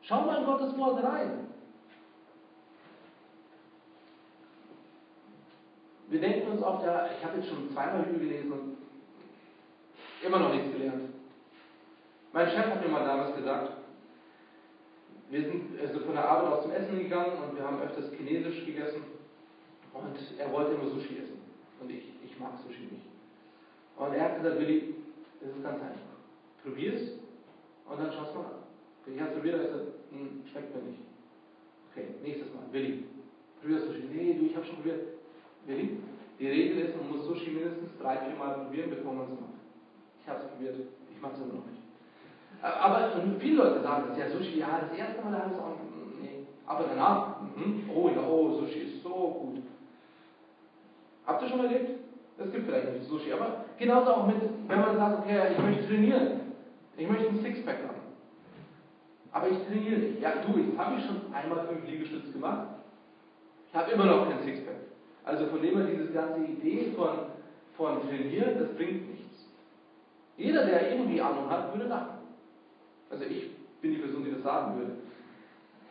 Schau 0.03 0.23
mal 0.23 0.39
in 0.39 0.47
Gottes 0.47 0.77
Wort 0.79 1.03
rein. 1.03 1.47
Wir 6.09 6.21
denken 6.21 6.53
uns 6.53 6.63
oft, 6.63 6.85
ja, 6.85 7.07
ich 7.07 7.25
habe 7.25 7.39
jetzt 7.39 7.49
schon 7.49 7.71
zweimal 7.73 8.05
Bibel 8.05 8.21
gelesen 8.21 8.77
immer 10.27 10.39
noch 10.39 10.53
nichts 10.53 10.73
gelernt. 10.73 11.11
Mein 12.33 12.51
Chef 12.51 12.67
hat 12.67 12.83
mir 12.83 12.91
mal 12.91 13.05
damals 13.05 13.37
gesagt, 13.37 13.73
wir 15.31 15.43
sind 15.43 15.81
also 15.81 16.01
von 16.01 16.15
der 16.15 16.29
Arbeit 16.29 16.53
aus 16.53 16.63
zum 16.63 16.73
Essen 16.73 16.99
gegangen 16.99 17.33
und 17.43 17.57
wir 17.57 17.65
haben 17.65 17.81
öfters 17.81 18.13
Chinesisch 18.13 18.65
gegessen 18.65 19.03
und 19.95 20.17
er 20.39 20.53
wollte 20.53 20.73
immer 20.73 20.91
Sushi 20.91 21.19
essen. 21.19 21.36
Und 21.81 21.91
ich, 21.91 22.05
ich 22.25 22.39
mag 22.39 22.53
Sushi 22.67 22.83
nicht. 22.83 23.07
Und 23.97 24.15
er 24.15 24.25
hat 24.25 24.43
gesagt, 24.43 24.61
Willi, 24.61 24.95
das 25.41 25.51
ist 25.51 25.63
ganz 25.63 25.83
einfach. 25.83 26.17
Probier 26.63 26.95
es 26.95 27.03
und 27.89 28.01
dann 28.01 28.13
schaust 28.13 28.35
du 28.35 28.39
mal 28.39 28.47
an. 28.47 28.67
Ich 29.07 29.21
habe 29.21 29.31
es 29.31 29.37
probiert, 29.37 29.61
er 29.61 29.67
gesagt, 29.67 29.87
hm, 30.11 30.43
schmeckt 30.51 30.75
mir 30.75 30.83
nicht. 30.83 31.01
Okay, 31.93 32.07
nächstes 32.23 32.53
Mal. 32.53 32.65
Willi, 32.73 33.05
probier 33.61 33.81
Sushi. 33.81 34.05
Nee, 34.13 34.35
du, 34.35 34.47
ich 34.47 34.57
habe 34.57 34.67
schon 34.67 34.77
probiert. 34.77 35.01
Willi, 35.67 35.99
die 36.39 36.49
Regel 36.49 36.79
ist, 36.79 36.97
man 36.97 37.11
muss 37.11 37.27
Sushi 37.27 37.51
mindestens 37.51 37.97
drei, 38.01 38.19
vier 38.19 38.37
Mal 38.37 38.65
probieren, 38.65 38.91
bevor 38.91 39.13
man 39.15 39.25
es 39.25 39.41
macht. 39.41 39.57
Ich 40.21 40.29
habe 40.29 40.41
es 40.43 40.51
probiert, 40.51 40.75
ich 41.11 41.23
mache 41.23 41.35
es 41.35 41.39
immer 41.41 41.55
noch 41.55 41.67
nicht. 41.67 41.83
Aber 42.63 43.13
viele 43.39 43.57
Leute 43.57 43.83
sagen 43.83 44.05
das, 44.09 44.19
ja, 44.19 44.31
Sushi, 44.31 44.59
ja, 44.59 44.81
das 44.81 44.99
erste 44.99 45.23
Mal 45.23 45.39
habe 45.39 45.51
ich 45.51 45.57
es 45.57 45.63
auch, 45.63 45.77
nee. 46.21 46.47
Aber 46.67 46.85
danach, 46.89 47.41
mh, 47.41 47.93
oh 47.95 48.09
ja, 48.09 48.27
oh, 48.27 48.59
Sushi 48.59 48.81
ist 48.81 49.03
so 49.03 49.09
gut. 49.11 49.56
Habt 51.27 51.43
ihr 51.43 51.49
schon 51.49 51.61
erlebt? 51.61 52.01
Es 52.39 52.53
gibt 52.53 52.67
vielleicht 52.67 52.93
nicht 52.93 53.09
Sushi, 53.09 53.33
aber 53.33 53.65
genauso 53.79 54.11
auch 54.11 54.27
mit, 54.27 54.37
wenn 54.69 54.81
man 54.81 54.97
sagt, 54.97 55.21
okay, 55.21 55.53
ich 55.53 55.59
möchte 55.59 55.87
trainieren. 55.87 56.41
Ich 56.97 57.09
möchte 57.09 57.29
ein 57.29 57.41
Sixpack 57.41 57.79
haben. 57.89 58.01
Aber 59.33 59.49
ich 59.49 59.59
trainiere 59.67 59.99
nicht. 59.99 60.21
Ja, 60.21 60.33
du, 60.47 60.59
jetzt 60.59 60.79
habe 60.79 60.97
ich 60.99 61.05
schon 61.05 61.21
einmal 61.33 61.67
fünf 61.67 61.87
Liegestütze 61.87 62.33
gemacht. 62.33 62.69
Ich 63.69 63.75
habe 63.75 63.91
immer 63.93 64.07
noch 64.07 64.29
kein 64.29 64.41
Sixpack. 64.41 64.77
Also 65.25 65.47
von 65.47 65.61
dem 65.61 65.77
her, 65.77 65.87
diese 65.87 66.13
ganze 66.13 66.41
Idee 66.41 66.93
von, 66.95 67.11
von 67.77 68.09
Trainieren, 68.09 68.59
das 68.59 68.75
bringt 68.77 69.11
nichts. 69.11 69.49
Jeder, 70.37 70.67
der 70.67 70.93
irgendwie 70.93 71.21
Ahnung 71.21 71.51
hat, 71.51 71.75
würde 71.75 71.89
lachen. 71.89 72.19
Also 73.11 73.25
ich 73.25 73.51
bin 73.81 73.93
die 73.93 73.99
Person, 73.99 74.25
die 74.25 74.33
das 74.33 74.43
sagen 74.43 74.79
würde. 74.79 74.93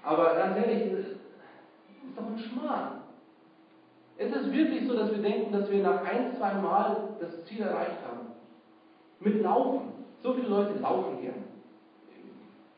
Aber 0.04 0.36
ganz 0.36 0.58
ehrlich, 0.58 0.92
das 0.92 1.00
ist 1.00 1.20
doch 2.16 2.26
ein 2.26 2.38
Schmarrn. 2.38 3.02
Es 4.18 4.32
ist 4.32 4.52
wirklich 4.52 4.88
so, 4.88 4.96
dass 4.96 5.12
wir 5.12 5.22
denken, 5.22 5.52
dass 5.52 5.70
wir 5.70 5.84
nach 5.84 6.04
ein, 6.04 6.36
zwei 6.38 6.54
Mal 6.54 7.16
das 7.20 7.44
Ziel 7.46 7.62
erreicht 7.62 8.00
haben. 8.08 8.28
Mit 9.20 9.42
Laufen. 9.42 9.94
So 10.22 10.34
viele 10.34 10.48
Leute 10.48 10.80
laufen 10.80 11.22
gern. 11.22 11.44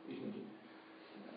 Ich 0.08 0.20
nicht. 0.20 0.40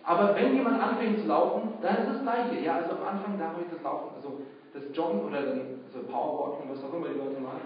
Aber 0.02 0.34
wenn 0.34 0.54
jemand 0.54 0.82
anfängt 0.82 1.20
zu 1.20 1.26
laufen, 1.26 1.74
dann 1.82 1.98
ist 1.98 2.08
das 2.08 2.22
Gleiche. 2.22 2.64
Ja, 2.64 2.76
also 2.76 2.96
am 2.96 3.06
Anfang 3.06 3.38
darf 3.38 3.54
ich 3.60 3.70
das 3.70 3.82
Laufen, 3.82 4.14
also 4.16 4.40
das 4.72 4.84
Joggen 4.96 5.24
oder 5.24 5.42
dann, 5.42 5.80
also 5.86 6.06
Powerwalking, 6.06 6.70
was 6.70 6.82
auch 6.82 6.94
immer 6.94 7.08
die 7.08 7.18
Leute 7.18 7.40
machen. 7.40 7.60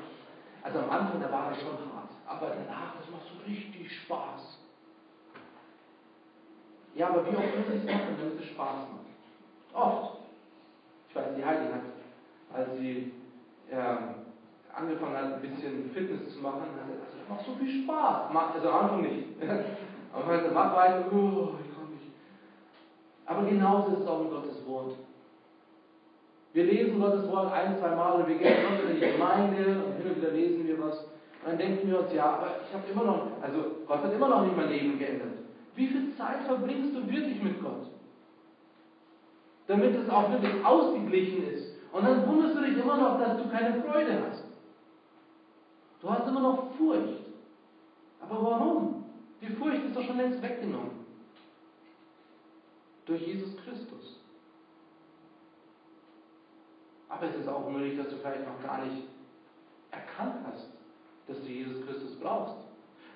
Also 0.62 0.78
am 0.80 0.90
Anfang, 0.90 1.20
da 1.20 1.30
war 1.30 1.50
das 1.50 1.60
schon 1.60 1.72
hart. 1.72 2.10
Aber 2.26 2.48
danach, 2.48 2.96
das 2.98 3.10
macht 3.10 3.22
so 3.26 3.44
richtig 3.46 4.00
Spaß. 4.00 4.58
Ja, 6.94 7.08
aber 7.08 7.24
wie 7.24 7.36
oft 7.36 7.56
muss 7.56 7.68
ich 7.68 7.80
es 7.80 7.84
machen, 7.84 8.16
damit 8.18 8.40
es 8.40 8.46
Spaß 8.46 8.76
macht? 8.92 9.74
Oft. 9.74 10.18
Ich 11.08 11.16
weiß, 11.16 11.34
die 11.36 11.44
Heidi 11.44 11.66
hat, 11.72 11.82
als 12.54 12.76
sie 12.78 13.12
ähm, 13.70 13.98
angefangen 14.74 15.16
hat, 15.16 15.34
ein 15.34 15.40
bisschen 15.40 15.90
Fitness 15.92 16.32
zu 16.34 16.40
machen, 16.40 16.60
hat 16.62 16.68
sie 16.70 16.92
gesagt, 16.92 17.14
das 17.20 17.28
macht 17.28 17.46
so 17.46 17.54
viel 17.54 17.84
Spaß. 17.84 18.34
Also 18.54 18.68
am 18.68 18.84
Anfang 18.84 19.02
nicht. 19.02 19.26
aber 20.12 20.28
wenn 20.28 20.44
sie 20.48 20.54
mach 20.54 20.74
weiter, 20.76 21.04
oh, 21.10 21.54
ich 21.60 21.74
kann 21.74 21.90
nicht. 21.90 22.12
Aber 23.26 23.44
genauso 23.44 23.92
ist 23.92 24.00
es 24.00 24.06
auch 24.06 24.22
in 24.22 24.30
Gottes 24.30 24.66
Wort. 24.66 24.94
Wir 26.52 26.64
lesen 26.64 27.00
Gottes 27.00 27.28
Wort 27.30 27.52
ein, 27.52 27.76
zwei 27.78 27.96
Mal 27.96 28.20
und 28.20 28.28
wir 28.28 28.36
gehen 28.36 28.56
in 28.88 28.94
die 28.94 29.12
Gemeinde 29.12 29.84
und 29.84 29.96
hin 29.96 30.12
und 30.12 30.16
wieder 30.16 30.30
lesen 30.30 30.66
wir 30.66 30.80
was. 30.80 30.98
Und 31.00 31.50
dann 31.50 31.58
denken 31.58 31.90
wir 31.90 32.00
uns, 32.00 32.12
ja, 32.14 32.24
aber 32.24 32.60
ich 32.66 32.72
habe 32.72 32.84
immer 32.90 33.04
noch, 33.04 33.26
also 33.42 33.58
Gott 33.86 34.04
hat 34.04 34.12
immer 34.12 34.28
noch 34.28 34.44
nicht 34.44 34.56
mein 34.56 34.68
Leben 34.68 34.98
geändert. 34.98 35.38
Wie 35.74 35.88
viel 35.88 36.14
Zeit 36.16 36.44
verbringst 36.46 36.94
du 36.94 37.10
wirklich 37.10 37.42
mit 37.42 37.60
Gott? 37.60 37.90
Damit 39.66 39.96
es 39.96 40.08
auch 40.08 40.30
wirklich 40.30 40.64
ausgeglichen 40.64 41.52
ist. 41.52 41.63
Und 41.94 42.04
dann 42.04 42.26
wunderst 42.26 42.56
du 42.56 42.60
dich 42.60 42.76
immer 42.76 42.96
noch, 42.96 43.20
dass 43.20 43.36
du 43.36 43.48
keine 43.48 43.80
Freude 43.80 44.20
hast. 44.26 44.42
Du 46.02 46.10
hast 46.10 46.26
immer 46.26 46.40
noch 46.40 46.72
Furcht. 46.76 47.22
Aber 48.20 48.42
warum? 48.42 49.04
Die 49.40 49.46
Furcht 49.46 49.84
ist 49.84 49.94
doch 49.94 50.02
schon 50.02 50.16
längst 50.16 50.42
weggenommen. 50.42 50.90
Durch 53.06 53.24
Jesus 53.24 53.56
Christus. 53.58 54.18
Aber 57.08 57.26
es 57.26 57.36
ist 57.36 57.48
auch 57.48 57.70
möglich, 57.70 57.96
dass 57.96 58.08
du 58.08 58.16
vielleicht 58.16 58.44
noch 58.44 58.60
gar 58.66 58.84
nicht 58.84 59.04
erkannt 59.92 60.34
hast, 60.46 60.66
dass 61.28 61.40
du 61.42 61.46
Jesus 61.46 61.86
Christus 61.86 62.18
brauchst. 62.18 62.56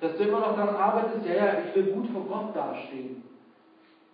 Dass 0.01 0.17
du 0.17 0.23
immer 0.23 0.39
noch 0.39 0.55
daran 0.55 0.77
arbeitest, 0.77 1.27
ja, 1.27 1.35
ja, 1.35 1.65
ich 1.65 1.75
will 1.75 1.93
gut 1.95 2.07
vor 2.11 2.23
Gott 2.27 2.55
dastehen. 2.55 3.25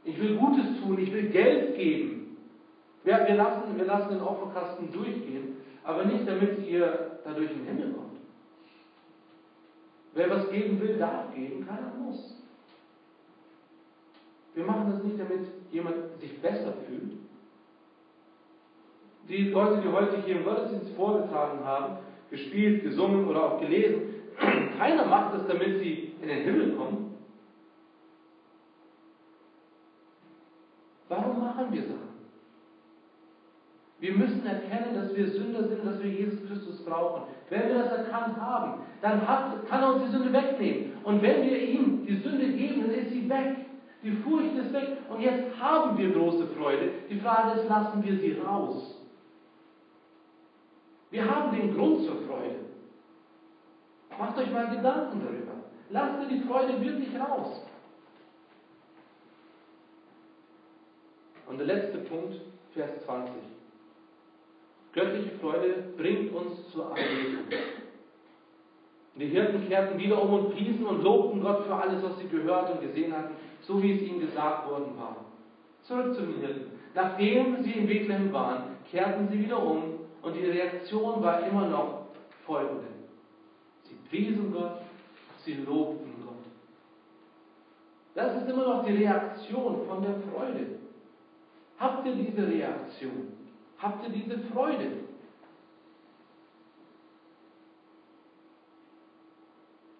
Ich 0.05 0.19
will 0.19 0.39
Gutes 0.39 0.81
tun, 0.81 0.99
ich 0.99 1.13
will 1.13 1.29
Geld 1.29 1.77
geben. 1.77 2.24
Wir, 3.05 3.27
wir, 3.27 3.35
lassen, 3.35 3.77
wir 3.77 3.85
lassen 3.85 4.15
den 4.15 4.23
Opferkasten 4.23 4.91
durchgehen, 4.91 5.57
aber 5.85 6.05
nicht 6.07 6.27
damit 6.27 6.67
ihr 6.67 7.21
dadurch 7.23 7.51
in 7.51 7.59
den 7.59 7.67
Himmel 7.67 7.93
kommt. 7.93 8.19
Wer 10.15 10.31
was 10.31 10.51
geben 10.51 10.81
will, 10.81 10.97
darf 10.97 11.35
geben, 11.35 11.67
keiner 11.67 11.93
muss. 11.99 12.35
Wir 14.55 14.65
machen 14.65 14.93
das 14.93 15.03
nicht, 15.03 15.19
damit 15.19 15.47
jemand 15.71 16.19
sich 16.21 16.41
besser 16.41 16.73
fühlt, 16.87 17.13
die 19.29 19.51
Leute, 19.51 19.81
die 19.83 19.89
heute 19.89 20.23
hier 20.23 20.37
im 20.37 20.45
Gottesdienst 20.45 20.95
vorgetragen 20.97 21.65
haben, 21.65 21.97
gespielt, 22.31 22.83
gesungen 22.83 23.27
oder 23.27 23.45
auch 23.45 23.61
gelesen, 23.61 24.03
keiner 24.79 25.07
macht 25.07 25.35
das, 25.35 25.47
damit 25.47 25.81
sie 25.81 26.15
in 26.21 26.29
den 26.29 26.43
Himmel 26.43 26.77
kommen. 26.77 27.17
Warum 31.09 31.41
machen 31.41 31.73
wir 31.73 31.83
Sachen? 31.83 32.04
Wir 34.05 34.13
müssen 34.13 34.45
erkennen, 34.45 34.95
dass 34.95 35.17
wir 35.17 35.27
Sünder 35.29 35.67
sind, 35.67 35.83
dass 35.83 35.99
wir 36.03 36.11
Jesus 36.11 36.47
Christus 36.47 36.85
brauchen. 36.85 37.23
Wenn 37.49 37.69
wir 37.69 37.85
das 37.85 37.91
erkannt 37.91 38.37
haben, 38.39 38.83
dann 39.01 39.27
hat, 39.27 39.67
kann 39.67 39.81
er 39.81 39.95
uns 39.95 40.05
die 40.05 40.11
Sünde 40.11 40.31
wegnehmen. 40.31 40.93
Und 41.05 41.23
wenn 41.23 41.43
wir 41.43 41.59
ihm 41.59 42.05
die 42.05 42.17
Sünde 42.17 42.53
geben, 42.53 42.83
dann 42.83 42.91
ist 42.91 43.13
sie 43.13 43.27
weg. 43.31 43.65
Die 44.03 44.11
Furcht 44.11 44.59
ist 44.59 44.75
weg. 44.75 44.99
Und 45.09 45.23
jetzt 45.23 45.59
haben 45.59 45.97
wir 45.97 46.13
große 46.13 46.49
Freude. 46.49 46.91
Die 47.09 47.19
Frage 47.19 47.61
ist, 47.61 47.67
lassen 47.71 48.05
wir 48.05 48.19
sie 48.19 48.39
raus? 48.47 48.95
Wir 51.11 51.25
haben 51.25 51.57
den 51.57 51.75
Grund 51.75 52.05
zur 52.05 52.17
Freude. 52.27 52.57
Macht 54.19 54.37
euch 54.37 54.53
mal 54.53 54.69
Gedanken 54.69 55.23
darüber. 55.25 55.53
Lasst 55.89 56.31
die 56.31 56.41
Freude 56.41 56.79
wirklich 56.79 57.09
raus. 57.19 57.65
Und 61.47 61.57
der 61.57 61.67
letzte 61.67 61.99
Punkt, 62.01 62.39
Vers 62.75 63.03
20. 63.07 63.33
Göttliche 64.95 65.31
Freude 65.41 65.85
bringt 65.97 66.33
uns 66.33 66.71
zur 66.71 66.91
Anbetung. 66.91 67.47
Die 69.17 69.27
Hirten 69.27 69.69
kehrten 69.69 69.99
wieder 69.99 70.21
um 70.23 70.33
und 70.33 70.55
priesen 70.55 70.87
und 70.87 71.03
lobten 71.03 71.41
Gott 71.41 71.65
für 71.67 71.75
alles, 71.75 72.03
was 72.03 72.19
sie 72.19 72.29
gehört 72.29 72.71
und 72.71 72.81
gesehen 72.81 73.13
hatten, 73.13 73.35
so 73.63 73.83
wie 73.83 73.93
es 73.93 74.03
ihnen 74.03 74.21
gesagt 74.21 74.69
worden 74.69 74.97
war. 74.97 75.17
Zurück 75.83 76.15
zu 76.15 76.23
den 76.23 76.41
Hirten. 76.41 76.73
Nachdem 76.95 77.63
sie 77.63 77.73
in 77.73 77.87
Bethlehem 77.87 78.33
waren, 78.33 78.77
kehrten 78.91 79.29
sie 79.29 79.41
wieder 79.41 79.61
um 79.61 80.01
und 80.23 80.35
die 80.35 80.47
Reaktion 80.47 81.23
war 81.23 81.47
immer 81.47 81.69
noch 81.69 82.07
folgende. 82.47 82.87
Sie 83.83 83.97
priesen 84.09 84.53
Gott, 84.53 84.81
sie 85.45 85.55
lobten 85.55 86.15
Gott. 86.25 86.35
Das 88.15 88.43
ist 88.43 88.49
immer 88.49 88.65
noch 88.65 88.85
die 88.85 88.93
Reaktion 88.93 89.87
von 89.89 90.03
der 90.03 90.15
Freude. 90.21 90.67
Habt 91.79 92.07
ihr 92.07 92.15
diese 92.15 92.47
Reaktion? 92.47 93.34
Habt 93.85 94.03
ihr 94.03 94.09
diese 94.09 94.39
Freude? 94.45 94.93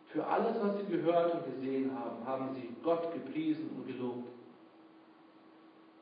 Für 0.07 0.27
alles, 0.27 0.57
was 0.63 0.79
sie 0.79 0.87
gehört 0.87 1.35
und 1.35 1.45
gesehen 1.45 1.91
haben, 1.95 2.27
haben 2.27 2.55
sie 2.55 2.75
Gott 2.83 3.13
gepriesen 3.13 3.69
und 3.77 3.87
gelobt. 3.87 4.27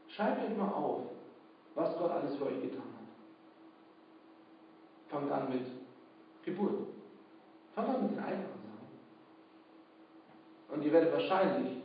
Schreibt 0.06 0.48
euch 0.48 0.56
mal 0.56 0.68
auf, 0.68 1.06
was 1.74 1.98
Gott 1.98 2.12
alles 2.12 2.36
für 2.36 2.46
euch 2.46 2.62
getan 2.62 2.78
hat. 2.78 3.08
Fangt 5.08 5.32
an 5.32 5.48
mit 5.48 5.66
Geburt. 6.44 6.86
Fangt 7.74 7.88
an 7.88 8.02
mit 8.02 8.12
den 8.12 8.18
einfachen 8.20 8.62
Sachen. 8.62 8.90
Und 10.68 10.84
ihr 10.84 10.92
werdet 10.92 11.12
wahrscheinlich, 11.14 11.78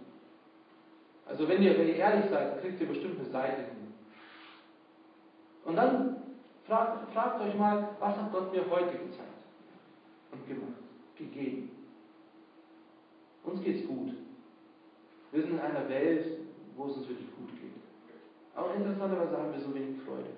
also 1.25 1.47
wenn 1.47 1.63
ihr, 1.63 1.75
wenn 1.75 1.87
ihr 1.87 1.95
ehrlich 1.95 2.29
seid, 2.29 2.61
kriegt 2.61 2.79
ihr 2.81 2.87
bestimmt 2.87 3.19
eine 3.19 3.29
Seite. 3.29 3.76
Und 5.67 5.75
dann 5.75 6.15
fragt, 6.65 7.11
fragt 7.11 7.41
euch 7.41 7.53
mal, 7.55 7.89
was 7.99 8.15
hat 8.15 8.31
Gott 8.31 8.53
mir 8.53 8.63
heute 8.69 8.97
gezeigt 8.97 9.35
und 10.31 10.47
gemacht, 10.47 10.79
gegeben. 11.17 11.71
Uns 13.43 13.61
geht's 13.61 13.85
gut. 13.85 14.13
Wir 15.33 15.41
sind 15.41 15.51
in 15.51 15.59
einer 15.59 15.89
Welt, 15.89 16.39
wo 16.77 16.85
es 16.85 16.95
uns 16.95 17.09
wirklich 17.09 17.27
gut 17.35 17.49
geht. 17.59 17.81
Aber 18.55 18.75
interessanterweise 18.75 19.37
haben 19.37 19.51
wir 19.51 19.59
so 19.59 19.75
wenig 19.75 20.01
Freude. 20.03 20.29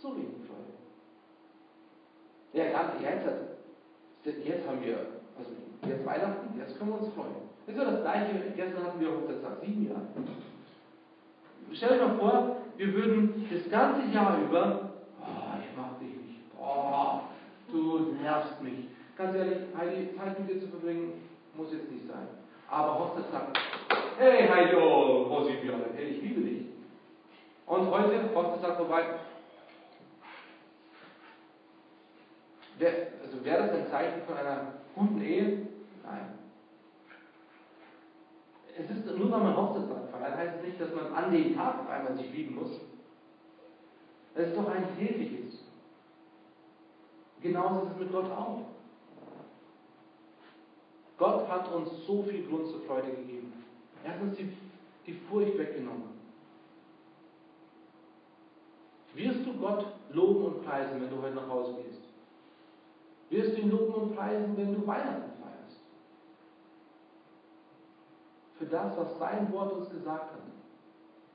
So 0.00 0.16
wenig 0.16 0.46
Freude. 0.48 0.72
Ja, 2.54 2.70
gerade 2.70 3.04
jetzt, 4.24 4.46
jetzt 4.46 4.66
haben 4.66 4.82
wir, 4.82 4.96
also 5.36 5.50
jetzt 5.86 6.06
Weihnachten, 6.06 6.58
jetzt 6.58 6.78
können 6.78 6.90
wir 6.90 7.00
uns 7.00 7.12
freuen. 7.12 7.34
Das 7.66 7.74
ist 7.74 7.82
ja 7.82 7.90
das 7.90 8.00
gleiche, 8.00 8.52
gestern 8.56 8.84
hatten 8.84 9.00
wir 9.00 9.12
Hochzeitstag, 9.12 9.60
sieben 9.60 9.88
Jahre. 9.90 10.06
Stell 11.70 11.98
dir 11.98 12.06
mal 12.06 12.18
vor, 12.18 12.63
wir 12.76 12.94
würden 12.94 13.48
das 13.50 13.70
ganze 13.70 14.02
Jahr 14.12 14.38
über, 14.40 14.90
oh, 15.20 15.58
ich 15.60 15.76
mag 15.76 15.98
dich 16.00 16.08
nicht, 16.08 16.40
oh, 16.58 17.20
du 17.70 18.16
nervst 18.20 18.60
mich. 18.62 18.88
Ganz 19.16 19.36
ehrlich, 19.36 19.58
Heidi, 19.76 20.16
Zeit 20.16 20.38
mit 20.40 20.50
dir 20.50 20.60
zu 20.60 20.68
verbringen, 20.68 21.12
muss 21.54 21.72
jetzt 21.72 21.90
nicht 21.90 22.06
sein. 22.06 22.26
Aber 22.68 22.98
Hochzeitstag, 22.98 23.48
hey 24.18 24.48
Heidi, 24.48 24.74
oh, 24.76 25.30
wir 25.64 25.74
alle? 25.74 25.86
Hey, 25.94 26.06
ich 26.06 26.22
liebe 26.22 26.40
dich. 26.40 26.66
Und 27.66 27.90
heute, 27.90 28.34
Hochzeitstag 28.34 28.76
vorbei, 28.76 29.04
also 32.80 33.44
wäre 33.44 33.66
das 33.66 33.76
ein 33.76 33.86
Zeichen 33.90 34.22
von 34.26 34.36
einer 34.36 34.72
guten 34.94 35.22
Ehe? 35.22 35.66
Nein. 36.04 36.43
Es 38.76 38.90
ist 38.90 39.06
nur, 39.06 39.30
weil 39.30 39.40
man 39.40 39.56
Hochzeitstag 39.56 40.10
feiert, 40.10 40.36
heißt 40.36 40.56
es 40.56 40.66
nicht, 40.66 40.80
dass 40.80 40.94
man 40.94 41.12
an 41.12 41.32
dem 41.32 41.54
Tag 41.54 41.80
auf 41.80 41.88
einmal 41.88 42.16
sich 42.16 42.32
lieben 42.32 42.56
muss. 42.56 42.80
Es 44.34 44.48
ist 44.48 44.56
doch 44.56 44.68
ein 44.68 44.96
tägliches. 44.98 45.62
Genauso 47.40 47.86
ist 47.86 47.92
es 47.92 47.98
mit 47.98 48.12
Gott 48.12 48.30
auch. 48.32 48.62
Gott 51.18 51.48
hat 51.48 51.72
uns 51.72 52.04
so 52.06 52.24
viel 52.24 52.46
Grund 52.48 52.66
zur 52.68 52.80
Freude 52.80 53.10
gegeben. 53.10 53.52
Er 54.02 54.14
hat 54.14 54.22
uns 54.22 54.36
die, 54.36 54.52
die 55.06 55.12
Furcht 55.12 55.56
weggenommen. 55.56 56.14
Wirst 59.14 59.46
du 59.46 59.52
Gott 59.54 59.86
loben 60.10 60.44
und 60.46 60.64
preisen, 60.64 61.00
wenn 61.00 61.10
du 61.10 61.22
heute 61.22 61.36
nach 61.36 61.48
Hause 61.48 61.76
gehst? 61.84 62.04
wirst 63.34 63.56
du 63.56 63.62
ihn 63.62 63.70
loben 63.70 63.94
und 63.94 64.16
preisen, 64.16 64.56
wenn 64.56 64.74
du 64.74 64.86
Weihnachten 64.86 65.33
Für 68.64 68.70
das, 68.70 68.96
was 68.96 69.18
sein 69.18 69.52
Wort 69.52 69.72
uns 69.72 69.90
gesagt 69.90 70.32
hat. 70.32 70.40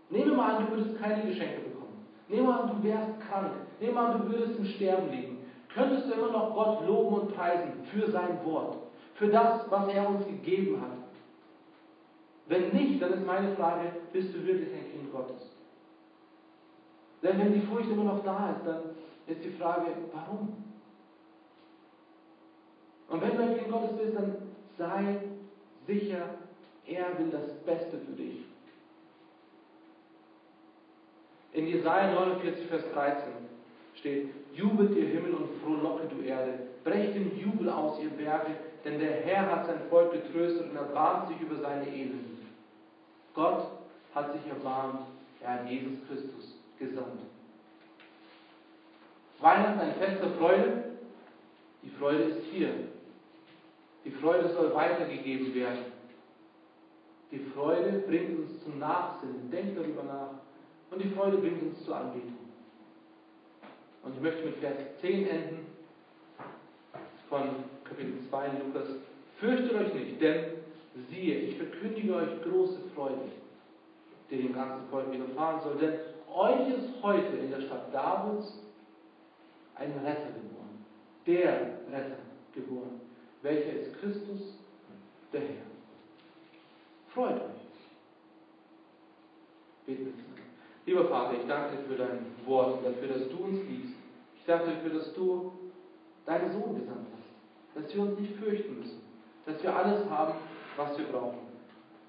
Nehme 0.09 0.33
mal 0.33 0.55
an, 0.55 0.65
du 0.65 0.71
würdest 0.71 0.99
keine 0.99 1.27
Geschenke 1.27 1.61
bekommen. 1.61 2.07
Nehme 2.27 2.47
mal 2.47 2.61
an, 2.61 2.75
du 2.75 2.83
wärst 2.83 3.19
krank. 3.19 3.51
Nehme 3.79 3.93
mal 3.93 4.11
an, 4.11 4.21
du 4.21 4.33
würdest 4.33 4.57
im 4.57 4.65
Sterben 4.65 5.11
liegen. 5.11 5.37
Könntest 5.71 6.07
du 6.07 6.13
immer 6.13 6.31
noch 6.31 6.55
Gott 6.55 6.87
loben 6.87 7.19
und 7.19 7.35
preisen 7.35 7.83
für 7.91 8.09
sein 8.09 8.43
Wort. 8.45 8.77
Für 9.13 9.27
das, 9.27 9.69
was 9.69 9.87
er 9.89 10.09
uns 10.09 10.25
gegeben 10.25 10.81
hat. 10.81 10.97
Wenn 12.47 12.69
nicht, 12.69 12.99
dann 12.99 13.13
ist 13.13 13.27
meine 13.27 13.55
Frage, 13.55 13.91
bist 14.11 14.33
du 14.33 14.43
wirklich 14.43 14.73
ein 14.73 14.91
Kind 14.91 15.11
Gottes? 15.11 15.55
Denn 17.21 17.37
wenn 17.37 17.53
die 17.53 17.61
Furcht 17.61 17.91
immer 17.91 18.05
noch 18.05 18.23
da 18.23 18.51
ist, 18.51 18.65
dann 18.65 18.79
ist 19.27 19.43
die 19.43 19.51
Frage, 19.51 19.91
warum? 20.13 20.63
Und 23.07 23.21
wenn 23.21 23.37
du 23.37 23.43
ein 23.43 23.55
Kind 23.55 23.71
Gottes 23.71 23.95
bist, 23.97 24.15
dann 24.15 24.35
sei 24.77 25.19
sicher, 25.85 26.21
er 26.89 27.17
will 27.17 27.29
das 27.31 27.53
Beste 27.65 27.97
für 27.97 28.11
dich. 28.13 28.45
In 31.53 31.67
Jesaja 31.67 32.13
49, 32.13 32.67
Vers 32.67 32.83
13 32.93 33.23
steht: 33.95 34.29
Jubelt 34.53 34.95
ihr 34.95 35.07
Himmel 35.07 35.33
und 35.33 35.49
frohlocke 35.61 36.07
du 36.07 36.21
Erde, 36.23 36.59
brecht 36.83 37.15
im 37.15 37.37
Jubel 37.39 37.69
aus 37.69 37.99
ihr 38.01 38.09
Berge, 38.09 38.55
denn 38.85 38.99
der 38.99 39.21
Herr 39.21 39.49
hat 39.49 39.65
sein 39.65 39.81
Volk 39.89 40.11
getröstet 40.13 40.69
und 40.69 40.75
erbarmt 40.75 41.29
sich 41.29 41.41
über 41.41 41.57
seine 41.57 41.87
Elenden. 41.87 42.47
Gott 43.33 43.67
hat 44.13 44.33
sich 44.33 44.47
erbarmt, 44.47 45.01
er 45.41 45.53
hat 45.53 45.69
Jesus 45.69 45.97
Christus 46.07 46.55
gesandt. 46.77 47.21
Weihnachten 49.39 49.79
ein 49.79 49.93
Fest 49.95 50.21
der 50.21 50.31
Freude. 50.31 50.83
Die 51.81 51.89
Freude 51.91 52.23
ist 52.23 52.45
hier. 52.51 52.73
Die 54.03 54.11
Freude 54.11 54.49
soll 54.49 54.73
weitergegeben 54.75 55.53
werden. 55.55 55.98
Die 57.31 57.39
Freude 57.53 57.99
bringt 58.07 58.39
uns 58.39 58.63
zum 58.63 58.79
Nachsinnen. 58.79 59.51
Denkt 59.51 59.77
darüber 59.77 60.03
nach. 60.03 60.31
Und 60.91 61.03
die 61.03 61.09
Freude 61.09 61.37
bringt 61.37 61.61
uns 61.61 61.83
zur 61.85 61.95
Anbetung. 61.95 62.37
Und 64.03 64.15
ich 64.15 64.21
möchte 64.21 64.45
mit 64.45 64.55
Vers 64.57 64.77
10 65.01 65.27
enden 65.27 65.67
von 67.27 67.41
Kapitel 67.83 68.13
2 68.29 68.47
in 68.47 68.67
Lukas. 68.67 68.87
Fürchtet 69.39 69.73
euch 69.73 69.93
nicht, 69.93 70.21
denn 70.21 70.45
siehe, 71.09 71.35
ich 71.35 71.57
verkündige 71.57 72.15
euch 72.15 72.41
große 72.43 72.79
Freude, 72.95 73.29
die 74.29 74.37
dem 74.37 74.53
ganzen 74.53 74.87
Volk 74.89 75.11
widerfahren 75.11 75.61
soll. 75.61 75.77
Denn 75.77 75.99
euch 76.33 76.69
ist 76.69 77.03
heute 77.03 77.37
in 77.37 77.51
der 77.51 77.61
Stadt 77.61 77.93
Davids 77.93 78.59
ein 79.75 79.91
Retter 80.03 80.31
geboren. 80.33 80.85
Der 81.27 81.53
Retter 81.91 82.17
geboren. 82.53 83.01
Welcher 83.41 83.73
ist 83.73 83.99
Christus, 83.99 84.57
der 85.31 85.41
Herr. 85.41 85.68
Freut 87.19 87.35
euch. 87.35 87.51
Wir 89.87 89.97
Lieber 90.85 91.09
Vater, 91.09 91.33
ich 91.33 91.45
danke 91.49 91.75
dir 91.75 91.83
für 91.83 91.97
dein 91.97 92.25
Wort 92.45 92.77
und 92.77 92.85
dafür, 92.85 93.09
dass 93.09 93.27
du 93.27 93.43
uns 93.43 93.61
liebst. 93.67 93.93
Ich 94.37 94.45
danke 94.45 94.67
dir 94.67 94.75
dafür, 94.75 94.99
dass 94.99 95.13
du 95.15 95.51
deinen 96.25 96.53
Sohn 96.53 96.79
gesandt 96.79 97.07
hast. 97.11 97.83
Dass 97.83 97.93
wir 97.93 98.03
uns 98.03 98.19
nicht 98.21 98.35
fürchten 98.37 98.79
müssen. 98.79 99.01
Dass 99.45 99.61
wir 99.61 99.75
alles 99.75 100.09
haben, 100.09 100.35
was 100.77 100.97
wir 100.97 101.07
brauchen, 101.07 101.39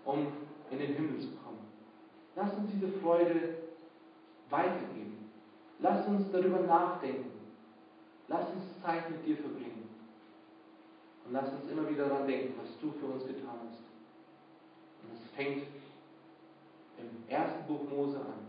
um 0.04 0.28
in 0.70 0.78
den 0.78 0.94
Himmel 0.94 1.18
zu 1.18 1.30
kommen. 1.42 1.58
Lass 2.36 2.54
uns 2.54 2.70
diese 2.72 2.92
Freude 3.00 3.56
weitergeben. 4.48 5.28
Lass 5.80 6.06
uns 6.06 6.30
darüber 6.30 6.60
nachdenken. 6.60 7.32
Lass 8.28 8.48
uns 8.50 8.80
Zeit 8.80 9.10
mit 9.10 9.26
dir 9.26 9.38
verbringen. 9.38 9.88
Und 11.26 11.32
lass 11.32 11.48
uns 11.48 11.68
immer 11.68 11.90
wieder 11.90 12.08
daran 12.08 12.28
denken, 12.28 12.54
was 12.62 12.78
du 12.80 12.92
für 13.00 13.06
uns 13.06 13.26
getan 13.26 13.58
hast. 13.68 13.89
Und 15.04 15.16
es 15.16 15.30
fängt 15.36 15.66
im 16.98 17.28
ersten 17.28 17.66
Buch 17.66 17.88
Mose 17.88 18.18
an. 18.18 18.40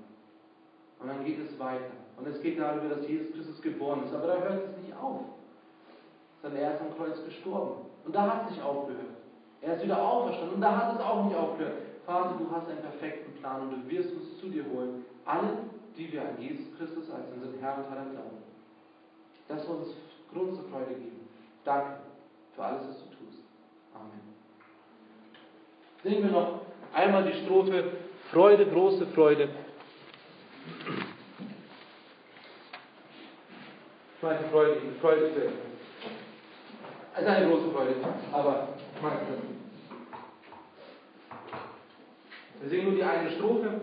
Und 0.99 1.07
dann 1.07 1.25
geht 1.25 1.39
es 1.39 1.57
weiter. 1.59 1.91
Und 2.17 2.27
es 2.27 2.41
geht 2.41 2.59
darüber, 2.59 2.95
dass 2.95 3.07
Jesus 3.07 3.33
Christus 3.33 3.61
geboren 3.61 4.03
ist. 4.05 4.13
Aber 4.13 4.27
da 4.27 4.37
hört 4.41 4.69
es 4.69 4.77
nicht 4.83 4.95
auf. 4.95 5.21
Sondern 6.41 6.61
er 6.61 6.75
ist 6.75 6.81
am 6.81 6.95
Kreuz 6.95 7.23
gestorben. 7.25 7.85
Und 8.05 8.15
da 8.15 8.27
hat 8.27 8.43
es 8.45 8.51
nicht 8.51 8.63
aufgehört. 8.63 9.05
Er 9.61 9.75
ist 9.75 9.83
wieder 9.83 10.01
auferstanden. 10.01 10.55
Und 10.55 10.61
da 10.61 10.77
hat 10.77 10.95
es 10.95 11.01
auch 11.01 11.25
nicht 11.25 11.35
aufgehört. 11.35 11.77
Vater, 12.05 12.35
du 12.37 12.51
hast 12.51 12.67
einen 12.67 12.81
perfekten 12.81 13.33
Plan 13.39 13.61
und 13.61 13.71
du 13.71 13.89
wirst 13.89 14.11
uns 14.13 14.39
zu 14.39 14.49
dir 14.49 14.65
holen. 14.65 15.05
Alle, 15.25 15.57
die 15.97 16.11
wir 16.11 16.21
an 16.21 16.39
Jesus 16.39 16.65
Christus 16.77 17.09
als 17.11 17.25
unseren 17.33 17.59
Herrn 17.59 17.83
und 17.83 17.91
Heiland 17.91 18.11
glauben. 18.11 18.37
Das 19.47 19.65
soll 19.65 19.77
uns 19.77 20.55
zur 20.55 20.69
Freude 20.69 20.95
geben. 20.95 21.27
Danke 21.63 21.97
für 22.55 22.63
alles, 22.63 22.87
was 22.87 22.97
du. 22.97 23.11
Singen 26.03 26.23
wir 26.23 26.31
noch 26.31 26.61
einmal 26.93 27.23
die 27.23 27.43
Strophe 27.45 27.83
Freude, 28.31 28.65
große 28.65 29.05
Freude. 29.07 29.49
Meine 34.21 34.39
Freude, 34.51 34.77
Freude 35.01 35.21
ist 35.25 35.37
ist 37.21 37.27
eine 37.27 37.47
große 37.47 37.71
Freude, 37.71 37.95
aber 38.31 38.69
meine 39.01 39.15
das. 39.17 39.39
Wir 42.61 42.69
singen 42.69 42.85
nur 42.85 42.95
die 42.95 43.03
eine 43.03 43.31
Strophe. 43.31 43.81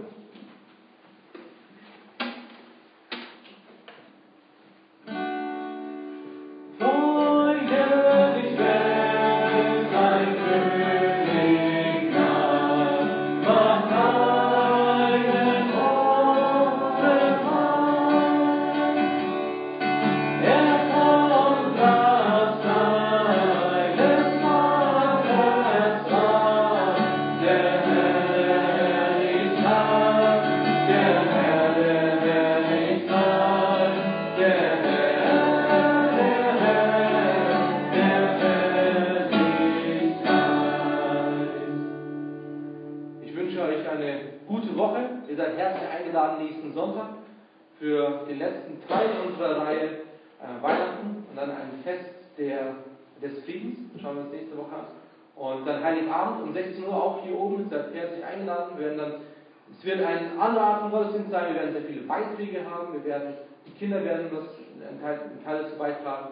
Beitragen 66.09 66.29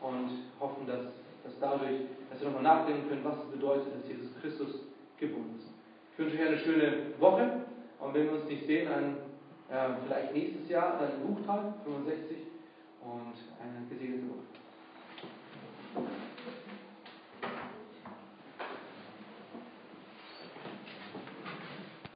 und 0.00 0.30
hoffen, 0.58 0.86
dass, 0.86 1.00
dass 1.44 1.58
dadurch, 1.60 2.00
dass 2.30 2.40
wir 2.40 2.48
nochmal 2.48 2.62
nachdenken 2.62 3.08
können, 3.08 3.24
was 3.24 3.36
es 3.44 3.50
bedeutet, 3.52 3.94
dass 3.94 4.08
Jesus 4.08 4.28
Christus 4.40 4.80
geboren 5.18 5.54
ist. 5.56 5.68
Ich 6.12 6.18
wünsche 6.18 6.36
euch 6.36 6.48
eine 6.48 6.58
schöne 6.58 6.92
Woche 7.18 7.62
und 8.00 8.14
wenn 8.14 8.24
wir 8.24 8.32
uns 8.32 8.44
nicht 8.46 8.66
sehen, 8.66 8.88
ein, 8.88 9.16
äh, 9.70 9.94
vielleicht 10.06 10.34
nächstes 10.34 10.68
Jahr, 10.68 10.98
dann 10.98 11.20
Buchtag 11.26 11.74
65 11.84 12.38
und 13.02 13.34
eine 13.62 13.86
gesegnete 13.88 14.28
Woche. 14.28 14.40